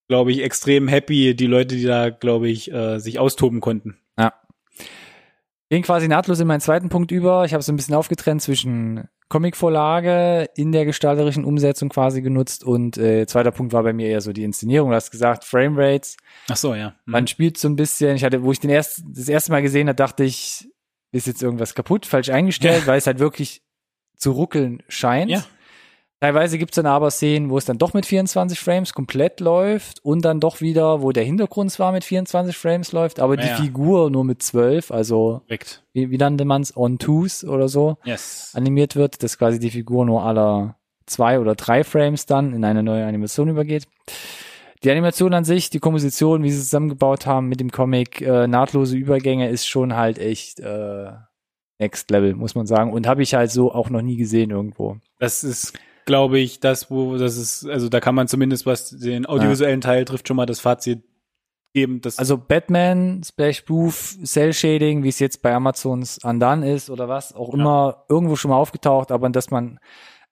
glaube 0.09 0.31
ich, 0.31 0.41
extrem 0.41 0.87
happy, 0.87 1.35
die 1.35 1.47
Leute, 1.47 1.75
die 1.75 1.85
da, 1.85 2.09
glaube 2.09 2.49
ich, 2.49 2.71
äh, 2.73 2.99
sich 2.99 3.19
austoben 3.19 3.61
konnten. 3.61 4.00
Ging 5.71 5.83
quasi 5.83 6.09
nahtlos 6.09 6.37
in 6.41 6.47
meinen 6.47 6.59
zweiten 6.59 6.89
Punkt 6.89 7.11
über. 7.11 7.45
Ich 7.45 7.53
habe 7.53 7.63
so 7.63 7.71
ein 7.71 7.77
bisschen 7.77 7.95
aufgetrennt 7.95 8.41
zwischen 8.41 9.07
Comicvorlage 9.29 10.49
in 10.55 10.73
der 10.73 10.83
gestalterischen 10.83 11.45
Umsetzung 11.45 11.87
quasi 11.87 12.21
genutzt 12.21 12.65
und 12.65 12.97
äh, 12.97 13.25
zweiter 13.25 13.51
Punkt 13.51 13.71
war 13.71 13.81
bei 13.81 13.93
mir 13.93 14.07
eher 14.07 14.19
so 14.19 14.33
die 14.33 14.43
Inszenierung. 14.43 14.89
Du 14.89 14.95
hast 14.95 15.11
gesagt, 15.11 15.45
Framerates. 15.45 16.17
Ach 16.49 16.57
so, 16.57 16.75
ja. 16.75 16.87
Hm. 16.87 16.93
Man 17.05 17.27
spielt 17.27 17.57
so 17.57 17.69
ein 17.69 17.77
bisschen. 17.77 18.17
Ich 18.17 18.25
hatte, 18.25 18.43
wo 18.43 18.51
ich 18.51 18.59
den 18.59 18.69
erst, 18.69 19.01
das 19.13 19.29
erste 19.29 19.53
Mal 19.53 19.61
gesehen 19.61 19.87
habe, 19.87 19.95
dachte 19.95 20.25
ich, 20.25 20.67
ist 21.13 21.27
jetzt 21.27 21.41
irgendwas 21.41 21.73
kaputt, 21.73 22.05
falsch 22.05 22.29
eingestellt, 22.29 22.81
Ja. 22.81 22.87
weil 22.87 22.97
es 22.97 23.07
halt 23.07 23.19
wirklich 23.19 23.61
zu 24.17 24.31
ruckeln 24.31 24.83
scheint. 24.89 25.31
Ja. 25.31 25.45
Teilweise 26.21 26.59
gibt's 26.59 26.75
dann 26.75 26.85
aber 26.85 27.09
Szenen, 27.09 27.49
wo 27.49 27.57
es 27.57 27.65
dann 27.65 27.79
doch 27.79 27.95
mit 27.95 28.05
24 28.05 28.59
Frames 28.59 28.93
komplett 28.93 29.39
läuft 29.39 30.05
und 30.05 30.23
dann 30.23 30.39
doch 30.39 30.61
wieder, 30.61 31.01
wo 31.01 31.11
der 31.11 31.23
Hintergrund 31.23 31.71
zwar 31.71 31.91
mit 31.91 32.03
24 32.03 32.55
Frames 32.55 32.91
läuft, 32.91 33.19
aber 33.19 33.37
die 33.37 33.47
Ja. 33.47 33.55
Figur 33.55 34.11
nur 34.11 34.23
mit 34.23 34.43
12, 34.43 34.91
also 34.91 35.41
Direkt. 35.49 35.83
wie, 35.93 36.11
wie 36.11 36.17
nannte 36.17 36.45
man's 36.45 36.77
On-Twos 36.77 37.43
oder 37.43 37.67
so, 37.67 37.97
Yes. 38.03 38.51
animiert 38.53 38.95
wird, 38.95 39.23
dass 39.23 39.39
quasi 39.39 39.57
die 39.57 39.71
Figur 39.71 40.05
nur 40.05 40.23
aller 40.23 40.75
zwei 41.07 41.39
oder 41.39 41.55
drei 41.55 41.83
Frames 41.83 42.27
dann 42.27 42.53
in 42.53 42.63
eine 42.65 42.83
neue 42.83 43.03
Animation 43.07 43.49
übergeht. 43.49 43.87
Die 44.83 44.91
Animation 44.91 45.33
an 45.33 45.43
sich, 45.43 45.71
die 45.71 45.79
Komposition, 45.79 46.43
wie 46.43 46.51
sie 46.51 46.59
es 46.59 46.65
zusammengebaut 46.65 47.25
haben 47.25 47.47
mit 47.49 47.59
dem 47.59 47.71
Comic, 47.71 48.21
äh, 48.21 48.45
nahtlose 48.47 48.95
Übergänge 48.95 49.49
ist 49.49 49.67
schon 49.67 49.95
halt 49.95 50.19
echt 50.19 50.59
äh, 50.59 51.11
Next 51.79 52.11
Level, 52.11 52.35
muss 52.35 52.53
man 52.53 52.67
sagen. 52.67 52.93
Und 52.93 53.07
habe 53.07 53.23
ich 53.23 53.33
halt 53.33 53.49
so 53.49 53.71
auch 53.73 53.89
noch 53.89 54.03
nie 54.03 54.17
gesehen 54.17 54.51
irgendwo. 54.51 54.97
Das 55.19 55.43
ist, 55.43 55.73
glaube 56.05 56.39
ich, 56.39 56.59
das, 56.59 56.89
wo 56.91 57.17
das 57.17 57.37
ist, 57.37 57.67
also 57.67 57.89
da 57.89 57.99
kann 57.99 58.15
man 58.15 58.27
zumindest, 58.27 58.65
was 58.65 58.89
den 58.89 59.25
audiovisuellen 59.25 59.81
Teil 59.81 60.05
trifft, 60.05 60.27
schon 60.27 60.37
mal 60.37 60.45
das 60.45 60.59
Fazit 60.59 61.03
geben. 61.73 62.01
Das 62.01 62.19
Also 62.19 62.37
Batman, 62.37 63.21
Splash 63.23 63.61
Proof, 63.61 64.17
Cell 64.23 64.53
Shading, 64.53 65.03
wie 65.03 65.09
es 65.09 65.19
jetzt 65.19 65.41
bei 65.41 65.53
Amazons 65.53 66.19
Undone 66.23 66.71
ist 66.73 66.89
oder 66.89 67.07
was, 67.07 67.33
auch 67.33 67.53
immer 67.53 68.05
irgendwo 68.09 68.35
schon 68.35 68.51
mal 68.51 68.57
aufgetaucht, 68.57 69.11
aber 69.11 69.29
dass 69.29 69.51
man 69.51 69.79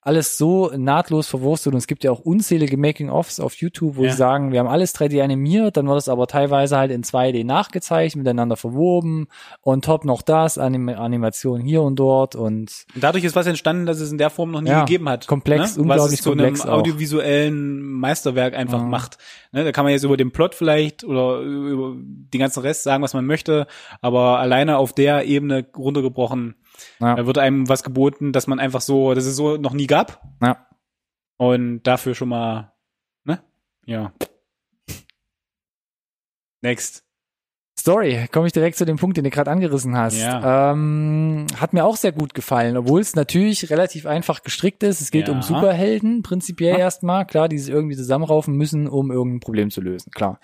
alles 0.02 0.38
so 0.38 0.70
nahtlos 0.76 1.26
verwurstet 1.28 1.74
und 1.74 1.78
es 1.78 1.86
gibt 1.86 2.04
ja 2.04 2.10
auch 2.10 2.20
unzählige 2.20 2.78
Making-ofs 2.78 3.38
auf 3.38 3.54
YouTube, 3.56 3.96
wo 3.96 4.04
Ja. 4.04 4.10
sie 4.12 4.16
sagen, 4.16 4.50
wir 4.50 4.60
haben 4.60 4.66
alles 4.68 4.94
3D 4.94 5.22
animiert, 5.22 5.76
dann 5.76 5.86
wird 5.88 5.98
es 5.98 6.08
aber 6.08 6.26
teilweise 6.26 6.78
halt 6.78 6.90
in 6.90 7.02
2D 7.04 7.44
nachgezeichnet, 7.44 8.24
miteinander 8.24 8.56
verwoben, 8.56 9.26
on 9.62 9.82
top 9.82 10.04
noch 10.06 10.22
das, 10.22 10.56
Anim 10.56 10.88
Animation 10.88 11.60
hier 11.60 11.82
und 11.82 11.96
dort 11.96 12.34
und 12.34 12.86
dadurch 12.94 13.24
ist 13.24 13.36
was 13.36 13.46
entstanden, 13.46 13.84
dass 13.84 14.00
es 14.00 14.10
in 14.10 14.16
der 14.18 14.30
Form 14.30 14.52
noch 14.52 14.62
nie 14.62 14.70
Ja, 14.70 14.80
gegeben 14.84 15.08
hat. 15.08 15.26
komplex, 15.26 15.76
ne? 15.76 15.82
unglaublich 15.82 16.04
was 16.04 16.12
es 16.14 16.22
zu 16.22 16.30
komplex 16.30 16.60
einem 16.62 16.70
auch. 16.70 16.78
audiovisuellen 16.78 17.82
Meisterwerk 17.82 18.54
einfach 18.54 18.78
Ja. 18.80 18.84
macht. 18.86 19.18
Ne? 19.52 19.64
Da 19.64 19.72
kann 19.72 19.84
man 19.84 19.92
jetzt 19.92 20.04
über 20.04 20.16
den 20.16 20.30
Plot 20.30 20.54
vielleicht 20.54 21.04
oder 21.04 21.40
über 21.40 21.94
den 21.96 22.38
ganzen 22.40 22.60
Rest 22.60 22.84
sagen, 22.84 23.02
was 23.02 23.14
man 23.14 23.26
möchte, 23.26 23.66
aber 24.00 24.38
alleine 24.38 24.78
auf 24.78 24.92
der 24.92 25.26
Ebene 25.26 25.66
runtergebrochen 25.76 26.54
ja, 27.00 27.14
da 27.16 27.26
wird 27.26 27.38
einem 27.38 27.68
was 27.68 27.82
geboten, 27.82 28.32
dass 28.32 28.46
man 28.46 28.58
einfach 28.60 28.80
so, 28.80 29.14
dass 29.14 29.24
es 29.26 29.36
so 29.36 29.56
noch 29.56 29.72
nie 29.72 29.86
gab 29.86 30.22
ja. 30.42 30.66
und 31.36 31.82
dafür 31.84 32.14
schon 32.14 32.28
mal, 32.28 32.72
ne? 33.24 33.40
Ja. 33.86 34.12
Next. 36.62 37.04
Story, 37.78 38.28
komme 38.30 38.46
ich 38.46 38.52
direkt 38.52 38.76
zu 38.76 38.84
dem 38.84 38.98
Punkt, 38.98 39.16
den 39.16 39.24
du 39.24 39.30
gerade 39.30 39.50
angerissen 39.50 39.96
hast. 39.96 40.18
Ja. 40.18 40.72
Ähm, 40.72 41.46
hat 41.58 41.72
mir 41.72 41.86
auch 41.86 41.96
sehr 41.96 42.12
gut 42.12 42.34
gefallen, 42.34 42.76
obwohl 42.76 43.00
es 43.00 43.16
natürlich 43.16 43.70
relativ 43.70 44.04
einfach 44.04 44.42
gestrickt 44.42 44.82
ist. 44.82 45.00
Es 45.00 45.10
geht 45.10 45.28
Ja. 45.28 45.32
um 45.34 45.40
Superhelden, 45.40 46.22
prinzipiell 46.22 46.74
Ja. 46.74 46.80
erstmal, 46.80 47.24
klar, 47.26 47.48
die 47.48 47.58
sich 47.58 47.72
irgendwie 47.72 47.96
zusammenraufen 47.96 48.54
müssen, 48.54 48.86
um 48.86 49.10
irgendein 49.10 49.40
Problem 49.40 49.70
zu 49.70 49.80
lösen, 49.80 50.10
klar. 50.12 50.40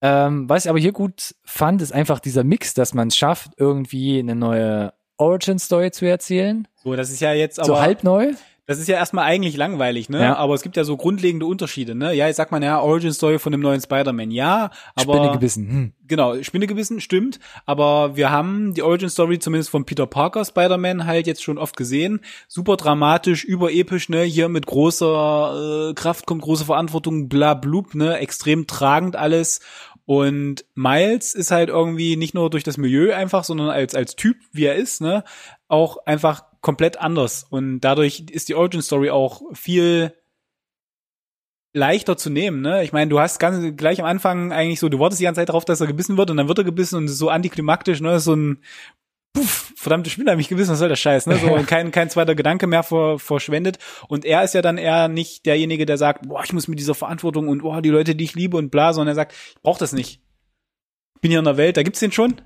Ähm, 0.00 0.48
was 0.48 0.64
ich 0.64 0.70
aber 0.70 0.78
hier 0.78 0.92
gut 0.92 1.34
fand, 1.44 1.82
ist 1.82 1.92
einfach 1.92 2.20
dieser 2.20 2.42
Mix, 2.42 2.72
dass 2.72 2.94
man 2.94 3.08
es 3.08 3.16
schafft, 3.16 3.50
irgendwie 3.58 4.18
eine 4.18 4.34
neue 4.34 4.94
Origin-Story 5.22 5.90
zu 5.90 6.06
erzählen. 6.06 6.66
So, 6.82 6.96
das 6.96 7.10
ist 7.10 7.20
ja 7.20 7.32
jetzt 7.32 7.58
aber 7.58 7.66
so 7.66 7.80
halb 7.80 8.04
neu. 8.04 8.32
Das 8.64 8.78
ist 8.78 8.88
ja 8.88 8.94
erstmal 8.94 9.24
eigentlich 9.24 9.56
langweilig, 9.56 10.08
ne? 10.08 10.22
Ja. 10.22 10.36
Aber 10.36 10.54
es 10.54 10.62
gibt 10.62 10.76
ja 10.76 10.84
so 10.84 10.96
grundlegende 10.96 11.46
Unterschiede, 11.46 11.96
ne? 11.96 12.14
Ja, 12.14 12.28
jetzt 12.28 12.36
sagt 12.36 12.52
man 12.52 12.62
ja 12.62 12.80
Origin 12.80 13.12
Story 13.12 13.40
von 13.40 13.50
dem 13.50 13.60
neuen 13.60 13.80
Spider-Man. 13.80 14.30
Ja, 14.30 14.70
aber 14.94 15.14
Spinne 15.14 15.32
gebissen. 15.32 15.68
Hm. 15.68 15.92
genau, 16.06 16.40
Spinne 16.44 16.68
gebissen, 16.68 17.00
stimmt. 17.00 17.40
Aber 17.66 18.14
wir 18.14 18.30
haben 18.30 18.72
die 18.72 18.82
Origin 18.82 19.10
Story 19.10 19.40
zumindest 19.40 19.68
von 19.68 19.84
Peter 19.84 20.06
Parker 20.06 20.44
Spider-Man 20.44 21.06
halt 21.06 21.26
jetzt 21.26 21.42
schon 21.42 21.58
oft 21.58 21.76
gesehen. 21.76 22.20
Super 22.46 22.76
dramatisch, 22.76 23.44
überepisch, 23.44 24.08
ne? 24.08 24.22
Hier 24.22 24.48
mit 24.48 24.66
großer 24.66 25.90
äh, 25.90 25.94
Kraft 25.94 26.26
kommt 26.26 26.42
große 26.42 26.64
Verantwortung, 26.64 27.28
bla 27.28 27.54
blub, 27.54 27.96
ne? 27.96 28.18
Extrem 28.18 28.68
tragend 28.68 29.16
alles. 29.16 29.58
Und 30.04 30.64
Miles 30.74 31.34
ist 31.34 31.50
halt 31.50 31.68
irgendwie 31.68 32.16
nicht 32.16 32.34
nur 32.34 32.50
durch 32.50 32.64
das 32.64 32.76
Milieu 32.76 33.14
einfach, 33.14 33.44
sondern 33.44 33.70
als, 33.70 33.94
als 33.94 34.16
Typ, 34.16 34.36
wie 34.52 34.64
er 34.64 34.74
ist, 34.74 35.00
ne? 35.00 35.24
Auch 35.68 35.98
einfach 36.06 36.44
komplett 36.60 37.00
anders. 37.00 37.44
Und 37.48 37.80
dadurch 37.80 38.24
ist 38.30 38.48
die 38.48 38.54
Origin 38.54 38.82
Story 38.82 39.10
auch 39.10 39.42
viel 39.52 40.14
leichter 41.74 42.16
zu 42.16 42.30
nehmen, 42.30 42.60
ne? 42.60 42.84
Ich 42.84 42.92
meine, 42.92 43.08
du 43.08 43.20
hast 43.20 43.38
ganz 43.38 43.76
gleich 43.76 44.00
am 44.00 44.06
Anfang 44.06 44.52
eigentlich 44.52 44.80
so, 44.80 44.88
du 44.88 44.98
wartest 44.98 45.20
die 45.20 45.24
ganze 45.24 45.40
Zeit 45.40 45.48
darauf, 45.48 45.64
dass 45.64 45.80
er 45.80 45.86
gebissen 45.86 46.18
wird 46.18 46.30
und 46.30 46.36
dann 46.36 46.48
wird 46.48 46.58
er 46.58 46.64
gebissen 46.64 46.96
und 46.96 47.08
so 47.08 47.30
antiklimaktisch, 47.30 48.00
ne? 48.00 48.20
So 48.20 48.34
ein 48.34 48.58
Puff, 49.34 49.72
verdammte 49.76 50.10
Spinne 50.10 50.30
hat 50.32 50.36
mich 50.36 50.48
gebissen, 50.48 50.72
was 50.72 50.78
soll 50.78 50.88
der 50.90 50.96
Scheiß, 50.96 51.26
ne? 51.26 51.38
So 51.38 51.52
und 51.54 51.66
kein, 51.66 51.90
kein 51.90 52.10
zweiter 52.10 52.34
Gedanke 52.34 52.66
mehr 52.66 52.82
vor, 52.82 53.18
verschwendet. 53.18 53.78
Und 54.08 54.24
er 54.24 54.44
ist 54.44 54.54
ja 54.54 54.60
dann 54.62 54.76
eher 54.78 55.08
nicht 55.08 55.46
derjenige, 55.46 55.86
der 55.86 55.96
sagt, 55.96 56.28
boah, 56.28 56.44
ich 56.44 56.52
muss 56.52 56.68
mit 56.68 56.78
dieser 56.78 56.94
Verantwortung 56.94 57.48
und 57.48 57.62
boah, 57.62 57.80
die 57.80 57.88
Leute, 57.88 58.14
die 58.14 58.24
ich 58.24 58.34
liebe 58.34 58.56
und 58.58 58.70
bla, 58.70 58.92
sondern 58.92 59.12
er 59.12 59.16
sagt, 59.16 59.32
ich 59.32 59.62
brauch 59.62 59.78
das 59.78 59.92
nicht. 59.92 60.20
Ich 61.14 61.20
bin 61.22 61.30
hier 61.30 61.38
in 61.38 61.44
der 61.46 61.56
Welt, 61.56 61.76
da 61.76 61.82
gibt's 61.82 62.00
den 62.00 62.12
schon. 62.12 62.40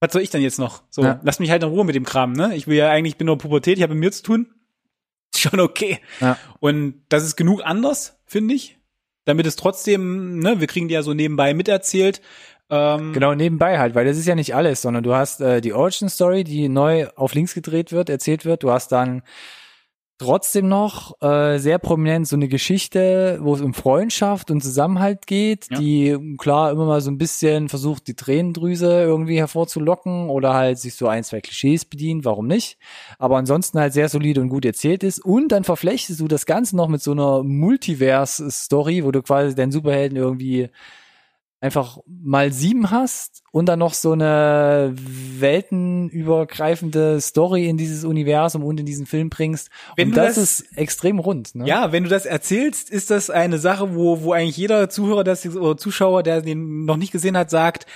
Was 0.00 0.12
soll 0.12 0.20
ich 0.20 0.30
denn 0.30 0.42
jetzt 0.42 0.58
noch? 0.58 0.82
So, 0.90 1.02
Ja. 1.02 1.20
lass 1.22 1.38
mich 1.38 1.50
halt 1.50 1.62
in 1.62 1.70
Ruhe 1.70 1.84
mit 1.84 1.94
dem 1.94 2.04
Kram, 2.04 2.32
ne? 2.32 2.54
Ich 2.54 2.66
will 2.66 2.76
ja 2.76 2.90
eigentlich, 2.90 3.14
ich 3.14 3.18
bin 3.18 3.26
nur 3.26 3.38
Pubertät, 3.38 3.78
ich 3.78 3.82
habe 3.82 3.94
mit 3.94 4.00
mir 4.04 4.12
zu 4.12 4.22
tun. 4.22 4.52
Ist 5.34 5.40
schon 5.40 5.60
okay. 5.60 5.98
Ja. 6.20 6.38
Und 6.60 7.02
das 7.08 7.24
ist 7.24 7.36
genug 7.36 7.62
anders, 7.64 8.20
finde 8.26 8.54
ich. 8.54 8.78
Damit 9.24 9.46
es 9.46 9.56
trotzdem, 9.56 10.38
ne, 10.38 10.60
wir 10.60 10.66
kriegen 10.66 10.88
die 10.88 10.94
ja 10.94 11.02
so 11.02 11.14
nebenbei 11.14 11.52
miterzählt. 11.54 12.20
Ähm, 12.70 13.12
Genau, 13.12 13.34
nebenbei 13.34 13.78
halt, 13.78 13.94
weil 13.94 14.04
das 14.06 14.16
ist 14.18 14.26
ja 14.26 14.34
nicht 14.34 14.54
alles, 14.54 14.82
sondern 14.82 15.04
du 15.04 15.14
hast 15.14 15.40
äh, 15.40 15.60
die 15.60 15.72
Origin 15.72 16.08
Story, 16.08 16.42
die 16.44 16.68
neu 16.68 17.06
auf 17.16 17.34
links 17.34 17.54
gedreht 17.54 17.92
wird, 17.92 18.08
erzählt 18.10 18.44
wird. 18.44 18.62
Du 18.62 18.70
hast 18.70 18.90
dann 18.92 19.22
trotzdem 20.18 20.66
noch 20.66 21.20
äh, 21.20 21.58
sehr 21.58 21.78
prominent 21.78 22.26
so 22.26 22.36
eine 22.36 22.48
Geschichte, 22.48 23.38
wo 23.42 23.54
es 23.54 23.60
um 23.60 23.74
Freundschaft 23.74 24.50
und 24.50 24.62
Zusammenhalt 24.62 25.26
geht, 25.26 25.66
Ja. 25.70 25.78
die 25.78 26.16
klar 26.38 26.70
immer 26.72 26.86
mal 26.86 27.02
so 27.02 27.10
ein 27.10 27.18
bisschen 27.18 27.68
versucht, 27.68 28.06
die 28.08 28.14
Tränendrüse 28.14 29.02
irgendwie 29.02 29.36
hervorzulocken 29.38 30.30
oder 30.30 30.54
halt 30.54 30.78
sich 30.78 30.94
so 30.94 31.06
ein, 31.06 31.22
zwei 31.22 31.42
Klischees 31.42 31.84
bedient, 31.84 32.24
warum 32.24 32.46
nicht? 32.46 32.78
Aber 33.18 33.36
ansonsten 33.36 33.78
halt 33.78 33.92
sehr 33.92 34.08
solide 34.08 34.40
und 34.40 34.48
gut 34.48 34.64
erzählt 34.64 35.04
ist. 35.04 35.22
Und 35.22 35.52
dann 35.52 35.64
verflechtest 35.64 36.18
du 36.18 36.28
das 36.28 36.46
Ganze 36.46 36.76
noch 36.76 36.88
mit 36.88 37.02
so 37.02 37.12
einer 37.12 37.42
Multiverse-Story, 37.42 39.04
wo 39.04 39.10
du 39.10 39.22
quasi 39.22 39.54
deinen 39.54 39.70
Superhelden 39.72 40.16
irgendwie 40.16 40.70
einfach 41.60 41.98
mal 42.06 42.52
sieben 42.52 42.90
hast 42.90 43.42
und 43.50 43.66
dann 43.66 43.78
noch 43.78 43.94
so 43.94 44.12
eine 44.12 44.94
weltenübergreifende 44.96 47.20
Story 47.20 47.68
in 47.68 47.76
dieses 47.76 48.04
Universum 48.04 48.64
und 48.64 48.78
in 48.78 48.86
diesen 48.86 49.06
Film 49.06 49.30
bringst. 49.30 49.70
Wenn 49.96 50.08
und 50.08 50.16
das, 50.16 50.36
das- 50.36 50.60
ist 50.60 50.78
extrem 50.78 51.18
rund. 51.18 51.54
Ne? 51.54 51.66
Ja, 51.66 51.92
wenn 51.92 52.04
du 52.04 52.10
das 52.10 52.26
erzählst, 52.26 52.90
ist 52.90 53.10
das 53.10 53.30
eine 53.30 53.58
Sache, 53.58 53.94
wo, 53.94 54.22
wo 54.22 54.32
eigentlich 54.32 54.56
jeder 54.56 54.88
Zuhörer 54.88 55.24
das, 55.24 55.46
oder 55.46 55.76
Zuschauer, 55.76 56.22
der 56.22 56.42
den 56.42 56.84
noch 56.84 56.96
nicht 56.96 57.12
gesehen 57.12 57.36
hat, 57.36 57.50
sagt, 57.50 57.86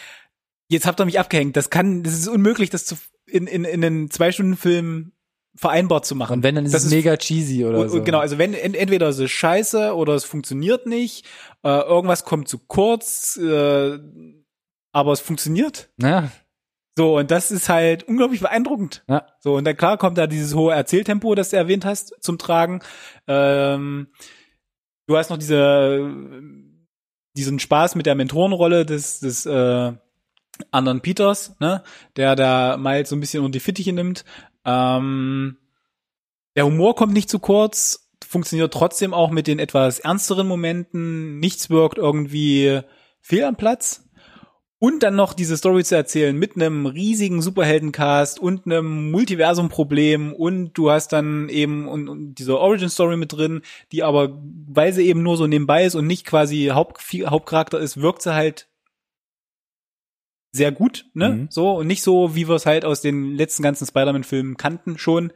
Jetzt 0.73 0.87
habt 0.87 1.01
ihr 1.01 1.05
mich 1.05 1.19
abgehängt. 1.19 1.57
Das 1.57 1.69
kann, 1.69 2.05
das 2.05 2.15
ist 2.15 2.29
unmöglich, 2.29 2.71
das 2.71 2.85
zu, 2.85 2.95
in, 3.27 3.49
in, 3.49 3.65
in 3.65 3.85
einen 3.85 4.09
Zwei-Stunden-Film 4.09 5.11
vereinbart 5.57 6.07
zu 6.07 6.15
machen. 6.15 6.35
Und 6.35 6.43
wenn, 6.43 6.55
dann 6.55 6.65
ist 6.65 6.75
das 6.75 6.85
es 6.85 6.91
mega 6.91 7.17
cheesy 7.17 7.65
oder 7.65 7.89
so. 7.89 8.03
Genau, 8.03 8.19
also 8.21 8.39
wenn 8.39 8.55
ent, 8.55 8.77
entweder 8.77 9.09
es 9.09 9.19
ist 9.19 9.31
scheiße 9.33 9.95
oder 9.95 10.15
es 10.15 10.25
funktioniert 10.25 10.87
nicht, 10.87 11.27
äh, 11.65 11.69
irgendwas 11.69 12.25
kommt 12.25 12.49
zu 12.49 12.59
kurz, 12.59 13.37
äh, 13.37 13.99
aber 14.93 15.13
es 15.13 15.21
funktioniert. 15.21 15.91
Ja, 16.01 16.31
So, 16.97 17.19
und 17.19 17.31
das 17.31 17.51
ist 17.51 17.69
halt 17.69 18.05
unglaublich 18.05 18.41
beeindruckend. 18.41 19.05
ja. 19.09 19.27
So, 19.41 19.55
und 19.55 19.65
dann 19.65 19.77
klar 19.77 19.99
kommt 19.99 20.19
da 20.19 20.27
dieses 20.27 20.55
hohe 20.55 20.75
Erzähltempo, 20.75 21.35
das 21.35 21.51
du 21.51 21.57
erwähnt 21.57 21.85
hast, 21.85 22.15
zum 22.21 22.39
Tragen. 22.39 22.81
Ähm, 23.27 24.09
du 25.07 25.17
hast 25.17 25.31
noch 25.31 25.39
diese, 25.39 26.13
diesen 27.37 27.59
Spaß 27.59 27.95
mit 27.95 28.07
der 28.07 28.15
Mentorenrolle 28.15 28.85
des, 28.85 29.21
des 29.21 29.47
äh, 29.47 29.93
anderen 30.73 31.01
Peters, 31.01 31.57
ne, 31.61 31.83
der 32.17 32.37
da 32.37 32.77
Miles 32.77 33.09
so 33.09 33.17
ein 33.17 33.21
bisschen 33.21 33.43
unter 33.43 33.53
die 33.53 33.61
Fittiche 33.61 33.93
nimmt. 33.93 34.25
Ähm, 34.65 35.57
der 36.57 36.67
Humor 36.67 36.95
kommt 36.95 37.13
nicht 37.13 37.31
zu 37.31 37.39
kurz, 37.39 38.11
funktioniert 38.27 38.73
trotzdem 38.73 39.15
auch 39.15 39.31
mit 39.31 39.47
den 39.47 39.59
etwas 39.59 39.99
ernsteren 39.99 40.47
Momenten. 40.47 41.39
Nichts 41.39 41.71
wirkt 41.71 41.99
irgendwie 41.99 42.81
fehl 43.21 43.45
am 43.45 43.57
Platz. 43.57 44.05
Und 44.83 45.03
dann 45.03 45.15
noch 45.15 45.35
diese 45.35 45.59
Story 45.59 45.85
zu 45.85 45.95
erzählen 45.95 46.35
mit 46.35 46.57
einem 46.57 46.87
riesigen 46.87 47.43
Superheldencast 47.43 48.41
und 48.41 48.65
einem 48.65 49.11
Multiversum-Problem 49.11 50.33
und 50.33 50.73
du 50.73 50.91
hast 50.91 51.13
dann 51.13 51.51
eben 51.51 51.87
und, 51.87 52.09
und 52.09 52.37
diese 52.37 52.59
Origin-Story 52.59 53.19
mit 53.19 53.35
drin, 53.35 53.61
die 53.93 54.03
aber, 54.03 54.41
weil 54.69 54.95
sie 54.95 55.07
eben 55.07 55.23
nur 55.23 55.37
so 55.37 55.47
nebenbei 55.47 55.85
ist 55.85 55.97
und 55.97 56.07
nicht 56.07 56.25
quasi 56.25 56.71
Haupt, 56.73 56.99
Hauptcharakter 57.13 57.79
ist, 57.79 58.01
wirkt 58.01 58.23
sie 58.23 58.35
halt 58.35 58.70
sehr 60.53 60.73
gut, 60.73 61.07
ne? 61.15 61.31
Mhm. 61.31 61.47
So, 61.51 61.73
und 61.73 61.87
nicht 61.87 62.03
so, 62.03 62.35
wie 62.35 62.49
wir 62.49 62.57
es 62.57 62.67
halt 62.67 62.85
aus 62.85 63.01
den 63.01 63.35
letzten 63.37 63.63
ganzen 63.63 63.87
Spider-Man-Filmen 63.87 64.57
kannten 64.57 64.99
schon. 64.99 65.33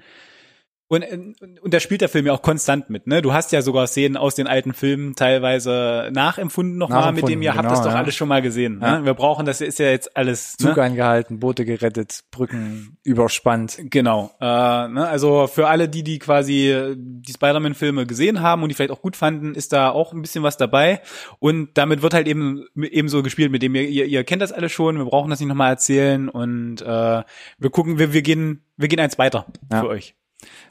Und, 0.86 1.02
und, 1.40 1.60
und 1.60 1.74
da 1.74 1.80
spielt 1.80 2.02
der 2.02 2.10
Film 2.10 2.26
ja 2.26 2.34
auch 2.34 2.42
konstant 2.42 2.90
mit, 2.90 3.06
ne? 3.06 3.22
Du 3.22 3.32
hast 3.32 3.52
ja 3.52 3.62
sogar 3.62 3.86
Szenen 3.86 4.18
aus 4.18 4.34
den 4.34 4.46
alten 4.46 4.74
Filmen 4.74 5.14
teilweise 5.16 6.10
nachempfunden 6.12 6.76
nochmal, 6.76 7.12
mit 7.12 7.26
dem 7.26 7.40
ihr 7.40 7.52
habt 7.54 7.62
genau, 7.62 7.70
das 7.74 7.82
doch 7.82 7.92
ja. 7.92 7.96
alles 7.96 8.14
schon 8.14 8.28
mal 8.28 8.42
gesehen. 8.42 8.80
Ja. 8.82 8.98
Ne? 8.98 9.06
Wir 9.06 9.14
brauchen, 9.14 9.46
das 9.46 9.62
ist 9.62 9.78
ja 9.78 9.86
jetzt 9.86 10.14
alles. 10.16 10.56
Zug 10.58 10.76
Ne? 10.76 10.82
angehalten, 10.82 11.40
Boote 11.40 11.64
gerettet, 11.64 12.20
Brücken 12.30 12.98
überspannt. 13.02 13.78
Genau. 13.84 14.30
Äh, 14.40 14.44
ne? 14.44 15.08
Also 15.08 15.46
für 15.46 15.68
alle, 15.68 15.88
die, 15.88 16.02
die 16.04 16.18
quasi 16.18 16.94
die 16.96 17.32
Spider-Man-Filme 17.32 18.06
gesehen 18.06 18.40
haben 18.40 18.62
und 18.62 18.68
die 18.68 18.74
vielleicht 18.74 18.90
auch 18.92 19.02
gut 19.02 19.16
fanden, 19.16 19.54
ist 19.54 19.72
da 19.72 19.88
auch 19.90 20.12
ein 20.12 20.20
bisschen 20.20 20.42
was 20.42 20.58
dabei. 20.58 21.00
Und 21.38 21.78
damit 21.78 22.02
wird 22.02 22.12
halt 22.12 22.28
eben, 22.28 22.66
eben 22.76 23.08
so 23.08 23.22
gespielt, 23.22 23.50
mit 23.50 23.62
dem 23.62 23.74
ihr, 23.74 23.88
ihr, 23.88 24.04
ihr 24.04 24.24
kennt 24.24 24.42
das 24.42 24.52
alles 24.52 24.70
schon, 24.72 24.98
wir 24.98 25.06
brauchen 25.06 25.30
das 25.30 25.40
nicht 25.40 25.48
nochmal 25.48 25.70
erzählen 25.70 26.28
und 26.28 26.82
äh, 26.82 26.84
wir 26.84 27.70
gucken, 27.70 27.98
wir, 27.98 28.12
wir 28.12 28.22
gehen, 28.22 28.64
wir 28.76 28.88
gehen 28.88 29.00
eins 29.00 29.18
weiter 29.18 29.46
Ja. 29.72 29.80
für 29.80 29.88
euch. 29.88 30.14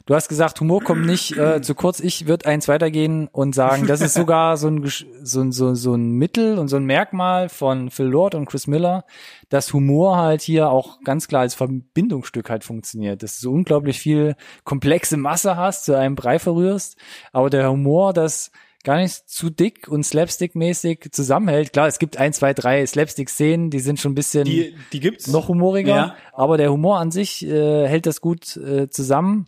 Du 0.06 0.14
hast 0.14 0.28
gesagt, 0.28 0.60
Humor 0.60 0.82
kommt 0.82 1.06
nicht 1.06 1.36
äh, 1.36 1.62
zu 1.62 1.74
kurz. 1.74 2.00
Ich 2.00 2.26
würde 2.26 2.46
eins 2.46 2.68
weitergehen 2.68 3.28
und 3.28 3.54
sagen, 3.54 3.86
das 3.86 4.00
ist 4.00 4.14
sogar 4.14 4.56
so 4.56 4.68
ein, 4.68 4.84
so, 5.22 5.40
ein- 5.40 5.52
so, 5.52 5.74
so 5.74 5.94
ein 5.94 6.10
Mittel 6.12 6.58
und 6.58 6.68
so 6.68 6.76
ein 6.76 6.84
Merkmal 6.84 7.48
von 7.48 7.90
Phil 7.90 8.06
Lord 8.06 8.34
und 8.34 8.46
Chris 8.46 8.66
Miller, 8.66 9.04
dass 9.48 9.72
Humor 9.72 10.16
halt 10.18 10.42
hier 10.42 10.68
auch 10.70 11.00
ganz 11.04 11.26
klar 11.28 11.42
als 11.42 11.54
Verbindungsstück 11.54 12.50
halt 12.50 12.64
funktioniert. 12.64 13.22
Dass 13.22 13.36
du 13.36 13.42
so 13.44 13.52
unglaublich 13.52 13.98
viel 13.98 14.36
komplexe 14.64 15.16
Masse 15.16 15.56
hast, 15.56 15.84
zu 15.86 15.96
einem 15.96 16.14
Brei 16.16 16.38
verrührst, 16.38 16.96
aber 17.32 17.48
der 17.50 17.70
Humor, 17.70 18.12
das 18.12 18.50
gar 18.84 18.96
nicht 18.98 19.30
zu 19.30 19.48
dick 19.48 19.88
und 19.88 20.04
slapstick-mäßig 20.04 21.10
zusammenhält. 21.12 21.72
Klar, 21.72 21.88
es 21.88 21.98
gibt 21.98 22.18
ein, 22.18 22.34
zwei, 22.34 22.52
drei 22.52 22.84
Slapstick-Szenen, 22.84 23.70
die 23.70 23.80
sind 23.80 23.98
schon 23.98 24.12
ein 24.12 24.14
bisschen 24.14 24.44
Die, 24.44 24.74
die 24.92 25.00
gibt's. 25.00 25.26
noch 25.28 25.48
humoriger, 25.48 25.96
Ja. 25.96 26.16
aber 26.34 26.58
der 26.58 26.70
Humor 26.70 26.98
an 26.98 27.10
sich 27.10 27.46
äh, 27.46 27.88
hält 27.88 28.04
das 28.04 28.20
gut 28.20 28.56
äh, 28.58 28.90
zusammen. 28.90 29.46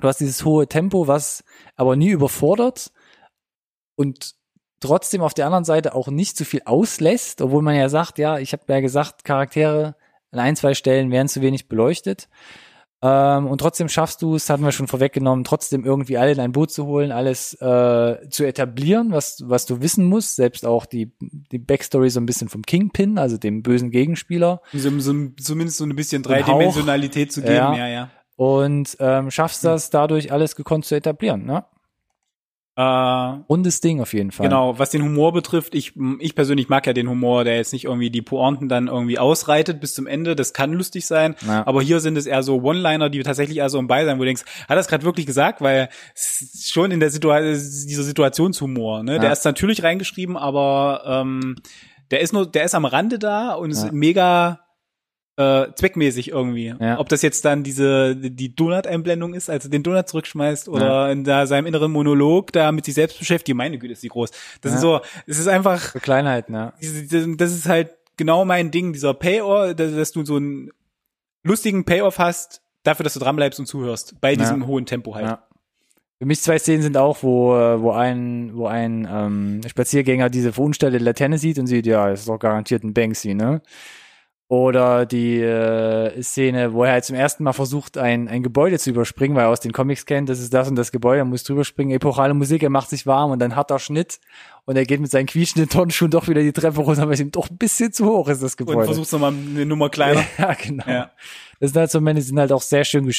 Du 0.00 0.08
hast 0.08 0.20
dieses 0.20 0.44
hohe 0.44 0.66
Tempo, 0.66 1.08
was 1.08 1.44
aber 1.74 1.96
nie 1.96 2.10
überfordert 2.10 2.92
und 3.96 4.34
trotzdem 4.80 5.22
auf 5.22 5.34
der 5.34 5.46
anderen 5.46 5.64
Seite 5.64 5.94
auch 5.94 6.08
nicht 6.08 6.36
zu 6.36 6.44
viel 6.44 6.62
auslässt, 6.64 7.40
obwohl 7.40 7.62
man 7.62 7.74
ja 7.74 7.88
sagt, 7.88 8.18
ja, 8.18 8.38
ich 8.38 8.52
habe 8.52 8.64
ja 8.68 8.80
gesagt, 8.80 9.24
Charaktere 9.24 9.96
an 10.30 10.40
ein, 10.40 10.56
zwei 10.56 10.74
Stellen 10.74 11.10
werden 11.10 11.28
zu 11.28 11.40
wenig 11.40 11.68
beleuchtet. 11.68 12.28
Ähm, 13.02 13.46
und 13.46 13.58
trotzdem 13.58 13.88
schaffst 13.88 14.22
du 14.22 14.36
es, 14.36 14.48
hatten 14.48 14.64
wir 14.64 14.72
schon 14.72 14.86
vorweggenommen, 14.86 15.44
trotzdem 15.44 15.84
irgendwie 15.84 16.16
alle 16.16 16.32
in 16.32 16.40
ein 16.40 16.52
Boot 16.52 16.70
zu 16.70 16.86
holen, 16.86 17.12
alles 17.12 17.52
äh, 17.60 18.28
zu 18.30 18.44
etablieren, 18.44 19.12
was, 19.12 19.42
was 19.44 19.66
du 19.66 19.82
wissen 19.82 20.06
musst, 20.06 20.36
selbst 20.36 20.64
auch 20.64 20.86
die, 20.86 21.12
die 21.20 21.58
Backstory 21.58 22.08
so 22.08 22.20
ein 22.20 22.26
bisschen 22.26 22.48
vom 22.48 22.62
Kingpin, 22.62 23.18
also 23.18 23.36
dem 23.36 23.62
bösen 23.62 23.90
Gegenspieler. 23.90 24.62
so, 24.72 24.90
so, 24.98 25.12
zumindest 25.40 25.78
so 25.78 25.84
ein 25.84 25.94
bisschen. 25.94 26.22
Dreidimensionalität 26.22 27.32
zu 27.32 27.42
geben, 27.42 27.54
Ja. 27.54 27.76
ja, 27.76 27.88
ja. 27.88 28.10
Und 28.36 28.96
ähm, 29.00 29.30
schaffst 29.30 29.64
das 29.64 29.90
dadurch 29.90 30.30
alles 30.32 30.56
gekonnt 30.56 30.84
zu 30.84 30.94
etablieren. 30.94 31.44
Ne? 31.46 31.64
Äh, 32.78 32.82
Rundes 32.82 33.80
Ding 33.80 34.02
auf 34.02 34.12
jeden 34.12 34.30
Fall. 34.32 34.44
Genau, 34.46 34.78
was 34.78 34.90
den 34.90 35.02
Humor 35.02 35.32
betrifft, 35.32 35.74
ich, 35.74 35.94
ich 36.18 36.34
persönlich 36.34 36.68
mag 36.68 36.86
ja 36.86 36.92
den 36.92 37.08
Humor, 37.08 37.44
der 37.44 37.56
jetzt 37.56 37.72
nicht 37.72 37.84
irgendwie 37.86 38.10
die 38.10 38.20
Pointen 38.20 38.68
dann 38.68 38.88
irgendwie 38.88 39.18
ausreitet 39.18 39.80
bis 39.80 39.94
zum 39.94 40.06
Ende. 40.06 40.36
Das 40.36 40.52
kann 40.52 40.74
lustig 40.74 41.06
sein. 41.06 41.36
Ja. 41.46 41.66
Aber 41.66 41.80
hier 41.80 42.00
sind 42.00 42.18
es 42.18 42.26
eher 42.26 42.42
so 42.42 42.60
One-Liner, 42.62 43.08
die 43.08 43.22
tatsächlich 43.22 43.56
eher 43.56 43.70
so 43.70 43.78
im 43.78 43.86
Beisein, 43.86 44.16
wo 44.18 44.20
du 44.20 44.26
denkst, 44.26 44.44
hat 44.44 44.68
er 44.70 44.76
das 44.76 44.88
gerade 44.88 45.04
wirklich 45.04 45.24
gesagt? 45.24 45.62
Weil 45.62 45.88
schon 46.14 46.90
in 46.90 47.00
der 47.00 47.08
Situation, 47.08 47.86
dieser 47.88 48.02
Situationshumor, 48.02 49.02
ne? 49.02 49.20
Der 49.20 49.28
Ja. 49.28 49.32
ist 49.32 49.46
natürlich 49.46 49.82
reingeschrieben, 49.82 50.36
aber 50.36 51.02
ähm, 51.06 51.56
der 52.10 52.20
ist 52.20 52.34
nur, 52.34 52.44
der 52.46 52.64
ist 52.64 52.74
am 52.74 52.84
Rande 52.84 53.18
da 53.18 53.54
und 53.54 53.70
ist 53.70 53.84
Ja. 53.84 53.90
mega 53.92 54.60
äh, 55.36 55.66
zweckmäßig 55.74 56.30
irgendwie. 56.30 56.74
Ja. 56.80 56.98
Ob 56.98 57.08
das 57.10 57.22
jetzt 57.22 57.44
dann 57.44 57.62
diese 57.62 58.16
die 58.16 58.54
Donut-Einblendung 58.54 59.34
ist, 59.34 59.50
als 59.50 59.64
er 59.64 59.70
den 59.70 59.82
Donut 59.82 60.08
zurückschmeißt, 60.08 60.68
oder 60.68 61.10
in 61.12 61.24
da 61.24 61.46
seinem 61.46 61.66
inneren 61.66 61.92
Monolog 61.92 62.52
da 62.52 62.72
mit 62.72 62.84
sich 62.86 62.94
selbst 62.94 63.18
beschäftigt, 63.18 63.56
meine 63.56 63.78
Güte, 63.78 63.92
ist 63.92 64.02
die 64.02 64.08
groß. 64.08 64.30
Das 64.62 64.72
Ja. 64.72 64.76
ist 64.76 64.80
so, 64.82 65.00
es 65.26 65.38
ist 65.38 65.48
einfach, 65.48 65.80
Für 65.92 66.00
Kleinheiten, 66.00 66.54
ja. 66.54 66.72
diese- 66.80 67.36
das 67.36 67.52
ist 67.52 67.68
halt 67.68 67.90
genau 68.16 68.44
mein 68.46 68.70
Ding, 68.70 68.92
dieser 68.94 69.12
Payoff, 69.14 69.74
dass 69.74 69.94
dass 69.94 70.12
du 70.12 70.24
so 70.24 70.36
einen 70.36 70.70
lustigen 71.44 71.84
Payoff 71.84 72.18
hast, 72.18 72.62
dafür, 72.82 73.04
dass 73.04 73.14
du 73.14 73.20
dranbleibst 73.20 73.60
und 73.60 73.66
zuhörst, 73.66 74.20
bei 74.20 74.36
diesem 74.36 74.66
hohen 74.66 74.86
Tempo 74.86 75.14
halt. 75.14 75.26
ja. 75.26 75.42
Für 76.18 76.24
mich 76.24 76.40
zwei 76.40 76.58
Szenen 76.58 76.80
sind 76.82 76.96
auch, 76.96 77.22
wo, 77.22 77.54
äh, 77.54 77.78
wo 77.82 77.90
ein, 77.90 78.52
wo 78.54 78.66
ein 78.66 79.06
ähm, 79.10 79.60
Spaziergänger 79.68 80.30
diese 80.30 80.50
verunstellte 80.54 80.96
Laterne 80.96 81.36
sieht 81.36 81.58
und 81.58 81.66
sieht, 81.66 81.84
ja, 81.84 82.08
das 82.08 82.20
ist 82.20 82.28
doch 82.30 82.38
garantiert 82.38 82.84
ein 82.84 82.94
Banksy, 82.94 83.34
ne? 83.34 83.60
Oder 84.48 85.06
die 85.06 85.40
äh, 85.40 86.22
Szene, 86.22 86.72
wo 86.72 86.84
er 86.84 86.92
halt 86.92 87.04
zum 87.04 87.16
ersten 87.16 87.42
Mal 87.42 87.52
versucht, 87.52 87.98
ein, 87.98 88.28
ein 88.28 88.44
Gebäude 88.44 88.78
zu 88.78 88.90
überspringen, 88.90 89.36
weil 89.36 89.46
er 89.46 89.48
aus 89.48 89.58
den 89.58 89.72
Comics 89.72 90.06
kennt, 90.06 90.28
das 90.28 90.38
ist 90.38 90.54
das 90.54 90.68
und 90.68 90.76
das 90.76 90.92
Gebäude, 90.92 91.18
er 91.18 91.24
muss 91.24 91.42
drüber 91.42 91.64
springen, 91.64 91.90
epochale 91.90 92.32
Musik, 92.32 92.62
er 92.62 92.70
macht 92.70 92.88
sich 92.88 93.06
warm 93.06 93.32
und 93.32 93.40
dann 93.40 93.56
harter 93.56 93.80
Schnitt 93.80 94.20
und 94.64 94.76
er 94.76 94.84
geht 94.84 95.00
mit 95.00 95.10
seinen 95.10 95.26
quietschenden 95.26 95.68
Tonschuhen 95.68 96.12
doch 96.12 96.28
wieder 96.28 96.42
die 96.42 96.52
Treppe 96.52 96.80
runter, 96.80 97.06
weil 97.08 97.14
es 97.14 97.20
ihm 97.20 97.32
doch 97.32 97.50
ein 97.50 97.56
bisschen 97.56 97.92
zu 97.92 98.06
hoch 98.06 98.28
ist, 98.28 98.40
das 98.40 98.52
Und 98.52 98.66
Gebäude. 98.68 98.84
versuchst 98.84 99.12
nochmal 99.12 99.32
eine 99.32 99.66
Nummer 99.66 99.90
kleiner. 99.90 100.22
Ja, 100.38 100.52
genau. 100.54 100.84
Ja. 100.86 101.10
Das 101.58 101.72
sind 101.72 101.80
halt 101.80 101.90
so 101.90 101.98
Momente, 101.98 102.20
die 102.20 102.28
sind 102.28 102.38
halt 102.38 102.52
auch 102.52 102.62
sehr 102.62 102.84
schön, 102.84 103.12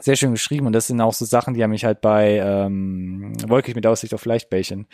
sehr 0.00 0.16
schön 0.16 0.32
geschrieben 0.32 0.66
und 0.66 0.72
das 0.72 0.86
sind 0.86 0.98
auch 1.02 1.12
so 1.12 1.26
Sachen, 1.26 1.52
die 1.52 1.62
haben 1.62 1.72
mich 1.72 1.84
halt 1.84 2.00
bei 2.00 2.38
ähm, 2.38 3.34
Wolkig 3.46 3.74
mit 3.74 3.86
Aussicht 3.86 4.14
auf 4.14 4.24
Leichtbällchen 4.24 4.86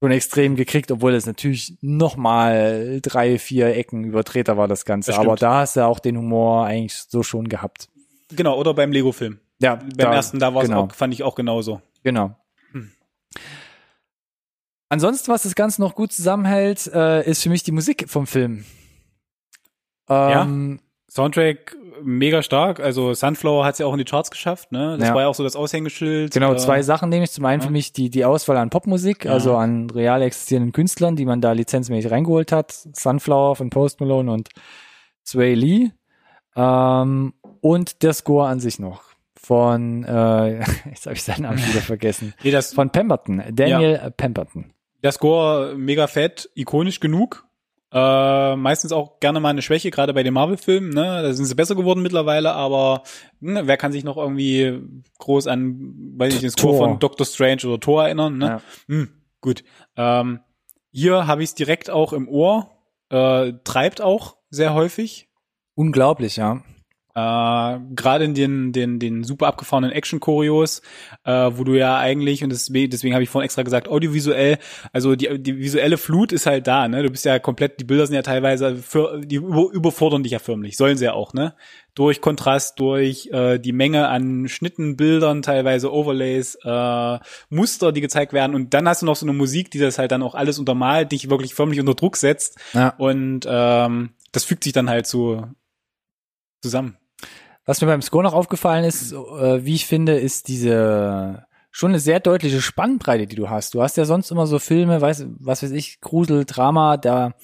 schon 0.00 0.10
extrem 0.10 0.56
gekriegt, 0.56 0.90
obwohl 0.90 1.12
das 1.12 1.26
natürlich 1.26 1.76
nochmal 1.80 3.00
drei, 3.02 3.38
vier 3.38 3.74
Ecken 3.74 4.04
übertreter 4.04 4.56
war, 4.56 4.68
das 4.68 4.84
Ganze. 4.84 5.12
Das. 5.12 5.20
Aber 5.20 5.36
da 5.36 5.60
hast 5.60 5.76
du 5.76 5.84
auch 5.84 5.98
den 5.98 6.16
Humor 6.18 6.66
eigentlich 6.66 6.94
so 7.08 7.22
schon 7.22 7.48
gehabt. 7.48 7.88
Genau, 8.30 8.58
oder 8.58 8.74
beim 8.74 8.92
Lego-Film. 8.92 9.38
Ja, 9.58 9.76
Beim 9.76 10.12
ersten, 10.12 10.38
da 10.38 10.54
war 10.54 10.62
es 10.62 10.68
genau. 10.68 10.84
auch, 10.84 10.92
fand 10.94 11.14
ich 11.14 11.22
auch 11.22 11.34
genauso. 11.34 11.80
Genau. 12.02 12.36
Hm. 12.72 12.92
Ansonsten, 14.90 15.32
was 15.32 15.44
das 15.44 15.54
Ganze 15.54 15.80
noch 15.80 15.94
gut 15.94 16.12
zusammenhält, 16.12 16.86
äh, 16.92 17.28
ist 17.28 17.42
für 17.42 17.48
mich 17.48 17.62
die 17.62 17.72
Musik 17.72 18.08
vom 18.08 18.26
Film. 18.26 18.66
Ähm, 20.08 20.80
Soundtrack 21.10 21.74
mega 22.02 22.42
stark. 22.42 22.80
Also 22.80 23.14
Sunflower 23.14 23.64
hat 23.64 23.74
es 23.74 23.78
ja 23.78 23.86
auch 23.86 23.92
in 23.92 23.98
die 23.98 24.04
Charts 24.04 24.30
geschafft, 24.30 24.72
ne? 24.72 24.96
Das 24.98 25.08
Ja. 25.08 25.14
war 25.14 25.22
ja 25.22 25.28
auch 25.28 25.34
so 25.34 25.42
das 25.42 25.56
Aushängeschild. 25.56 26.32
Genau, 26.32 26.52
äh, 26.52 26.56
zwei 26.56 26.82
Sachen 26.82 27.08
nehme 27.08 27.24
ich. 27.24 27.30
Zum 27.32 27.44
einen 27.44 27.60
ja. 27.60 27.66
für 27.66 27.72
mich 27.72 27.92
die, 27.92 28.10
die 28.10 28.24
Auswahl 28.24 28.56
an 28.56 28.70
Popmusik, 28.70 29.24
Ja. 29.24 29.32
also 29.32 29.56
an 29.56 29.90
real 29.90 30.22
existierenden 30.22 30.72
Künstlern, 30.72 31.16
die 31.16 31.24
man 31.24 31.40
da 31.40 31.52
lizenzmäßig 31.52 32.10
reingeholt 32.10 32.52
hat. 32.52 32.72
Sunflower 32.72 33.56
von 33.56 33.70
Post 33.70 34.00
Malone 34.00 34.32
und 34.32 34.48
Sway 35.26 35.54
Lee. 35.54 35.90
Ähm, 36.54 37.34
und 37.60 38.02
der 38.02 38.12
Score 38.14 38.48
an 38.48 38.60
sich 38.60 38.78
noch. 38.78 39.02
Von, 39.38 40.04
äh, 40.04 40.58
jetzt 40.90 41.06
habe 41.06 41.14
ich 41.14 41.22
seinen 41.22 41.42
Namen 41.42 41.58
wieder 41.58 41.80
vergessen. 41.80 42.34
Nee, 42.42 42.50
das, 42.50 42.74
Von 42.74 42.90
Pemberton, 42.90 43.42
Daniel 43.52 44.12
Pemberton. 44.16 44.72
der 45.02 45.12
Score 45.12 45.74
mega 45.76 46.06
fett, 46.06 46.50
ikonisch 46.54 46.98
genug. 47.00 47.45
Äh, 47.98 48.56
meistens 48.56 48.92
auch 48.92 49.20
gerne 49.20 49.40
mal 49.40 49.48
eine 49.48 49.62
Schwäche, 49.62 49.90
gerade 49.90 50.12
bei 50.12 50.22
den 50.22 50.34
Marvel-Filmen, 50.34 50.90
ne? 50.90 51.22
Da 51.22 51.32
sind 51.32 51.46
sie 51.46 51.54
besser 51.54 51.74
geworden 51.74 52.02
mittlerweile, 52.02 52.52
aber 52.52 53.04
ne, 53.40 53.66
wer 53.66 53.78
kann 53.78 53.90
sich 53.90 54.04
noch 54.04 54.18
irgendwie 54.18 54.82
groß 55.18 55.46
an, 55.46 55.94
weiß 56.18 56.34
ich, 56.34 56.40
den 56.40 56.50
Score 56.50 56.76
von 56.76 56.98
Doctor 56.98 57.24
Strange 57.24 57.62
oder 57.64 57.80
Thor 57.80 58.04
erinnern, 58.04 58.36
ne? 58.36 58.46
Ja. 58.46 58.62
Hm, 58.88 59.08
gut. 59.40 59.64
Ähm, 59.96 60.40
hier 60.90 61.26
habe 61.26 61.42
ich 61.42 61.48
es 61.48 61.54
direkt 61.54 61.88
auch 61.88 62.12
im 62.12 62.28
Ohr, 62.28 62.70
äh, 63.08 63.54
treibt 63.64 64.02
auch 64.02 64.36
sehr 64.50 64.74
häufig. 64.74 65.30
Unglaublich, 65.74 66.36
ja. 66.36 66.62
Äh, 67.16 67.78
Gerade 67.94 68.24
in 68.24 68.34
den, 68.34 68.72
den, 68.72 68.98
den 68.98 69.24
super 69.24 69.46
abgefahrenen 69.46 69.90
Action-Choreos, 69.90 70.82
äh, 71.24 71.50
wo 71.54 71.64
du 71.64 71.72
ja 71.72 71.96
eigentlich, 71.96 72.44
und 72.44 72.50
deswegen, 72.50 72.90
deswegen 72.90 73.14
habe 73.14 73.22
ich 73.22 73.30
vorhin 73.30 73.46
extra 73.46 73.62
gesagt, 73.62 73.88
audiovisuell, 73.88 74.58
also 74.92 75.16
die, 75.16 75.42
die 75.42 75.56
visuelle 75.56 75.96
Flut 75.96 76.30
ist 76.30 76.44
halt 76.44 76.66
da, 76.66 76.86
ne? 76.88 77.02
Du 77.02 77.08
bist 77.08 77.24
ja 77.24 77.38
komplett, 77.38 77.80
die 77.80 77.84
Bilder 77.84 78.06
sind 78.06 78.16
ja 78.16 78.20
teilweise 78.20 78.76
für, 78.76 79.22
die 79.24 79.36
über, 79.36 79.70
überfordern 79.72 80.24
dich 80.24 80.32
ja 80.32 80.38
förmlich, 80.38 80.76
sollen 80.76 80.98
sie 80.98 81.06
ja 81.06 81.14
auch, 81.14 81.32
ne? 81.32 81.54
Durch 81.94 82.20
Kontrast, 82.20 82.78
durch 82.80 83.30
äh, 83.32 83.58
die 83.58 83.72
Menge 83.72 84.08
an 84.08 84.46
Schnitten, 84.48 84.98
Bildern, 84.98 85.40
teilweise 85.40 85.90
Overlays, 85.90 86.58
äh, 86.64 87.18
Muster, 87.48 87.92
die 87.92 88.02
gezeigt 88.02 88.34
werden. 88.34 88.54
Und 88.54 88.74
dann 88.74 88.86
hast 88.86 89.00
du 89.00 89.06
noch 89.06 89.16
so 89.16 89.24
eine 89.24 89.32
Musik, 89.32 89.70
die 89.70 89.78
das 89.78 89.98
halt 89.98 90.12
dann 90.12 90.22
auch 90.22 90.34
alles 90.34 90.58
untermalt, 90.58 91.12
dich 91.12 91.30
wirklich 91.30 91.54
förmlich 91.54 91.80
unter 91.80 91.94
Druck 91.94 92.18
setzt. 92.18 92.58
Ja. 92.74 92.90
Und 92.98 93.46
ähm, 93.48 94.10
das 94.32 94.44
fügt 94.44 94.64
sich 94.64 94.74
dann 94.74 94.90
halt 94.90 95.06
so 95.06 95.46
zusammen. 96.60 96.98
Was 97.66 97.80
mir 97.80 97.88
beim 97.88 98.02
Score 98.02 98.22
noch 98.22 98.32
aufgefallen 98.32 98.84
ist, 98.84 99.12
äh, 99.12 99.64
wie 99.64 99.74
ich 99.74 99.86
finde, 99.86 100.18
ist 100.18 100.48
diese 100.48 101.44
schon 101.72 101.90
eine 101.90 101.98
sehr 101.98 102.20
deutliche 102.20 102.62
Spannbreite, 102.62 103.26
die 103.26 103.36
du 103.36 103.50
hast. 103.50 103.74
Du 103.74 103.82
hast 103.82 103.98
ja 103.98 104.06
sonst 104.06 104.30
immer 104.30 104.46
so 104.46 104.58
Filme, 104.58 105.00
weiß, 105.00 105.26
was 105.40 105.62
weiß 105.62 105.72
ich, 105.72 106.00
Grusel, 106.00 106.46
Drama, 106.46 106.96
da 106.96 107.34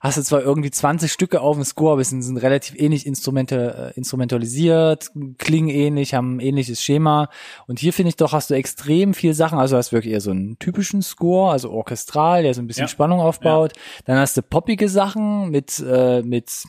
hast 0.00 0.18
du 0.18 0.22
zwar 0.22 0.42
irgendwie 0.42 0.70
20 0.70 1.10
Stücke 1.10 1.40
auf 1.40 1.56
dem 1.56 1.64
Score, 1.64 1.92
aber 1.92 2.02
es 2.02 2.10
sind, 2.10 2.20
sind 2.22 2.36
relativ 2.36 2.78
ähnlich 2.78 3.06
Instrumente, 3.06 3.92
äh, 3.94 3.98
instrumentalisiert, 3.98 5.10
klingen 5.38 5.70
ähnlich, 5.70 6.12
haben 6.12 6.36
ein 6.36 6.40
ähnliches 6.40 6.82
Schema. 6.82 7.30
Und 7.66 7.78
hier 7.78 7.94
finde 7.94 8.10
ich 8.10 8.16
doch, 8.16 8.32
hast 8.32 8.50
du 8.50 8.54
extrem 8.54 9.14
viel 9.14 9.32
Sachen. 9.32 9.58
Also 9.58 9.78
hast 9.78 9.92
wirklich 9.92 10.12
eher 10.12 10.20
so 10.20 10.30
einen 10.30 10.58
typischen 10.58 11.00
Score, 11.00 11.50
also 11.50 11.70
orchestral, 11.70 12.42
der 12.42 12.52
so 12.52 12.60
ein 12.60 12.66
bisschen 12.66 12.82
Ja. 12.82 12.88
Spannung 12.88 13.20
aufbaut. 13.20 13.72
Dann 14.04 14.18
hast 14.18 14.36
du 14.36 14.42
poppige 14.42 14.90
Sachen 14.90 15.48
mit, 15.50 15.80
äh, 15.80 16.20
mit 16.22 16.64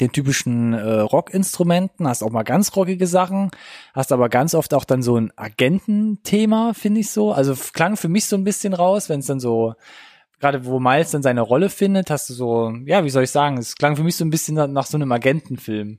den 0.00 0.12
typischen 0.12 0.72
äh, 0.72 1.00
Rockinstrumenten, 1.00 2.06
hast 2.06 2.22
auch 2.22 2.30
mal 2.30 2.42
ganz 2.42 2.74
rockige 2.76 3.06
Sachen, 3.06 3.50
hast 3.94 4.12
aber 4.12 4.28
ganz 4.28 4.54
oft 4.54 4.74
auch 4.74 4.84
dann 4.84 5.02
so 5.02 5.16
ein 5.16 5.32
Agententhema, 5.36 6.72
finde 6.74 7.00
ich 7.00 7.10
so. 7.10 7.32
Also 7.32 7.54
klang 7.72 7.96
für 7.96 8.08
mich 8.08 8.26
so 8.26 8.36
ein 8.36 8.44
bisschen 8.44 8.74
raus, 8.74 9.08
wenn 9.08 9.20
es 9.20 9.26
dann 9.26 9.40
so, 9.40 9.74
gerade 10.40 10.66
wo 10.66 10.80
Miles 10.80 11.10
dann 11.10 11.22
seine 11.22 11.40
Rolle 11.40 11.70
findet, 11.70 12.10
hast 12.10 12.28
du 12.28 12.34
so, 12.34 12.72
ja, 12.84 13.04
wie 13.04 13.10
soll 13.10 13.24
ich 13.24 13.30
sagen, 13.30 13.56
es 13.58 13.76
klang 13.76 13.96
für 13.96 14.04
mich 14.04 14.16
so 14.16 14.24
ein 14.24 14.30
bisschen 14.30 14.54
nach, 14.72 14.86
so 14.86 14.96
einem 14.96 15.12
Agentenfilm. 15.12 15.98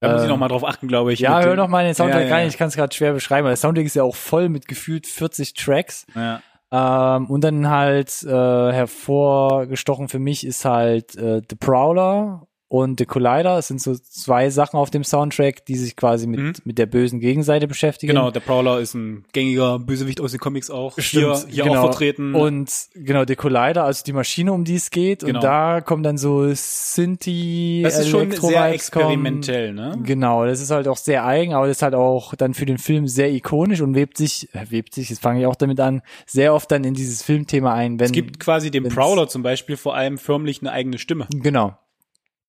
Da 0.00 0.12
muss 0.12 0.20
ich 0.20 0.24
Ähm, 0.24 0.30
noch 0.30 0.38
mal 0.38 0.48
drauf 0.48 0.64
achten, 0.64 0.88
glaube 0.88 1.12
ich. 1.12 1.20
Ja, 1.20 1.40
hör 1.42 1.56
doch 1.56 1.68
mal 1.68 1.84
den 1.84 1.94
Soundtrack 1.94 2.22
Ja, 2.22 2.28
ja, 2.28 2.34
rein, 2.34 2.48
ich 2.48 2.56
kann 2.56 2.68
es 2.68 2.76
gerade 2.76 2.94
schwer 2.94 3.12
beschreiben, 3.12 3.44
weil 3.44 3.52
der 3.52 3.56
Soundtrack 3.56 3.86
ist 3.86 3.96
ja 3.96 4.04
auch 4.04 4.16
voll 4.16 4.48
mit 4.48 4.68
gefühlt 4.68 5.06
40 5.06 5.54
Tracks. 5.54 6.06
Ja. 6.14 6.40
Ähm, 6.70 7.26
und 7.30 7.42
dann 7.42 7.68
halt 7.68 8.22
äh, 8.24 8.28
hervorgestochen 8.72 10.08
für 10.08 10.18
mich 10.18 10.46
ist 10.46 10.64
halt 10.64 11.16
äh, 11.16 11.40
The 11.48 11.56
Prowler 11.56 12.47
und 12.68 12.98
The 13.00 13.06
Collider. 13.06 13.56
Es 13.58 13.68
sind 13.68 13.80
so 13.80 13.94
zwei 13.94 14.50
Sachen 14.50 14.76
auf 14.78 14.90
dem 14.90 15.02
Soundtrack, 15.02 15.64
die 15.64 15.76
sich 15.76 15.96
quasi 15.96 16.26
mit, 16.26 16.38
Mhm. 16.40 16.52
mit 16.64 16.78
der 16.78 16.86
bösen 16.86 17.18
Gegenseite 17.18 17.66
beschäftigen. 17.66 18.12
Genau, 18.12 18.30
der 18.30 18.40
Prowler 18.40 18.78
ist 18.80 18.94
ein 18.94 19.24
gängiger 19.32 19.78
Bösewicht 19.78 20.20
aus 20.20 20.32
den 20.32 20.40
Comics 20.40 20.70
auch. 20.70 20.94
hier 20.96 21.02
Stimmt, 21.04 21.46
hier 21.48 21.64
genau. 21.64 21.76
auch 21.80 21.84
vertreten. 21.84 22.34
Und 22.34 22.70
genau, 22.94 23.24
The 23.26 23.36
Collider, 23.36 23.84
also 23.84 24.04
die 24.04 24.12
Maschine, 24.12 24.52
um 24.52 24.64
die 24.64 24.74
es 24.76 24.90
geht. 24.90 25.20
Genau. 25.20 25.38
Und 25.38 25.44
da 25.44 25.80
kommen 25.80 26.02
dann 26.02 26.18
so 26.18 26.46
Synthi, 26.52 27.80
das 27.84 27.98
ist 27.98 28.08
schon 28.08 28.30
sehr 28.32 28.66
experimentell, 28.72 29.72
ne? 29.72 29.98
Genau, 30.02 30.44
das 30.44 30.60
ist 30.60 30.70
halt 30.70 30.88
auch 30.88 30.96
sehr 30.96 31.24
eigen, 31.24 31.54
aber 31.54 31.66
das 31.68 31.78
ist 31.78 31.82
halt 31.82 31.94
auch 31.94 32.34
dann 32.34 32.54
für 32.54 32.66
den 32.66 32.78
Film 32.78 33.06
sehr 33.08 33.32
ikonisch 33.32 33.80
und 33.80 33.94
webt 33.94 34.16
sich, 34.18 34.48
äh, 34.54 34.66
webt 34.70 34.94
sich, 34.94 35.10
jetzt 35.10 35.22
fange 35.22 35.40
ich 35.40 35.46
auch 35.46 35.56
damit 35.56 35.80
an, 35.80 36.02
sehr 36.26 36.52
oft 36.54 36.70
dann 36.70 36.84
in 36.84 36.94
dieses 36.94 37.22
Filmthema 37.22 37.72
ein. 37.72 37.98
Wenn, 37.98 38.06
Es 38.06 38.12
gibt 38.12 38.40
quasi 38.40 38.70
dem 38.70 38.88
Prowler 38.88 39.28
zum 39.28 39.42
Beispiel 39.42 39.76
vor 39.76 39.94
allem 39.94 40.18
förmlich 40.18 40.60
eine 40.60 40.72
eigene 40.72 40.98
Stimme. 40.98 41.26
Genau. 41.34 41.76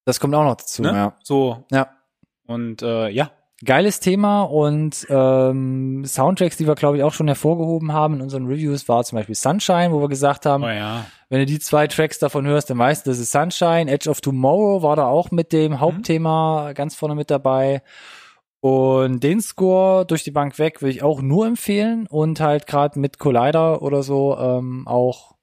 Das 0.09 0.19
kommt 0.19 0.33
auch 0.33 0.43
noch 0.43 0.55
dazu, 0.55 0.81
Ne? 0.81 0.89
ja. 0.91 1.13
So. 1.23 1.63
Ja. 1.71 1.87
Und 2.47 2.81
äh, 2.81 3.09
ja. 3.09 3.29
Geiles 3.63 3.99
Thema 3.99 4.43
und 4.43 5.05
ähm, 5.09 6.03
Soundtracks, 6.05 6.55
die 6.57 6.65
wir, 6.65 6.75
glaube 6.75 6.95
ich, 6.97 7.03
auch 7.03 7.11
schon 7.13 7.27
hervorgehoben 7.27 7.91
haben 7.91 8.15
in 8.15 8.21
unseren 8.21 8.47
Reviews, 8.47 8.87
war 8.87 9.03
zum 9.03 9.17
Beispiel 9.17 9.35
Sunshine, 9.35 9.91
wo 9.91 9.99
wir 10.01 10.07
gesagt 10.07 10.45
haben, 10.45 10.63
Oh 10.63 10.67
ja. 10.69 11.05
wenn 11.27 11.39
du 11.39 11.45
die 11.45 11.59
zwei 11.59 11.85
Tracks 11.87 12.17
davon 12.19 12.47
hörst, 12.47 12.69
dann 12.69 12.77
weißt 12.79 13.05
du, 13.05 13.11
das 13.11 13.19
ist 13.19 13.31
Sunshine. 13.31 13.91
Edge 13.91 14.09
of 14.09 14.21
Tomorrow 14.21 14.81
war 14.81 14.95
da 14.95 15.05
auch 15.07 15.29
mit 15.31 15.51
dem 15.53 15.79
Hauptthema 15.81 16.71
ganz 16.73 16.95
vorne 16.95 17.15
mit 17.15 17.29
dabei. 17.29 17.83
Und 18.61 19.21
den 19.23 19.41
Score 19.41 20.05
durch 20.05 20.23
die 20.23 20.31
Bank 20.31 20.57
weg 20.57 20.81
will 20.81 20.89
ich 20.89 21.03
auch 21.03 21.21
nur 21.21 21.45
empfehlen 21.45 22.07
und 22.09 22.39
halt 22.39 22.65
gerade 22.65 22.97
mit 22.97 23.19
Collider 23.19 23.81
oder 23.81 24.03
so 24.03 24.37
ähm, 24.39 24.87
auch 24.87 25.35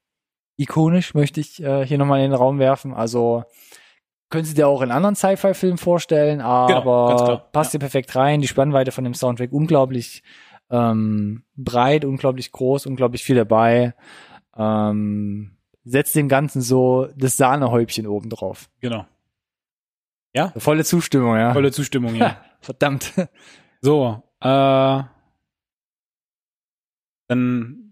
ikonisch 0.56 1.12
möchte 1.14 1.40
ich 1.40 1.62
äh, 1.62 1.86
hier 1.86 1.98
nochmal 1.98 2.20
in 2.20 2.30
den 2.30 2.38
Raum 2.38 2.58
werfen. 2.58 2.94
Also 2.94 3.44
können 4.28 4.44
Sie 4.44 4.54
dir 4.54 4.68
auch 4.68 4.82
in 4.82 4.90
anderen 4.90 5.14
Sci-Fi-Filmen 5.14 5.78
vorstellen, 5.78 6.40
aber 6.40 6.80
Genau, 6.82 7.08
ganz 7.08 7.22
klar, 7.22 7.48
passt 7.52 7.70
hier 7.70 7.80
perfekt 7.80 8.14
rein. 8.16 8.40
Die 8.40 8.48
Spannweite 8.48 8.92
von 8.92 9.04
dem 9.04 9.14
Soundtrack 9.14 9.52
unglaublich 9.52 10.22
ähm, 10.70 11.44
breit, 11.56 12.04
unglaublich 12.04 12.50
groß, 12.52 12.86
unglaublich 12.86 13.22
viel 13.22 13.36
dabei. 13.36 13.94
Ähm, 14.56 15.56
setzt 15.84 16.16
dem 16.16 16.28
Ganzen 16.28 16.60
so 16.60 17.08
das 17.16 17.36
Sahnehäubchen 17.36 18.06
oben 18.06 18.30
drauf. 18.30 18.68
Genau. 18.80 19.06
Volle 20.56 20.84
Zustimmung, 20.84 21.36
ja. 21.36 21.52
Volle 21.52 21.70
Zustimmung 21.72 22.14
hier. 22.14 22.36
Verdammt. 22.60 23.12
so. 23.80 24.22
Äh, 24.40 25.02
dann 27.28 27.85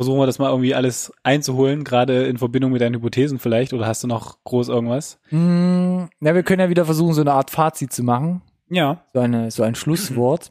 versuchen 0.00 0.18
wir 0.18 0.24
das 0.24 0.38
mal 0.38 0.48
irgendwie 0.48 0.74
alles 0.74 1.12
einzuholen, 1.24 1.84
gerade 1.84 2.24
in 2.24 2.38
Verbindung 2.38 2.72
mit 2.72 2.80
deinen 2.80 2.94
Hypothesen 2.94 3.38
vielleicht. 3.38 3.74
Oder 3.74 3.86
hast 3.86 4.02
du 4.02 4.06
noch 4.06 4.42
groß 4.44 4.70
irgendwas? 4.70 5.18
Hm, 5.28 6.08
ja, 6.22 6.34
wir 6.34 6.42
können 6.42 6.60
ja 6.60 6.70
wieder 6.70 6.86
versuchen, 6.86 7.12
so 7.12 7.20
eine 7.20 7.34
Art 7.34 7.50
Fazit 7.50 7.92
zu 7.92 8.02
machen. 8.02 8.40
Ja. 8.70 9.04
So, 9.12 9.20
eine, 9.20 9.50
so 9.50 9.62
ein 9.62 9.74
Schlusswort. 9.74 10.48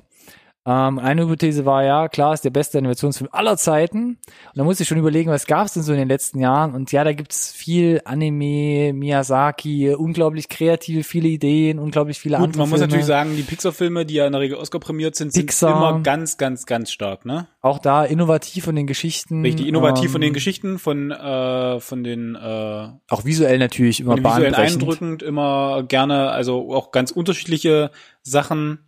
Ähm, 0.70 0.99
eine 0.99 1.24
Hypothese 1.24 1.65
war 1.65 1.84
ja, 1.84 2.07
klar, 2.09 2.32
ist 2.32 2.45
der 2.45 2.51
beste 2.51 2.78
Animationsfilm 2.78 3.28
aller 3.32 3.57
Zeiten. 3.57 4.09
Und 4.09 4.17
da 4.53 4.63
muss 4.63 4.80
ich 4.80 4.88
schon 4.88 4.99
überlegen, 4.99 5.32
was 5.32 5.47
gab 5.47 5.65
es 5.65 5.74
denn 5.74 5.82
so 5.82 5.93
in 5.93 5.97
den 5.97 6.07
letzten 6.07 6.38
Jahren? 6.39 6.76
Und 6.76 6.91
ja, 6.91 7.03
da 7.03 7.11
gibt's 7.11 7.51
viel 7.51 8.01
Anime, 8.05 8.93
Miyazaki, 8.93 9.95
unglaublich 9.95 10.47
kreative, 10.47 11.03
viele 11.03 11.28
Ideen, 11.28 11.80
unglaublich 11.80 12.20
viele 12.20 12.38
Gut, 12.38 12.45
andere 12.45 12.59
man 12.61 12.70
muss 12.70 12.78
Filme. 12.78 12.88
natürlich 12.91 13.07
sagen, 13.07 13.36
die 13.36 13.41
Pixar-Filme, 13.41 14.05
die 14.05 14.13
ja 14.13 14.28
in 14.28 14.32
der 14.34 14.41
Regel 14.41 14.57
Oscar 14.57 14.80
prämiert 14.80 15.15
sind, 15.15 15.34
sind 15.34 15.47
Pixar. 15.47 15.76
immer 15.76 16.03
ganz, 16.03 16.38
ganz, 16.38 16.67
ganz 16.67 16.91
stark, 16.91 17.26
ne? 17.26 17.47
Auch 17.61 17.80
da 17.80 18.05
innovativ 18.05 18.65
von 18.65 18.76
den 18.76 18.86
Geschichten. 18.86 19.41
Richtig 19.41 19.65
innovativ 19.65 20.05
ähm, 20.05 20.11
von 20.11 20.22
den 20.22 20.34
Geschichten, 20.34 20.78
von, 20.78 21.09
äh, 21.09 21.80
von 21.80 22.03
den, 22.03 22.36
äh, 22.36 22.89
Auch 23.07 23.26
visuell 23.26 23.57
natürlich 23.57 24.01
immer 24.01 24.17
bahnbrechend. 24.17 24.55
eindrückend, 24.59 25.24
immer 25.24 25.82
gerne, 25.88 26.30
also 26.30 26.76
auch 26.76 26.91
ganz 26.91 27.09
unterschiedliche 27.09 27.89
Sachen. 28.22 28.86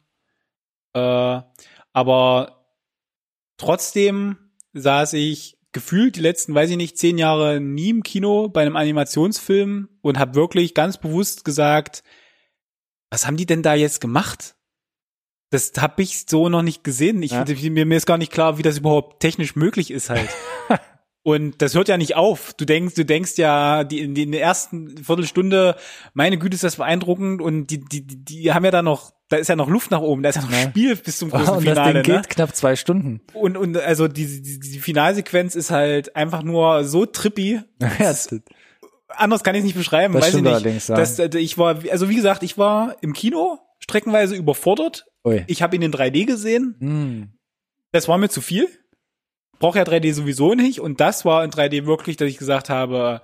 Äh, 0.93 1.39
aber 1.93 2.65
trotzdem 3.57 4.37
saß 4.73 5.13
ich 5.13 5.57
gefühlt 5.71 6.15
die 6.17 6.21
letzten, 6.21 6.53
weiß 6.53 6.69
ich 6.69 6.77
nicht, 6.77 6.97
zehn 6.97 7.17
Jahre 7.17 7.61
nie 7.61 7.89
im 7.89 8.03
Kino 8.03 8.49
bei 8.49 8.61
einem 8.61 8.75
Animationsfilm 8.75 9.89
und 10.01 10.19
habe 10.19 10.35
wirklich 10.35 10.73
ganz 10.73 10.97
bewusst 10.97 11.45
gesagt, 11.45 12.03
was 13.09 13.25
haben 13.27 13.37
die 13.37 13.45
denn 13.45 13.63
da 13.63 13.73
jetzt 13.73 14.01
gemacht? 14.01 14.55
Das 15.49 15.73
habe 15.77 16.01
ich 16.01 16.25
so 16.29 16.47
noch 16.49 16.61
nicht 16.61 16.83
gesehen. 16.83 17.21
Ich, 17.23 17.31
Ja. 17.31 17.45
mir, 17.45 17.85
mir 17.85 17.97
ist 17.97 18.05
gar 18.05 18.17
nicht 18.17 18.31
klar, 18.31 18.57
wie 18.57 18.63
das 18.63 18.77
überhaupt 18.77 19.19
technisch 19.21 19.55
möglich 19.55 19.91
ist 19.91 20.09
halt. 20.09 20.29
Und 21.23 21.61
das 21.61 21.75
hört 21.75 21.87
ja 21.87 21.97
nicht 21.97 22.15
auf. 22.15 22.53
Du 22.55 22.65
denkst, 22.65 22.95
du 22.95 23.05
denkst 23.05 23.37
ja, 23.37 23.83
die 23.83 23.99
in, 23.99 24.15
in 24.15 24.31
der 24.31 24.41
ersten 24.41 25.03
Viertelstunde, 25.03 25.75
meine 26.13 26.39
Güte, 26.39 26.55
ist 26.55 26.63
das 26.63 26.77
beeindruckend 26.77 27.41
und 27.41 27.67
die, 27.67 27.79
die, 27.79 28.05
die, 28.05 28.51
haben 28.51 28.65
ja 28.65 28.71
da 28.71 28.81
noch, 28.81 29.13
da 29.29 29.37
ist 29.37 29.47
ja 29.47 29.55
noch 29.55 29.69
Luft 29.69 29.91
nach 29.91 30.01
oben, 30.01 30.23
da 30.23 30.29
ist 30.29 30.35
ja 30.37 30.41
noch 30.41 30.51
Ja. 30.51 30.69
Spiel 30.69 30.95
bis 30.95 31.19
zum 31.19 31.29
großen 31.29 31.49
und 31.57 31.65
das 31.65 31.73
Finale. 31.73 32.01
Ding 32.01 32.13
ne? 32.15 32.21
geht 32.21 32.29
knapp 32.29 32.55
zwei 32.55 32.75
Stunden. 32.75 33.21
Und, 33.33 33.55
und 33.55 33.77
also 33.77 34.07
die, 34.07 34.41
die, 34.41 34.59
die 34.59 34.79
Finalsequenz 34.79 35.53
ist 35.53 35.69
halt 35.69 36.15
einfach 36.15 36.41
nur 36.41 36.85
so 36.85 37.05
trippy. 37.05 37.61
Ja, 37.79 37.91
Das 37.99 38.29
anders 39.09 39.43
kann 39.43 39.53
ich 39.55 39.59
es 39.59 39.65
nicht 39.65 39.77
beschreiben, 39.77 40.13
Das 40.13 40.33
weiß 40.33 40.35
ich 40.35 40.41
nicht. 40.65 40.89
Das, 40.89 41.19
äh, 41.19 41.29
ich 41.37 41.57
war, 41.57 41.83
also 41.91 42.09
wie 42.09 42.15
gesagt, 42.15 42.41
ich 42.41 42.57
war 42.57 42.95
im 43.01 43.13
Kino 43.13 43.59
streckenweise 43.79 44.35
überfordert. 44.35 45.05
Ui. 45.23 45.43
Ich 45.47 45.61
habe 45.61 45.75
ihn 45.75 45.81
in 45.83 45.91
3D 45.91 46.25
gesehen. 46.25 46.75
Hm. 46.79 47.29
Das 47.91 48.07
war 48.07 48.17
mir 48.17 48.29
zu 48.29 48.41
viel. 48.41 48.67
Brauche 49.61 49.77
ja 49.77 49.83
3D 49.85 50.13
sowieso 50.13 50.53
nicht. 50.55 50.79
Und 50.81 50.99
das 50.99 51.23
war 51.23 51.43
in 51.43 51.51
3D 51.51 51.85
wirklich, 51.85 52.17
dass 52.17 52.27
ich 52.27 52.37
gesagt 52.37 52.69
habe, 52.69 53.21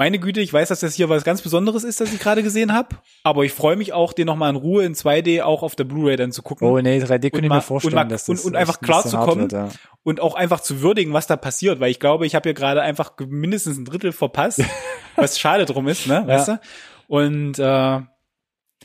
meine 0.00 0.20
Güte, 0.20 0.40
ich 0.40 0.52
weiß, 0.52 0.68
dass 0.68 0.78
das 0.80 0.94
hier 0.94 1.08
was 1.08 1.24
ganz 1.24 1.42
Besonderes 1.42 1.82
ist, 1.82 2.00
das 2.00 2.12
ich 2.12 2.20
gerade 2.20 2.44
gesehen 2.44 2.72
habe. 2.72 2.96
Aber 3.24 3.44
ich 3.44 3.52
freue 3.52 3.74
mich 3.74 3.92
auch, 3.92 4.12
den 4.12 4.26
nochmal 4.26 4.50
in 4.50 4.56
Ruhe 4.56 4.84
in 4.84 4.94
2D 4.94 5.42
auch 5.42 5.64
auf 5.64 5.74
der 5.74 5.84
Blu-ray 5.84 6.16
dann 6.16 6.30
zu 6.30 6.42
gucken. 6.42 6.68
Oh 6.68 6.78
nee, 6.78 6.98
3D 7.02 7.30
könnte 7.30 7.46
ich 7.46 7.52
mir 7.52 7.60
vorstellen, 7.60 7.94
und 7.94 8.04
mal- 8.04 8.08
dass 8.08 8.28
und- 8.28 8.36
das 8.38 8.44
und 8.44 8.54
echt 8.54 8.60
einfach 8.60 8.80
ein 8.80 8.84
klar 8.84 9.02
zu 9.04 9.16
kommen. 9.18 9.40
Wird, 9.42 9.52
ja. 9.52 9.68
und 10.04 10.20
auch 10.20 10.36
einfach 10.36 10.60
zu 10.60 10.82
würdigen, 10.82 11.12
was 11.12 11.26
da 11.26 11.36
passiert, 11.36 11.80
weil 11.80 11.90
ich 11.90 11.98
glaube, 11.98 12.26
ich 12.26 12.36
habe 12.36 12.48
hier 12.48 12.54
gerade 12.54 12.80
einfach 12.82 13.12
mindestens 13.18 13.76
ein 13.76 13.84
Drittel 13.84 14.12
verpasst, 14.12 14.62
was 15.16 15.38
schade 15.38 15.64
drum 15.64 15.88
ist, 15.88 16.06
ne, 16.06 16.22
weißt 16.26 16.48
du? 16.48 16.60
Und 17.08 17.58
äh, 17.58 18.00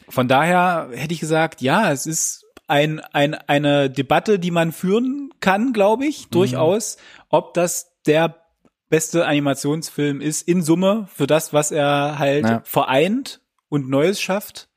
von 0.09 0.27
daher 0.27 0.89
hätte 0.93 1.13
ich 1.13 1.19
gesagt, 1.19 1.61
ja, 1.61 1.91
es 1.91 2.07
ist 2.07 2.42
ein, 2.67 2.99
ein 2.99 3.33
eine 3.33 3.89
Debatte, 3.89 4.39
die 4.39 4.51
man 4.51 4.71
führen 4.71 5.31
kann, 5.39 5.73
glaube 5.73 6.03
Mhm. 6.03 6.09
ich, 6.09 6.27
durchaus, 6.29 6.97
ob 7.29 7.53
das 7.53 7.91
der 8.05 8.35
beste 8.89 9.25
Animationsfilm 9.25 10.21
ist 10.21 10.47
in 10.47 10.61
Summe 10.61 11.07
für 11.13 11.27
das, 11.27 11.51
was 11.53 11.71
er 11.71 12.19
halt 12.19 12.45
Ja. 12.45 12.61
vereint 12.63 13.41
und 13.69 13.89
Neues 13.89 14.21
schafft. 14.21 14.69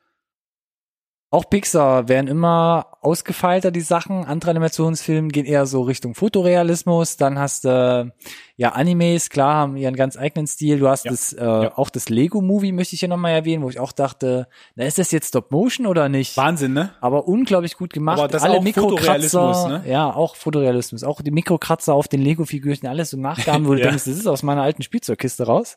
Auch 1.37 1.51
Pixar 1.51 2.09
werden 2.09 2.28
immer 2.28 2.87
ausgefeilter, 3.03 3.70
die 3.70 3.82
Sachen. 3.82 4.24
Andere 4.24 4.53
Animationsfilme 4.53 5.28
gehen 5.28 5.45
eher 5.45 5.66
so 5.66 5.82
Richtung 5.82 6.14
Fotorealismus. 6.14 7.18
Dann 7.18 7.39
hast 7.39 7.64
du, 7.66 7.68
äh, 8.16 8.24
ja, 8.57 8.70
Animes, 8.72 9.28
klar, 9.28 9.55
haben 9.57 9.76
ihren 9.76 9.97
ganz 9.97 10.16
eigenen 10.16 10.47
Stil. 10.47 10.78
Du 10.78 10.89
hast 10.89 11.05
Ja. 11.05 11.11
das, 11.11 11.34
äh, 11.34 11.43
auch 11.74 11.91
das 11.91 12.09
Lego-Movie 12.09 12.72
möchte 12.72 12.95
ich 12.95 13.01
hier 13.01 13.11
nochmal 13.11 13.32
erwähnen, 13.32 13.62
wo 13.62 13.68
ich 13.68 13.78
auch 13.78 13.93
dachte, 13.93 14.49
na, 14.76 14.87
ist 14.87 14.97
das 14.99 15.11
jetzt 15.11 15.28
Stop-Motion 15.28 15.87
oder 15.87 16.09
nicht? 16.09 16.39
Wahnsinn, 16.39 16.72
ne? 16.72 16.95
Aber 17.03 17.28
unglaublich 17.28 17.76
gut 17.76 17.93
gemacht. 17.93 18.18
Aber 18.18 18.28
das 18.28 18.43
Alle 18.43 18.55
auch 18.57 18.62
Mikrokratzer, 18.62 18.97
Fotorealismus, 19.41 19.66
ne? 19.66 19.82
ja, 19.87 20.11
auch 20.14 20.37
Fotorealismus. 20.37 21.05
Auch 21.05 21.20
die 21.20 21.32
Mikrokratzer 21.32 21.93
auf 21.93 22.09
den 22.09 22.22
Lego-Figürchen, 22.22 22.89
alles 22.89 23.11
so 23.11 23.18
nachgaben, 23.18 23.66
wo 23.66 23.74
du 23.74 23.80
Ja. 23.82 23.89
denkst, 23.91 24.05
das 24.07 24.16
ist 24.16 24.26
aus 24.26 24.43
meiner 24.43 24.62
alten 24.62 24.82
Spielzeugkiste 24.82 25.45
raus. 25.45 25.76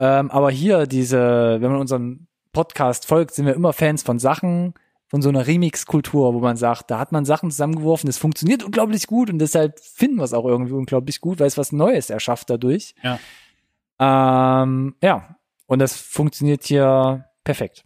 Ähm, 0.00 0.30
aber 0.30 0.50
hier 0.50 0.86
diese, 0.86 1.58
wenn 1.60 1.72
man 1.72 1.80
unserem 1.80 2.27
Podcast 2.58 3.06
folgt, 3.06 3.34
sind 3.34 3.46
wir 3.46 3.54
immer 3.54 3.72
Fans 3.72 4.02
von 4.02 4.18
Sachen, 4.18 4.74
von 5.06 5.22
so 5.22 5.28
einer 5.28 5.46
Remix-Kultur, 5.46 6.34
wo 6.34 6.40
man 6.40 6.56
sagt, 6.56 6.90
da 6.90 6.98
hat 6.98 7.12
man 7.12 7.24
Sachen 7.24 7.52
zusammengeworfen, 7.52 8.08
das 8.08 8.18
funktioniert 8.18 8.64
unglaublich 8.64 9.06
gut 9.06 9.30
und 9.30 9.38
deshalb 9.38 9.78
finden 9.78 10.16
wir 10.16 10.24
es 10.24 10.34
auch 10.34 10.44
irgendwie 10.44 10.72
unglaublich 10.72 11.20
gut, 11.20 11.38
weil 11.38 11.46
es 11.46 11.56
was 11.56 11.70
Neues 11.70 12.10
erschafft 12.10 12.50
dadurch. 12.50 12.96
Ja. 13.04 13.20
Ähm, 14.00 14.96
ja, 15.00 15.36
und 15.66 15.78
das 15.78 15.96
funktioniert 15.96 16.64
hier 16.64 17.26
perfekt. 17.44 17.84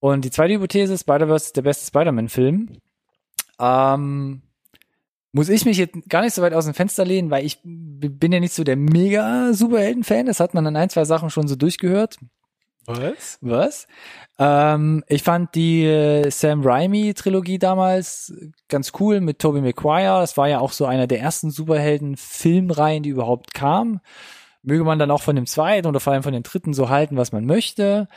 Und 0.00 0.24
die 0.24 0.32
zweite 0.32 0.54
Hypothese, 0.54 0.98
Spider-Verse 0.98 1.46
ist 1.46 1.56
der 1.56 1.62
beste 1.62 1.86
Spider-Man-Film. 1.86 2.78
Ähm, 3.60 4.42
muss 5.30 5.48
ich 5.48 5.64
mich 5.64 5.76
jetzt 5.76 5.96
gar 6.08 6.22
nicht 6.22 6.34
so 6.34 6.42
weit 6.42 6.54
aus 6.54 6.64
dem 6.64 6.74
Fenster 6.74 7.04
lehnen, 7.04 7.30
weil 7.30 7.46
ich 7.46 7.60
bin 7.62 8.32
ja 8.32 8.40
nicht 8.40 8.52
so 8.52 8.64
der 8.64 8.74
mega 8.74 9.52
Superhelden-Fan. 9.52 10.26
Das 10.26 10.40
hat 10.40 10.54
man 10.54 10.66
an 10.66 10.74
ein, 10.74 10.90
zwei 10.90 11.04
Sachen 11.04 11.30
schon 11.30 11.46
so 11.46 11.54
durchgehört. 11.54 12.18
Was? 12.86 13.38
Was? 13.40 13.86
Ähm, 14.38 15.02
ich 15.08 15.22
fand 15.22 15.54
die 15.54 15.84
äh, 15.84 16.30
Sam 16.30 16.62
Raimi-Trilogie 16.62 17.58
damals 17.58 18.32
ganz 18.68 18.92
cool 19.00 19.20
mit 19.20 19.38
Tobey 19.40 19.60
Maguire. 19.60 20.20
Das 20.20 20.36
war 20.36 20.48
ja 20.48 20.60
auch 20.60 20.72
so 20.72 20.86
einer 20.86 21.06
der 21.06 21.20
ersten 21.20 21.50
Superhelden-Filmreihen, 21.50 23.02
die 23.02 23.10
überhaupt 23.10 23.54
kam. 23.54 24.00
Möge 24.66 24.84
man 24.84 24.98
dann 24.98 25.10
auch 25.12 25.22
von 25.22 25.36
dem 25.36 25.46
zweiten 25.46 25.86
oder 25.86 26.00
vor 26.00 26.12
allem 26.12 26.22
von 26.24 26.32
dem 26.32 26.42
dritten 26.42 26.74
so 26.74 26.88
halten, 26.90 27.16
was 27.16 27.30
man 27.32 27.46
möchte. 27.46 28.08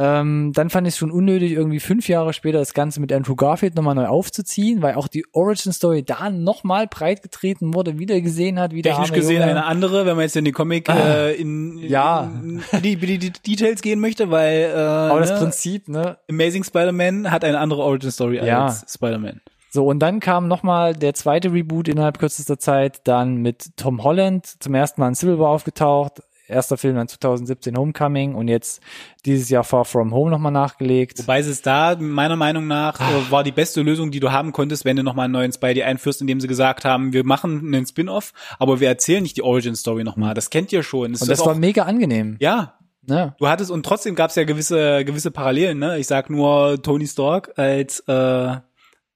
Ähm, 0.00 0.52
dann 0.54 0.70
fand 0.70 0.86
ich 0.86 0.94
es 0.94 0.98
schon 0.98 1.10
unnötig, 1.10 1.50
irgendwie 1.50 1.80
fünf 1.80 2.08
Jahre 2.08 2.32
später 2.32 2.58
das 2.60 2.72
Ganze 2.72 3.00
mit 3.00 3.12
Andrew 3.12 3.34
Garfield 3.34 3.74
nochmal 3.74 3.96
neu 3.96 4.06
aufzuziehen, 4.06 4.80
weil 4.80 4.94
auch 4.94 5.08
die 5.08 5.24
Origin-Story 5.32 6.04
da 6.04 6.30
nochmal 6.30 6.86
breit 6.86 7.20
getreten 7.20 7.74
wurde, 7.74 7.98
wieder 7.98 8.20
gesehen 8.20 8.60
hat, 8.60 8.70
wieder 8.72 8.92
Technisch 8.92 9.10
gesehen 9.12 9.42
eine 9.42 9.64
andere, 9.64 10.06
wenn 10.06 10.14
man 10.14 10.22
jetzt 10.22 10.36
in 10.36 10.44
die 10.44 10.52
Comic 10.52 10.88
äh, 10.88 11.34
in, 11.34 11.78
Ah. 11.78 11.86
Ja. 11.88 12.30
in 12.44 12.62
die, 12.82 12.94
die, 12.96 13.18
die 13.18 13.32
Details 13.32 13.82
gehen 13.82 13.98
möchte, 13.98 14.30
weil 14.30 14.70
äh, 14.72 14.76
Aber 14.78 15.18
das 15.18 15.32
ne, 15.32 15.38
Prinzip, 15.38 15.88
ne, 15.88 16.16
Amazing 16.30 16.62
Spider-Man 16.62 17.32
hat 17.32 17.44
eine 17.44 17.58
andere 17.58 17.82
Origin 17.82 18.12
Story 18.12 18.36
Ja. 18.36 18.66
als 18.66 18.84
Spider-Man. 18.94 19.40
So, 19.70 19.86
und 19.86 19.98
dann 19.98 20.20
kam 20.20 20.48
nochmal 20.48 20.94
der 20.94 21.14
zweite 21.14 21.52
Reboot 21.52 21.88
innerhalb 21.88 22.18
kürzester 22.18 22.58
Zeit, 22.58 23.00
dann 23.04 23.36
mit 23.36 23.76
Tom 23.76 24.02
Holland, 24.02 24.46
zum 24.62 24.74
ersten 24.74 25.00
Mal 25.00 25.08
in 25.08 25.14
Civil 25.14 25.38
War 25.38 25.50
aufgetaucht, 25.50 26.22
erster 26.48 26.76
Film 26.76 26.96
dann 26.96 27.08
2017 27.08 27.76
Homecoming 27.76 28.34
und 28.34 28.48
jetzt 28.48 28.80
dieses 29.24 29.48
Jahr 29.50 29.64
Far 29.64 29.84
From 29.84 30.12
Home 30.12 30.30
nochmal 30.30 30.52
nachgelegt. 30.52 31.18
Wobei 31.18 31.40
es 31.40 31.62
da 31.62 31.96
meiner 31.98 32.36
Meinung 32.36 32.66
nach 32.66 33.00
äh, 33.00 33.30
war 33.30 33.44
die 33.44 33.52
beste 33.52 33.82
Lösung, 33.82 34.10
die 34.10 34.20
du 34.20 34.32
haben 34.32 34.52
konntest, 34.52 34.84
wenn 34.84 34.96
du 34.96 35.02
nochmal 35.02 35.24
einen 35.24 35.34
neuen 35.34 35.52
Spidey 35.52 35.82
einführst, 35.82 36.20
indem 36.20 36.40
sie 36.40 36.48
gesagt 36.48 36.84
haben, 36.84 37.12
wir 37.12 37.24
machen 37.24 37.74
einen 37.74 37.86
Spin-off, 37.86 38.32
aber 38.58 38.80
wir 38.80 38.88
erzählen 38.88 39.22
nicht 39.22 39.36
die 39.36 39.42
Origin 39.42 39.76
Story 39.76 40.04
nochmal. 40.04 40.34
Das 40.34 40.50
kennt 40.50 40.72
ihr 40.72 40.82
schon. 40.82 41.12
Das 41.12 41.22
Und 41.22 41.30
das 41.30 41.44
war 41.44 41.54
mega 41.54 41.82
angenehm. 41.84 42.36
ja, 42.40 42.74
Ne? 43.06 43.34
du 43.38 43.48
hattest 43.48 43.70
und 43.70 43.86
trotzdem 43.86 44.14
gab 44.14 44.28
es 44.28 44.36
ja 44.36 44.44
gewisse 44.44 45.02
gewisse 45.02 45.30
Parallelen. 45.30 45.78
Ne? 45.78 45.98
Ich 45.98 46.06
sag 46.06 46.28
nur 46.28 46.82
Tony 46.82 47.06
Stark 47.06 47.52
als 47.56 48.00
äh, 48.00 48.56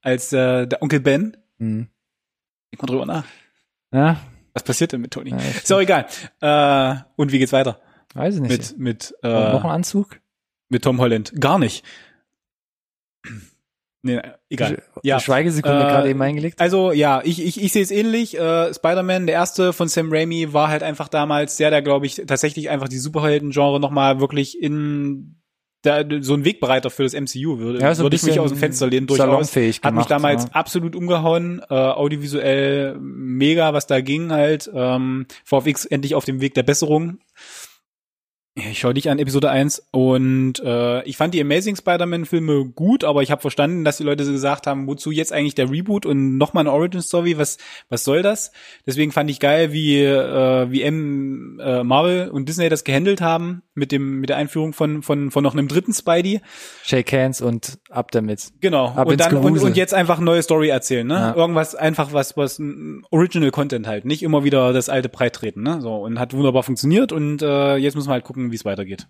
als 0.03 0.33
äh, 0.33 0.67
der 0.67 0.83
Onkel 0.83 1.01
Ben. 1.01 1.37
Hm. 1.59 1.89
Denk 2.73 2.83
mal 2.83 2.87
drüber 2.87 3.07
nach. 3.07 3.25
Ja, 3.93 4.21
Was 4.55 4.63
passiert 4.63 4.93
denn 4.93 5.01
mit 5.01 5.13
Tony? 5.13 5.31
Ja, 5.31 5.37
ist 5.39 5.73
auch 5.73 5.81
egal. 5.81 6.07
Äh, 6.41 6.97
und 7.17 7.33
wie 7.33 7.39
geht's 7.39 7.53
weiter 7.53 7.81
weiß 8.15 8.37
ich 8.37 8.41
nicht. 8.41 8.51
mit 8.51 8.79
mit 8.79 9.15
äh, 9.23 9.29
noch 9.29 9.65
ein 9.65 9.71
Anzug? 9.71 10.21
mit 10.69 10.83
Tom 10.85 11.01
Holland? 11.01 11.33
Gar 11.39 11.59
nicht. 11.59 11.85
Nee, 14.05 14.21
egal. 14.49 14.83
Ja. 15.05 15.19
Die 15.19 15.23
Schweigesekunde 15.23 15.81
Äh, 15.81 15.89
gerade 15.89 16.11
eben 16.11 16.21
eingelegt. 16.23 16.61
Also 16.61 16.91
ja, 16.91 17.21
ich, 17.23 17.41
ich, 17.41 17.63
ich 17.63 17.73
sehe 17.73 17.83
es 17.83 17.93
ähnlich. 17.93 18.37
Äh, 18.37 18.75
Spider-Man, 18.75 19.27
der 19.27 19.37
erste 19.37 19.73
von 19.73 19.87
Sam 19.87 20.09
Raimi, 20.11 20.53
war 20.53 20.69
halt 20.69 20.83
einfach 20.83 21.09
damals 21.09 21.57
der, 21.57 21.71
der, 21.71 21.83
glaube 21.83 22.07
ich, 22.07 22.17
tatsächlich 22.27 22.69
einfach 22.69 22.89
die 22.89 22.99
Superhelden-Genre 22.99 23.79
nochmal 23.79 24.19
wirklich 24.19 24.61
in 24.61 25.42
der, 25.85 26.07
so 26.21 26.35
ein 26.35 26.45
Wegbereiter 26.45 26.91
für 26.91 27.03
das 27.03 27.13
MCU 27.15 27.59
würde. 27.59 27.81
Ja, 27.81 27.95
so 27.95 28.05
würde 28.05 28.17
ich 28.17 28.23
mich 28.23 28.39
aus 28.39 28.51
dem 28.51 28.59
Fenster 28.59 28.87
lehnen 28.87 29.07
durchaus. 29.07 29.27
salonfähig 29.27 29.81
Hat 29.83 29.95
mich 29.95 30.07
gemacht, 30.07 30.11
damals 30.11 30.45
ja. 30.45 30.51
absolut 30.53 30.95
umgehauen, 30.95 31.63
äh, 31.69 31.75
audiovisuell 31.75 32.97
mega, 33.01 33.73
was 33.73 33.87
da 33.87 34.01
ging 34.01 34.31
halt. 34.31 34.71
Ähm, 34.73 35.27
VFX 35.45 35.85
endlich 35.87 36.15
auf 36.15 36.25
dem 36.25 36.41
Weg 36.41 36.55
der 36.55 36.63
Besserung. 36.63 37.19
Ich 38.55 38.81
schaue 38.81 38.93
dich 38.93 39.09
an, 39.09 39.19
Episode 39.19 39.51
1. 39.51 39.89
Und 39.93 40.61
äh, 40.63 41.03
ich 41.05 41.17
fand 41.17 41.33
die 41.33 41.41
Amazing 41.41 41.75
Spider-Man-Filme 41.75 42.67
gut, 42.67 43.03
aber 43.03 43.23
ich 43.23 43.31
habe 43.31 43.41
verstanden, 43.41 43.83
dass 43.83 43.97
die 43.97 44.03
Leute 44.03 44.27
so 44.27 44.33
gesagt 44.33 44.67
haben, 44.67 44.87
wozu 44.87 45.11
jetzt 45.11 45.33
eigentlich 45.33 45.55
der 45.55 45.71
Reboot 45.71 46.05
und 46.05 46.37
nochmal 46.37 46.63
eine 46.63 46.73
Origin-Story, 46.73 47.39
was, 47.39 47.57
was 47.89 48.05
soll 48.05 48.21
das? 48.21 48.53
Deswegen 48.87 49.11
fand 49.11 49.31
ich 49.31 49.41
geil, 49.41 49.73
wie, 49.73 50.03
äh, 50.05 50.71
wie 50.71 50.83
M, 50.83 51.61
äh, 51.65 51.83
Marvel 51.83 52.29
und 52.29 52.47
Disney 52.47 52.69
das 52.69 52.85
gehandelt 52.85 53.23
haben 53.23 53.63
mit 53.75 53.93
dem 53.93 54.21
mit 54.21 54.29
der 54.29 54.37
Einführung 54.37 54.73
von, 54.73 55.03
von, 55.03 55.31
von 55.31 55.43
noch 55.43 55.55
einem 55.55 55.69
dritten 55.69 55.93
Spidey. 55.93 56.41
Shake 56.83 57.13
hands 57.13 57.41
und 57.41 57.79
ab 57.91 58.11
damit. 58.11 58.53
Genau. 58.61 58.89
Ab 58.89 59.09
und 59.09 59.19
dann 59.19 59.37
und, 59.37 59.59
und 59.59 59.77
jetzt 59.77 59.95
einfach 59.95 60.21
neue 60.21 60.43
Story 60.43 60.69
erzählen, 60.69 61.07
ne? 61.07 61.15
Ja. 61.15 61.35
Irgendwas 61.35 61.75
einfach 61.75 62.13
was 62.13 62.37
was 62.37 62.59
ein 62.59 63.05
Original 63.11 63.51
Content 63.51 63.87
halt, 63.87 64.05
nicht 64.05 64.23
immer 64.23 64.45
wieder 64.45 64.73
das 64.73 64.89
alte 64.89 65.09
Breit 65.09 65.35
treten, 65.35 65.63
ne? 65.63 65.81
So 65.81 65.97
und 65.97 66.19
hat 66.19 66.35
wunderbar 66.35 66.63
funktioniert 66.63 67.13
und 67.13 67.43
äh, 67.43 67.77
jetzt 67.77 67.95
müssen 67.95 68.09
wir 68.09 68.15
halt 68.15 68.25
gucken, 68.25 68.51
wie 68.51 68.57
es 68.57 68.65
weitergeht. 68.65 69.09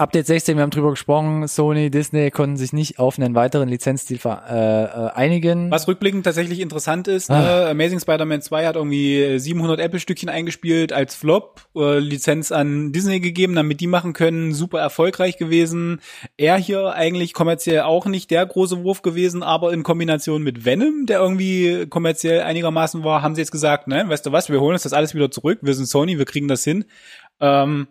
Update 0.00 0.28
16, 0.28 0.56
wir 0.56 0.62
haben 0.62 0.70
drüber 0.70 0.90
gesprochen, 0.90 1.48
Sony, 1.48 1.90
Disney 1.90 2.30
konnten 2.30 2.56
sich 2.56 2.72
nicht 2.72 3.00
auf 3.00 3.18
einen 3.18 3.34
weiteren 3.34 3.68
Lizenzdeal 3.68 4.42
äh, 4.48 4.84
äh, 4.84 5.10
einigen. 5.10 5.72
Was 5.72 5.88
rückblickend 5.88 6.22
tatsächlich 6.22 6.60
interessant 6.60 7.08
ist, 7.08 7.32
Ah. 7.32 7.40
ne? 7.40 7.66
Amazing 7.70 7.98
Spider-Man 7.98 8.40
2 8.40 8.64
hat 8.68 8.76
irgendwie 8.76 9.40
700 9.40 9.80
Apple-Stückchen 9.80 10.28
eingespielt 10.28 10.92
als 10.92 11.16
Flop, 11.16 11.62
äh, 11.74 11.98
Lizenz 11.98 12.52
an 12.52 12.92
Disney 12.92 13.18
gegeben, 13.18 13.56
damit 13.56 13.80
die 13.80 13.88
machen 13.88 14.12
können, 14.12 14.54
super 14.54 14.78
erfolgreich 14.78 15.36
gewesen. 15.36 16.00
Er 16.36 16.56
hier 16.58 16.92
eigentlich 16.92 17.32
kommerziell 17.32 17.80
auch 17.80 18.06
nicht 18.06 18.30
der 18.30 18.46
große 18.46 18.84
Wurf 18.84 19.02
gewesen, 19.02 19.42
aber 19.42 19.72
in 19.72 19.82
Kombination 19.82 20.44
mit 20.44 20.64
Venom, 20.64 21.06
der 21.06 21.18
irgendwie 21.18 21.86
kommerziell 21.86 22.42
einigermaßen 22.42 23.02
war, 23.02 23.22
haben 23.22 23.34
sie 23.34 23.40
jetzt 23.40 23.50
gesagt, 23.50 23.88
ne, 23.88 24.04
weißt 24.06 24.24
du 24.26 24.30
was, 24.30 24.48
wir 24.48 24.60
holen 24.60 24.74
uns 24.74 24.84
das 24.84 24.92
alles 24.92 25.16
wieder 25.16 25.32
zurück, 25.32 25.58
wir 25.62 25.74
sind 25.74 25.86
Sony, 25.86 26.18
wir 26.18 26.24
kriegen 26.24 26.46
das 26.46 26.62
hin. 26.62 26.84
Ähm, 27.40 27.88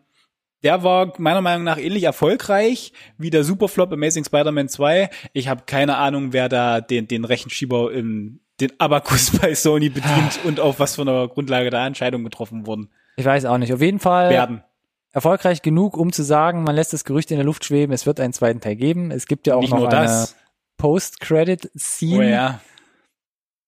der 0.64 0.84
war 0.84 1.14
meiner 1.18 1.42
Meinung 1.42 1.64
nach 1.64 1.78
ähnlich 1.78 2.04
erfolgreich 2.04 2.94
wie 3.18 3.30
der 3.30 3.44
Superflop 3.44 3.92
Amazing 3.94 4.24
Spider-Man 4.26 4.70
2. 4.70 5.10
Ich 5.34 5.48
habe 5.48 5.64
keine 5.66 5.98
Ahnung, 5.98 6.34
wer 6.34 6.50
da 6.50 6.82
den, 6.82 7.08
den 7.08 7.26
Rechenschieber 7.26 7.92
im 7.92 8.40
den 8.60 8.72
Abakus 8.80 9.32
bei 9.40 9.54
Sony 9.54 9.90
bedient 9.90 10.40
und 10.44 10.60
auf 10.60 10.80
was 10.80 10.96
für 10.96 11.04
einer 11.04 11.28
Grundlage 11.28 11.70
da 11.70 11.86
Entscheidungen 11.86 12.24
getroffen 12.24 12.66
wurden 12.66 12.90
Ich 13.16 13.26
weiß 13.26 13.46
auch 13.46 13.60
nicht. 13.60 13.72
Auf 13.72 13.82
jeden 13.82 14.00
Fall 14.00 14.32
werden. 14.32 14.64
erfolgreich 15.12 15.62
genug, 15.62 15.96
um 15.96 16.12
zu 16.12 16.24
sagen, 16.24 16.64
man 16.64 16.74
lässt 16.76 16.92
das 16.92 17.04
Gerücht 17.06 17.30
in 17.30 17.38
der 17.38 17.46
Luft 17.46 17.66
schweben, 17.66 17.94
es 17.94 18.08
wird 18.08 18.20
einen 18.20 18.34
zweiten 18.34 18.60
Teil 18.60 18.76
geben. 18.76 19.12
Es 19.12 19.28
gibt 19.28 19.46
ja 19.46 19.56
auch 19.56 19.62
Nicht 19.62 19.72
noch 19.72 19.80
nur 19.82 19.90
eine 19.90 20.06
das. 20.06 20.36
Post-Credit-Scene, 20.78 22.18
Oh 22.18 22.22
ja. 22.22 22.60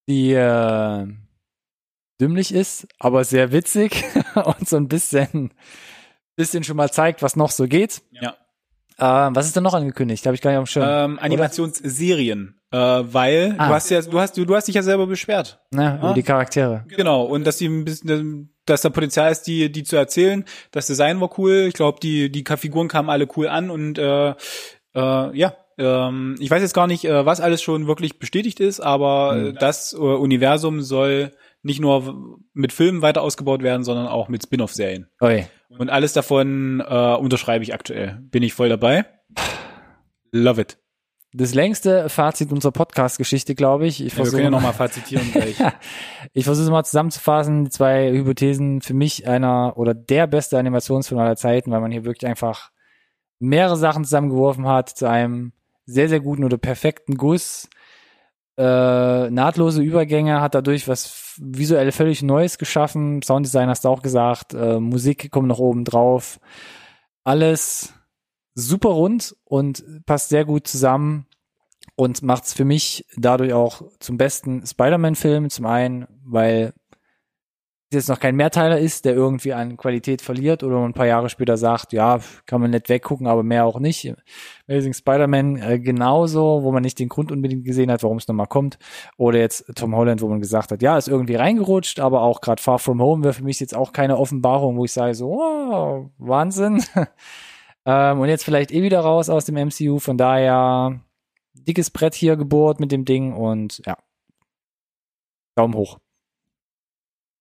die 0.08 0.34
äh, 0.34 1.08
dümmlich 2.20 2.54
ist, 2.54 2.88
aber 3.00 3.24
sehr 3.24 3.52
witzig 3.52 4.04
und 4.36 4.68
so 4.68 4.78
ein 4.78 4.88
bisschen, 4.88 5.52
bisschen 6.40 6.64
schon 6.64 6.78
mal 6.78 6.90
zeigt, 6.90 7.22
was 7.22 7.36
noch 7.36 7.52
so 7.52 7.66
geht. 7.68 8.02
Ja. 8.12 8.36
Äh, 8.98 9.30
was 9.36 9.46
ist 9.46 9.56
denn 9.56 9.64
noch 9.64 9.74
angekündigt? 9.74 10.26
Habe 10.26 10.36
ich 10.36 10.42
gar 10.42 10.50
nicht 10.52 10.60
auf 10.60 10.64
dem 10.66 10.72
Schirm. 10.72 10.86
Ähm, 11.14 11.20
Animationsserien, 11.22 12.60
äh, 12.72 12.78
weil 12.78 13.56
Ah. 13.58 13.68
du 13.68 13.74
hast 13.74 13.90
ja 13.90 14.02
du 14.02 14.20
hast 14.20 14.38
du, 14.38 14.46
du 14.46 14.56
hast 14.56 14.68
dich 14.68 14.76
ja 14.76 14.84
selber 14.84 15.08
beschwert. 15.08 15.60
Na, 15.72 15.98
über 16.00 16.14
die 16.14 16.24
Charaktere. 16.24 16.84
Genau, 16.90 17.24
und 17.24 17.46
dass 17.46 17.58
die 17.58 17.68
ein 17.68 17.86
bisschen, 17.86 18.54
dass 18.66 18.82
da 18.82 18.90
Potenzial 18.90 19.32
ist, 19.32 19.44
die, 19.44 19.72
die 19.72 19.84
zu 19.84 19.96
erzählen. 19.96 20.44
Das 20.72 20.88
Design 20.88 21.20
war 21.22 21.30
cool. 21.40 21.66
Ich 21.68 21.74
glaube, 21.76 22.00
die, 22.02 22.32
die 22.32 22.44
Figuren 22.58 22.88
kamen 22.88 23.10
alle 23.10 23.28
cool 23.38 23.48
an 23.48 23.70
und 23.70 23.98
äh, 23.98 24.30
äh, 24.32 24.36
ja, 24.96 25.54
ähm, 25.78 26.36
ich 26.40 26.52
weiß 26.52 26.62
jetzt 26.62 26.74
gar 26.74 26.88
nicht, 26.88 27.06
äh, 27.06 27.26
was 27.26 27.40
alles 27.40 27.62
schon 27.62 27.88
wirklich 27.88 28.20
bestätigt 28.20 28.60
ist, 28.60 28.80
aber 28.82 29.38
äh, 29.38 29.54
das 29.54 29.94
äh, 29.94 29.98
Universum 29.98 30.82
soll 30.82 31.32
nicht 31.64 31.80
nur 31.80 32.38
mit 32.54 32.74
Filmen 32.74 33.02
weiter 33.02 33.22
ausgebaut 33.22 33.64
werden, 33.64 33.84
sondern 33.84 34.08
auch 34.08 34.28
mit 34.30 34.44
Spin-off-Serien. 34.44 35.08
Oi. 35.22 35.46
Und 35.78 35.90
alles 35.90 36.14
davon 36.14 36.84
äh, 36.86 37.16
unterschreibe 37.16 37.64
ich 37.64 37.74
aktuell. 37.74 38.20
Bin 38.22 38.44
ich 38.44 38.54
voll 38.54 38.70
dabei. 38.70 39.06
Love 40.32 40.62
it. 40.62 40.78
Das 41.32 41.54
längste 41.54 42.10
Fazit 42.10 42.52
unserer 42.52 42.72
Podcast-Geschichte, 42.72 43.54
glaube 43.54 43.86
ich. 43.86 44.04
Ich 44.04 44.14
Ja, 44.14 44.18
wir 44.18 44.24
versuche 44.24 44.38
können 44.38 44.46
ja 44.46 44.50
nochmal 44.50 44.74
fazitieren 44.74 45.32
gleich. 45.32 45.58
Ich 46.34 46.46
versuche 46.46 46.72
mal 46.72 46.84
zusammenzufassen, 46.84 47.66
die 47.66 47.70
zwei 47.70 48.12
Hypothesen 48.12 48.82
für 48.82 48.96
mich 48.96 49.28
einer 49.28 49.78
oder 49.78 49.94
der 49.94 50.26
beste 50.26 50.58
Animationsfilm 50.58 51.20
aller 51.22 51.36
Zeiten, 51.36 51.72
weil 51.72 51.82
man 51.82 51.92
hier 51.92 52.04
wirklich 52.04 52.28
einfach 52.28 52.72
mehrere 53.38 53.78
Sachen 53.78 54.04
zusammengeworfen 54.04 54.68
hat 54.68 54.90
zu 54.90 55.08
einem 55.08 55.54
sehr, 55.86 56.10
sehr 56.10 56.20
guten 56.20 56.44
oder 56.44 56.58
perfekten 56.58 57.16
Guss. 57.16 57.70
Äh, 58.60 59.30
nahtlose 59.30 59.82
Übergänge, 59.82 60.41
hat 60.41 60.53
dadurch 60.53 60.89
was 60.89 61.38
visuell 61.38 61.93
völlig 61.93 62.22
Neues 62.24 62.57
geschaffen. 62.57 63.22
Sounddesign 63.22 63.70
hast 63.70 63.86
du 63.86 63.88
auch 63.88 64.01
gesagt, 64.01 64.53
äh, 64.53 64.82
Musik 64.82 65.32
kommt 65.32 65.47
noch 65.47 65.60
oben 65.60 65.86
drauf. 65.86 66.41
Alles 67.24 67.93
super 68.55 68.89
rund 68.89 69.34
und 69.45 70.05
passt 70.05 70.28
sehr 70.28 70.43
gut 70.43 70.68
zusammen 70.68 71.26
und 71.95 72.22
macht 72.22 72.43
es 72.43 72.53
für 72.53 72.66
mich 72.66 73.05
dadurch 73.16 73.53
auch 73.53 73.82
zum 73.99 74.18
besten 74.18 74.68
Spider-Man-Film. 74.68 75.49
Zum 75.49 75.66
einen, 75.66 76.05
weil 76.26 76.74
jetzt 77.92 78.10
noch 78.10 78.20
kein 78.20 78.36
Mehrteiler 78.36 78.78
ist, 78.78 79.06
der 79.06 79.16
irgendwie 79.16 79.54
an 79.54 79.76
Qualität 79.76 80.22
verliert 80.22 80.64
oder 80.64 80.84
ein 80.84 80.94
paar 80.94 81.08
Jahre 81.08 81.30
später 81.30 81.58
sagt, 81.58 81.92
ja, 81.92 82.20
kann 82.46 82.62
man 82.62 82.72
nicht 82.72 82.88
weggucken, 82.90 83.26
aber 83.26 83.42
mehr 83.42 83.66
auch 83.66 83.80
nicht. 83.80 84.14
Amazing 84.68 84.94
Spider-Man 84.94 85.58
äh, 85.58 85.80
genauso, 85.80 86.62
wo 86.64 86.72
man 86.72 86.84
nicht 86.84 87.00
den 87.00 87.10
Grund 87.10 87.32
unbedingt 87.32 87.66
gesehen 87.66 87.92
hat, 87.92 88.04
warum 88.04 88.18
es 88.18 88.28
nochmal 88.28 88.48
kommt. 88.48 88.78
Oder 89.18 89.40
jetzt 89.40 89.66
Tom 89.76 89.96
Holland, 89.96 90.22
wo 90.22 90.28
man 90.28 90.40
gesagt 90.40 90.72
hat, 90.72 90.82
ja, 90.84 90.98
ist 90.98 91.08
irgendwie 91.08 91.36
reingerutscht, 91.36 92.00
aber 92.00 92.22
auch 92.22 92.42
gerade 92.42 92.62
Far 92.62 92.80
From 92.80 93.02
Home 93.02 93.24
wäre 93.24 93.34
für 93.34 93.44
mich 93.44 93.60
jetzt 93.60 93.76
auch 93.76 93.92
keine 93.92 94.18
Offenbarung, 94.18 94.78
wo 94.78 94.86
ich 94.86 94.94
sage 94.94 95.16
so, 95.16 95.32
oh, 95.32 96.12
Wahnsinn. 96.20 96.84
ähm, 97.86 98.20
und 98.20 98.30
jetzt 98.30 98.44
vielleicht 98.44 98.72
eh 98.72 98.84
wieder 98.84 99.00
raus 99.00 99.30
aus 99.30 99.46
dem 99.46 99.56
MCU, 99.56 99.98
von 99.98 100.18
daher 100.18 101.02
dickes 101.54 101.90
Brett 101.90 102.14
hier 102.14 102.36
gebohrt 102.36 102.80
mit 102.80 102.92
dem 102.92 103.06
Ding 103.06 103.34
und 103.34 103.82
ja, 103.86 103.98
Daumen 105.56 105.74
hoch. 105.74 106.00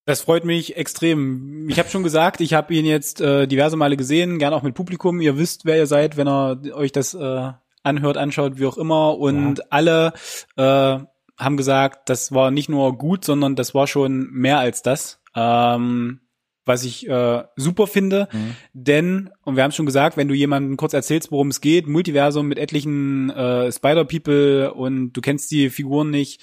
Das 0.08 0.22
freut 0.22 0.46
mich 0.46 0.74
extrem. 0.74 1.68
Ich 1.68 1.78
habe 1.78 1.90
schon 1.90 2.02
gesagt, 2.02 2.40
ich 2.40 2.54
habe 2.54 2.72
ihn 2.72 2.86
jetzt 2.86 3.20
äh, 3.20 3.46
diverse 3.46 3.76
Male 3.76 3.94
gesehen, 3.94 4.38
gern 4.38 4.54
auch 4.54 4.62
mit 4.62 4.74
Publikum. 4.74 5.20
Ihr 5.20 5.36
wisst, 5.36 5.66
wer 5.66 5.76
ihr 5.76 5.86
seid, 5.86 6.16
wenn 6.16 6.26
ihr 6.26 6.74
euch 6.74 6.92
das 6.92 7.12
äh, 7.12 7.52
anhört, 7.82 8.16
anschaut, 8.16 8.58
wie 8.58 8.64
auch 8.64 8.78
immer. 8.78 9.18
Und 9.18 9.58
ja. 9.58 9.64
alle 9.68 10.14
äh, 10.56 10.98
haben 11.36 11.56
gesagt, 11.58 12.08
das 12.08 12.32
war 12.32 12.50
nicht 12.50 12.70
nur 12.70 12.96
gut, 12.96 13.22
sondern 13.22 13.54
das 13.54 13.74
war 13.74 13.86
schon 13.86 14.30
mehr 14.30 14.58
als 14.58 14.80
das. 14.80 15.20
Ähm, 15.36 16.20
was 16.64 16.84
ich 16.84 17.06
äh, 17.06 17.44
super 17.56 17.86
finde, 17.86 18.28
mhm. 18.32 18.56
denn, 18.72 19.30
und 19.44 19.56
wir 19.56 19.62
haben 19.62 19.72
schon 19.72 19.84
gesagt, 19.84 20.16
wenn 20.16 20.28
du 20.28 20.34
jemandem 20.34 20.78
kurz 20.78 20.94
erzählst, 20.94 21.30
worum 21.30 21.48
es 21.48 21.60
geht, 21.60 21.86
Multiversum 21.86 22.48
mit 22.48 22.58
etlichen 22.58 23.28
äh, 23.28 23.70
Spider-People 23.70 24.72
und 24.72 25.12
du 25.12 25.20
kennst 25.20 25.50
die 25.50 25.68
Figuren 25.68 26.08
nicht, 26.08 26.40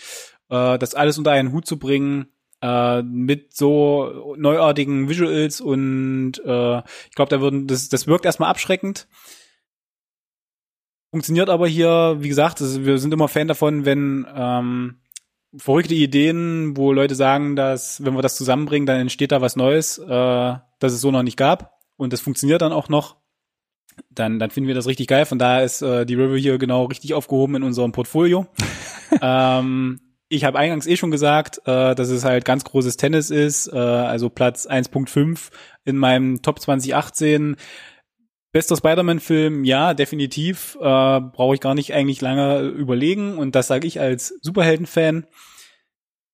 äh, 0.49 0.78
das 0.78 0.93
alles 0.93 1.18
unter 1.18 1.32
einen 1.32 1.51
Hut 1.51 1.66
zu 1.66 1.80
bringen, 1.80 2.28
äh, 2.62 3.01
mit 3.01 3.56
so 3.56 4.36
neuartigen 4.38 5.10
Visuals 5.10 5.62
und 5.62 6.34
äh, 6.45 6.78
ich 6.80 7.16
glaube, 7.16 7.30
da 7.30 7.41
würden 7.41 7.68
das 7.68 7.89
das 7.89 8.08
wirkt 8.08 8.26
erstmal 8.26 8.49
abschreckend. 8.49 9.08
Funktioniert 11.12 11.49
aber 11.49 11.68
hier, 11.68 12.18
wie 12.20 12.28
gesagt, 12.28 12.60
das, 12.60 12.84
wir 12.84 12.97
sind 12.97 13.14
immer 13.14 13.28
Fan 13.28 13.47
davon, 13.47 13.86
wenn 13.86 14.28
ähm, 14.36 14.97
verrückte 15.58 15.95
Ideen, 15.95 16.76
wo 16.76 16.91
Leute 16.91 17.16
sagen, 17.16 17.56
dass 17.56 18.03
wenn 18.03 18.16
wir 18.16 18.22
das 18.22 18.36
zusammenbringen, 18.36 18.86
dann 18.86 18.99
entsteht 18.99 19.32
da 19.32 19.41
was 19.41 19.56
Neues, 19.56 19.97
äh, 19.97 20.08
das 20.10 20.93
es 20.93 21.01
so 21.01 21.12
noch 21.12 21.24
nicht 21.24 21.38
gab 21.38 21.80
und 21.97 22.14
das 22.14 22.22
funktioniert 22.22 22.62
dann 22.62 22.74
auch 22.74 22.89
noch. 22.89 23.18
Dann, 24.10 24.39
dann 24.39 24.51
finden 24.51 24.68
wir 24.68 24.76
das 24.76 24.88
richtig 24.88 25.08
geil. 25.08 25.26
Von 25.26 25.39
daher 25.39 25.64
ist 25.64 25.82
äh, 25.82 26.06
die 26.06 26.16
River 26.16 26.36
hier 26.36 26.58
genau 26.58 26.86
richtig 26.86 27.14
aufgehoben 27.14 27.56
in 27.56 27.64
unserem 27.64 27.93
Portfolio. 27.93 28.45
ähm, 29.22 30.01
ich 30.36 30.44
habe 30.44 30.60
eingangs 30.60 30.88
eh 30.88 30.98
schon 30.98 31.12
gesagt, 31.12 31.60
äh, 31.66 31.96
dass 31.96 32.10
es 32.10 32.24
halt 32.24 32.46
ganz 32.46 32.64
großes 32.64 32.98
Tennis 32.98 33.30
ist, 33.30 33.68
äh, 33.72 33.78
also 33.78 34.30
Platz 34.30 34.68
1.5 34.68 35.50
in 35.84 35.98
meinem 35.98 36.42
Top 36.42 36.60
2018. 36.60 37.56
Bester 38.52 38.78
Spider-Man-Film, 38.78 39.66
ja, 39.66 39.94
definitiv. 39.94 40.78
Äh, 40.80 41.20
Brauche 41.20 41.56
ich 41.56 41.60
gar 41.60 41.76
nicht 41.76 41.94
eigentlich 41.94 42.22
lange 42.22 42.62
überlegen. 42.62 43.38
Und 43.38 43.54
das 43.54 43.68
sage 43.68 43.86
ich 43.86 44.00
als 44.00 44.38
Superhelden-Fan. 44.42 45.26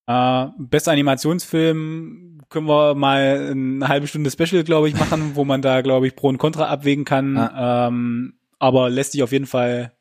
Äh, 0.06 0.46
bester 0.58 0.92
Animationsfilm 0.92 2.42
können 2.48 2.68
wir 2.68 2.94
mal 2.94 3.48
eine 3.50 3.88
halbe 3.88 4.06
Stunde 4.06 4.30
Special, 4.30 4.62
glaube 4.62 4.88
ich, 4.88 4.94
machen, 4.94 5.32
wo 5.34 5.44
man 5.44 5.62
da, 5.62 5.80
glaube 5.80 6.06
ich, 6.06 6.14
Pro 6.14 6.28
und 6.28 6.38
Contra 6.38 6.66
abwägen 6.66 7.04
kann. 7.04 7.36
Ah. 7.36 7.88
Ähm, 7.88 8.34
aber 8.58 8.90
lässt 8.90 9.12
sich 9.12 9.22
auf 9.22 9.32
jeden 9.32 9.46
Fall 9.46 9.92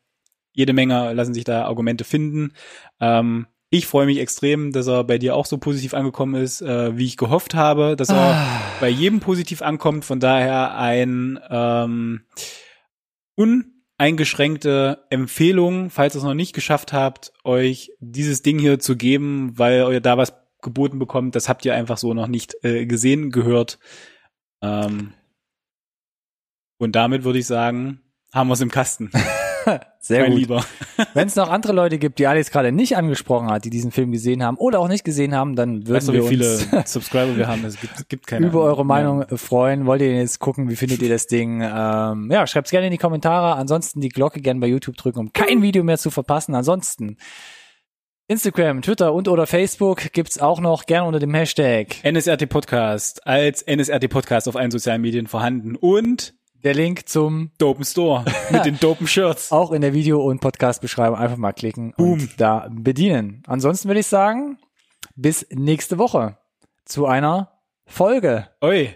jede 0.53 0.73
Menge, 0.73 1.13
lassen 1.13 1.33
sich 1.33 1.45
da 1.45 1.65
Argumente 1.65 2.03
finden. 2.03 2.53
Ähm, 2.99 3.47
ich 3.73 3.87
freue 3.87 4.05
mich 4.05 4.19
extrem, 4.19 4.73
dass 4.73 4.87
er 4.87 5.05
bei 5.05 5.17
dir 5.17 5.33
auch 5.33 5.45
so 5.45 5.57
positiv 5.57 5.93
angekommen 5.93 6.35
ist, 6.35 6.61
äh, 6.61 6.97
wie 6.97 7.05
ich 7.05 7.15
gehofft 7.15 7.53
habe, 7.55 7.95
dass 7.95 8.09
er 8.09 8.35
ah. 8.35 8.61
bei 8.81 8.89
jedem 8.89 9.21
positiv 9.21 9.61
ankommt. 9.61 10.03
Von 10.03 10.19
daher 10.19 10.77
ein 10.77 11.39
ähm, 11.49 12.25
uneingeschränkte 13.35 15.05
Empfehlung, 15.09 15.89
falls 15.89 16.15
ihr 16.15 16.17
es 16.17 16.25
noch 16.25 16.33
nicht 16.33 16.51
geschafft 16.51 16.91
habt, 16.91 17.31
euch 17.45 17.93
dieses 18.01 18.41
Ding 18.41 18.59
hier 18.59 18.79
zu 18.79 18.97
geben, 18.97 19.53
weil 19.57 19.89
ihr 19.93 20.01
da 20.01 20.17
was 20.17 20.33
geboten 20.61 20.99
bekommt. 20.99 21.37
Das 21.37 21.47
habt 21.47 21.63
ihr 21.63 21.73
einfach 21.73 21.97
so 21.97 22.13
noch 22.13 22.27
nicht 22.27 22.55
äh, 22.63 22.85
gesehen, 22.85 23.31
gehört. 23.31 23.79
Ähm, 24.61 25.13
und 26.77 26.97
damit 26.97 27.23
würde 27.23 27.39
ich 27.39 27.47
sagen, 27.47 28.01
haben 28.33 28.49
wir 28.49 28.53
es 28.53 28.61
im 28.61 28.69
Kasten. 28.69 29.11
Sehr 29.99 30.21
mein 30.21 30.31
gut. 30.31 30.39
Lieber. 30.39 30.65
Wenn 31.13 31.27
es 31.27 31.35
noch 31.35 31.49
andere 31.49 31.73
Leute 31.73 31.99
gibt, 31.99 32.19
die 32.19 32.27
Alex 32.27 32.51
gerade 32.51 32.71
nicht 32.71 32.97
angesprochen 32.97 33.49
hat, 33.49 33.65
die 33.65 33.69
diesen 33.69 33.91
Film 33.91 34.11
gesehen 34.11 34.43
haben 34.43 34.57
oder 34.57 34.79
auch 34.79 34.87
nicht 34.87 35.03
gesehen 35.03 35.35
haben, 35.35 35.55
dann 35.55 35.87
würden 35.87 35.95
weißt 35.95 36.07
du, 36.07 36.13
wir 36.13 36.29
wie 36.29 36.43
uns 36.43 36.63
viele 36.63 36.83
Subscriber 36.85 37.37
wir 37.37 37.47
haben. 37.47 37.63
Es 37.65 37.79
gibt, 37.79 38.09
gibt 38.09 38.27
keine 38.27 38.47
über 38.47 38.63
eure 38.63 38.85
Meinung 38.85 39.25
ja. 39.29 39.37
freuen. 39.37 39.85
Wollt 39.85 40.01
ihr 40.01 40.15
jetzt 40.15 40.39
gucken? 40.39 40.69
Wie 40.69 40.75
findet 40.75 41.01
ihr 41.01 41.09
das 41.09 41.27
Ding? 41.27 41.61
Ähm, 41.61 42.29
ja, 42.31 42.47
schreibt's 42.47 42.71
gerne 42.71 42.87
in 42.87 42.91
die 42.91 42.97
Kommentare. 42.97 43.55
Ansonsten 43.55 44.01
die 44.01 44.09
Glocke 44.09 44.41
gerne 44.41 44.59
bei 44.59 44.67
YouTube 44.67 44.97
drücken, 44.97 45.19
um 45.19 45.33
kein 45.33 45.61
Video 45.61 45.83
mehr 45.83 45.97
zu 45.97 46.09
verpassen. 46.09 46.55
Ansonsten 46.55 47.17
Instagram, 48.27 48.81
Twitter 48.81 49.13
und 49.13 49.27
oder 49.27 49.45
Facebook 49.45 50.13
gibt's 50.13 50.39
auch 50.39 50.61
noch 50.61 50.85
gerne 50.85 51.05
unter 51.05 51.19
dem 51.19 51.33
Hashtag 51.33 52.01
NSRT 52.03 52.47
Podcast 52.47 53.27
als 53.27 53.61
NSRT 53.67 54.09
Podcast 54.09 54.47
auf 54.47 54.55
allen 54.55 54.71
sozialen 54.71 55.01
Medien 55.01 55.27
vorhanden 55.27 55.75
und 55.75 56.33
der 56.63 56.73
Link 56.73 57.09
zum 57.09 57.51
Dopen 57.57 57.83
Store 57.83 58.25
mit 58.51 58.65
den 58.65 58.79
Dopen 58.79 59.07
Shirts. 59.07 59.51
Auch 59.51 59.71
in 59.71 59.81
der 59.81 59.93
Video- 59.93 60.21
und 60.21 60.41
Podcast-Beschreibung 60.41 61.17
einfach 61.17 61.37
mal 61.37 61.53
klicken 61.53 61.93
Boom. 61.97 62.13
und 62.13 62.39
da 62.39 62.67
bedienen. 62.71 63.43
Ansonsten 63.47 63.89
würde 63.89 64.01
ich 64.01 64.07
sagen, 64.07 64.57
bis 65.15 65.45
nächste 65.51 65.97
Woche 65.97 66.37
zu 66.85 67.05
einer 67.05 67.51
Folge. 67.85 68.47
Oi, 68.61 68.93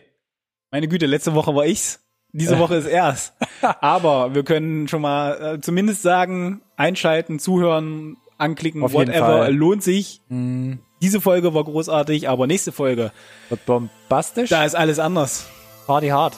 meine 0.71 0.87
Güte, 0.87 1.05
letzte 1.05 1.33
Woche 1.33 1.55
war 1.55 1.65
ich's. 1.65 2.01
Diese 2.31 2.59
Woche 2.59 2.75
ist 2.75 2.87
erst. 2.87 3.33
Aber 3.61 4.35
wir 4.35 4.43
können 4.43 4.87
schon 4.87 5.01
mal 5.01 5.55
äh, 5.55 5.61
zumindest 5.61 6.01
sagen, 6.01 6.61
einschalten, 6.75 7.39
zuhören, 7.39 8.17
anklicken, 8.37 8.83
Auf 8.83 8.93
whatever, 8.93 9.49
lohnt 9.49 9.83
sich. 9.83 10.21
Mm. 10.29 10.73
Diese 11.01 11.21
Folge 11.21 11.53
war 11.53 11.63
großartig, 11.63 12.29
aber 12.29 12.47
nächste 12.47 12.71
Folge 12.71 13.11
wird 13.49 13.65
bombastisch. 13.65 14.49
Da 14.49 14.65
ist 14.65 14.75
alles 14.75 14.99
anders. 14.99 15.47
Party 15.87 16.07
hard. 16.07 16.37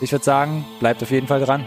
Ich 0.00 0.12
würde 0.12 0.24
sagen, 0.24 0.64
bleibt 0.80 1.02
auf 1.02 1.10
jeden 1.10 1.26
Fall 1.26 1.40
dran. 1.40 1.64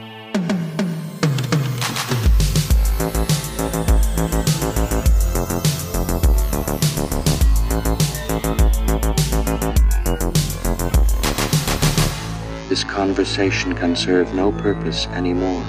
This 12.70 12.84
conversation 12.84 13.74
can 13.74 13.96
serve 13.96 14.34
no 14.36 14.52
purpose 14.52 15.08
anymore. 15.10 15.64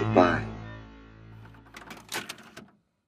Goodbye. 0.00 0.49